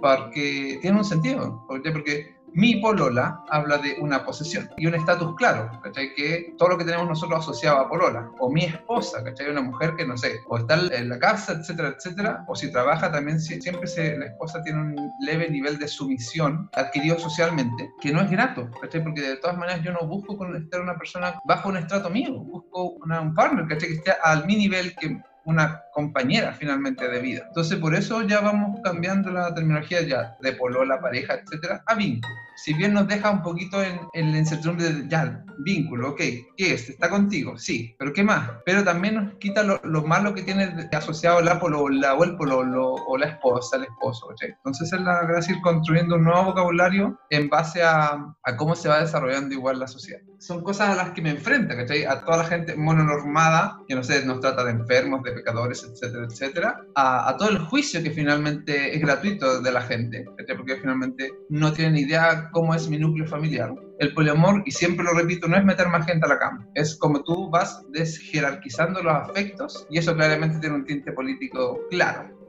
Porque 0.00 0.78
tiene 0.82 0.98
un 0.98 1.04
sentido, 1.04 1.64
porque 1.66 2.39
mi 2.54 2.76
polola 2.76 3.44
habla 3.48 3.78
de 3.78 3.96
una 4.00 4.24
posesión 4.24 4.68
y 4.76 4.86
un 4.86 4.94
estatus 4.94 5.34
claro, 5.36 5.70
¿cachai? 5.82 6.14
Que 6.14 6.54
todo 6.58 6.70
lo 6.70 6.78
que 6.78 6.84
tenemos 6.84 7.08
nosotros 7.08 7.40
asociado 7.40 7.78
a 7.78 7.88
polola, 7.88 8.30
o 8.38 8.50
mi 8.50 8.64
esposa, 8.64 9.22
¿cachai? 9.22 9.50
Una 9.50 9.62
mujer 9.62 9.94
que 9.96 10.06
no 10.06 10.16
sé, 10.16 10.40
o 10.48 10.58
está 10.58 10.74
en 10.74 11.08
la 11.08 11.18
casa, 11.18 11.52
etcétera, 11.52 11.94
etcétera, 11.96 12.44
o 12.48 12.54
si 12.54 12.70
trabaja 12.70 13.10
también 13.10 13.40
siempre 13.40 13.86
se, 13.86 14.16
la 14.16 14.26
esposa 14.26 14.62
tiene 14.62 14.80
un 14.80 15.12
leve 15.20 15.50
nivel 15.50 15.78
de 15.78 15.88
sumisión 15.88 16.68
adquirido 16.74 17.18
socialmente, 17.18 17.90
que 18.00 18.12
no 18.12 18.20
es 18.20 18.30
grato, 18.30 18.70
¿cachai? 18.80 19.02
Porque 19.02 19.22
de 19.22 19.36
todas 19.36 19.56
maneras 19.56 19.82
yo 19.82 19.92
no 19.92 20.06
busco 20.06 20.36
con 20.36 20.54
estar 20.56 20.80
una 20.80 20.96
persona 20.96 21.40
bajo 21.44 21.68
un 21.68 21.76
estrato 21.76 22.10
mío, 22.10 22.32
busco 22.32 22.96
un 23.04 23.34
partner, 23.34 23.66
¿cachai? 23.66 23.88
Que 23.88 23.94
esté 23.96 24.12
al 24.22 24.46
mi 24.46 24.56
nivel, 24.56 24.94
que 24.96 25.20
una 25.44 25.82
compañera 26.00 26.52
finalmente 26.52 27.06
de 27.08 27.20
vida. 27.20 27.44
Entonces 27.48 27.78
por 27.78 27.94
eso 27.94 28.22
ya 28.22 28.40
vamos 28.40 28.80
cambiando 28.82 29.30
la 29.30 29.54
terminología 29.54 30.00
ya 30.02 30.36
de 30.40 30.52
polola, 30.52 31.00
pareja, 31.00 31.34
etcétera, 31.34 31.82
a 31.86 31.94
vínculo. 31.94 32.34
Si 32.56 32.74
bien 32.74 32.92
nos 32.92 33.06
deja 33.08 33.30
un 33.30 33.42
poquito 33.42 33.82
en, 33.82 34.00
en 34.12 34.32
la 34.32 34.38
incertidumbre 34.38 34.92
de 34.92 35.08
ya, 35.08 35.44
vínculo, 35.64 36.10
ok, 36.10 36.18
¿qué 36.56 36.74
es? 36.74 36.90
¿Está 36.90 37.08
contigo? 37.08 37.56
Sí, 37.58 37.94
pero 37.98 38.12
¿qué 38.12 38.22
más? 38.22 38.50
Pero 38.64 38.84
también 38.84 39.14
nos 39.14 39.34
quita 39.34 39.62
lo, 39.62 39.80
lo 39.84 40.02
malo 40.02 40.34
que 40.34 40.42
tiene 40.42 40.88
asociado 40.92 41.40
la 41.40 41.58
polola 41.58 42.14
o 42.14 42.24
el 42.24 42.36
pololo 42.36 42.94
o 42.94 43.16
la 43.16 43.26
esposa, 43.26 43.76
el 43.76 43.84
esposo, 43.84 44.28
Entonces 44.40 44.92
es 44.92 45.00
la 45.00 45.22
gracia 45.24 45.54
ir 45.54 45.60
construyendo 45.62 46.16
un 46.16 46.24
nuevo 46.24 46.44
vocabulario 46.44 47.18
en 47.30 47.48
base 47.48 47.82
a, 47.82 48.34
a, 48.42 48.56
cómo 48.56 48.74
se 48.74 48.88
va 48.88 49.00
desarrollando 49.00 49.54
igual 49.54 49.78
la 49.78 49.88
sociedad. 49.88 50.20
Son 50.38 50.62
cosas 50.62 50.90
a 50.90 50.94
las 50.94 51.10
que 51.10 51.22
me 51.22 51.30
enfrento, 51.30 51.74
¿cachai? 51.76 52.04
A 52.04 52.20
toda 52.24 52.38
la 52.38 52.44
gente 52.44 52.74
mononormada, 52.74 53.78
que 53.86 53.94
no 53.94 54.02
sé, 54.02 54.24
nos 54.24 54.40
trata 54.40 54.64
de 54.64 54.72
enfermos, 54.72 55.22
de 55.22 55.32
pecadores, 55.32 55.89
etcétera, 55.92 56.26
etcétera, 56.26 56.80
a, 56.94 57.28
a, 57.28 57.36
todo 57.36 57.50
el 57.50 57.58
juicio 57.58 58.02
que 58.02 58.10
finalmente 58.10 58.94
es 58.94 59.00
gratuito 59.00 59.60
de 59.60 59.72
la 59.72 59.82
gente, 59.82 60.24
porque 60.56 60.76
finalmente 60.76 61.30
no 61.48 61.72
tienen 61.72 61.96
idea 61.96 62.50
cómo 62.52 62.74
es 62.74 62.88
mi 62.88 62.98
núcleo 62.98 63.26
familiar. 63.26 63.74
El 63.98 64.14
poliamor, 64.14 64.62
y 64.64 64.70
siempre 64.70 65.04
lo 65.04 65.12
repito, 65.12 65.46
no 65.46 65.56
es 65.56 65.64
meter 65.64 65.88
más 65.88 66.06
gente 66.06 66.24
a 66.26 66.28
la 66.28 66.38
cama, 66.38 66.66
es 66.74 66.96
como 66.96 67.22
tú 67.22 67.50
vas 67.50 67.82
desjerarquizando 67.90 69.02
los 69.02 69.12
afectos 69.12 69.86
y 69.90 69.98
eso 69.98 70.14
claramente 70.14 70.58
tiene 70.58 70.76
un 70.76 70.84
tinte 70.84 71.12
político 71.12 71.80
claro. 71.90 72.40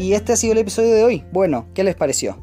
Y 0.00 0.14
este 0.14 0.32
ha 0.32 0.36
sido 0.36 0.54
el 0.54 0.58
episodio 0.60 0.94
de 0.94 1.04
hoy. 1.04 1.24
Bueno, 1.30 1.68
¿qué 1.74 1.84
les 1.84 1.94
pareció? 1.94 2.42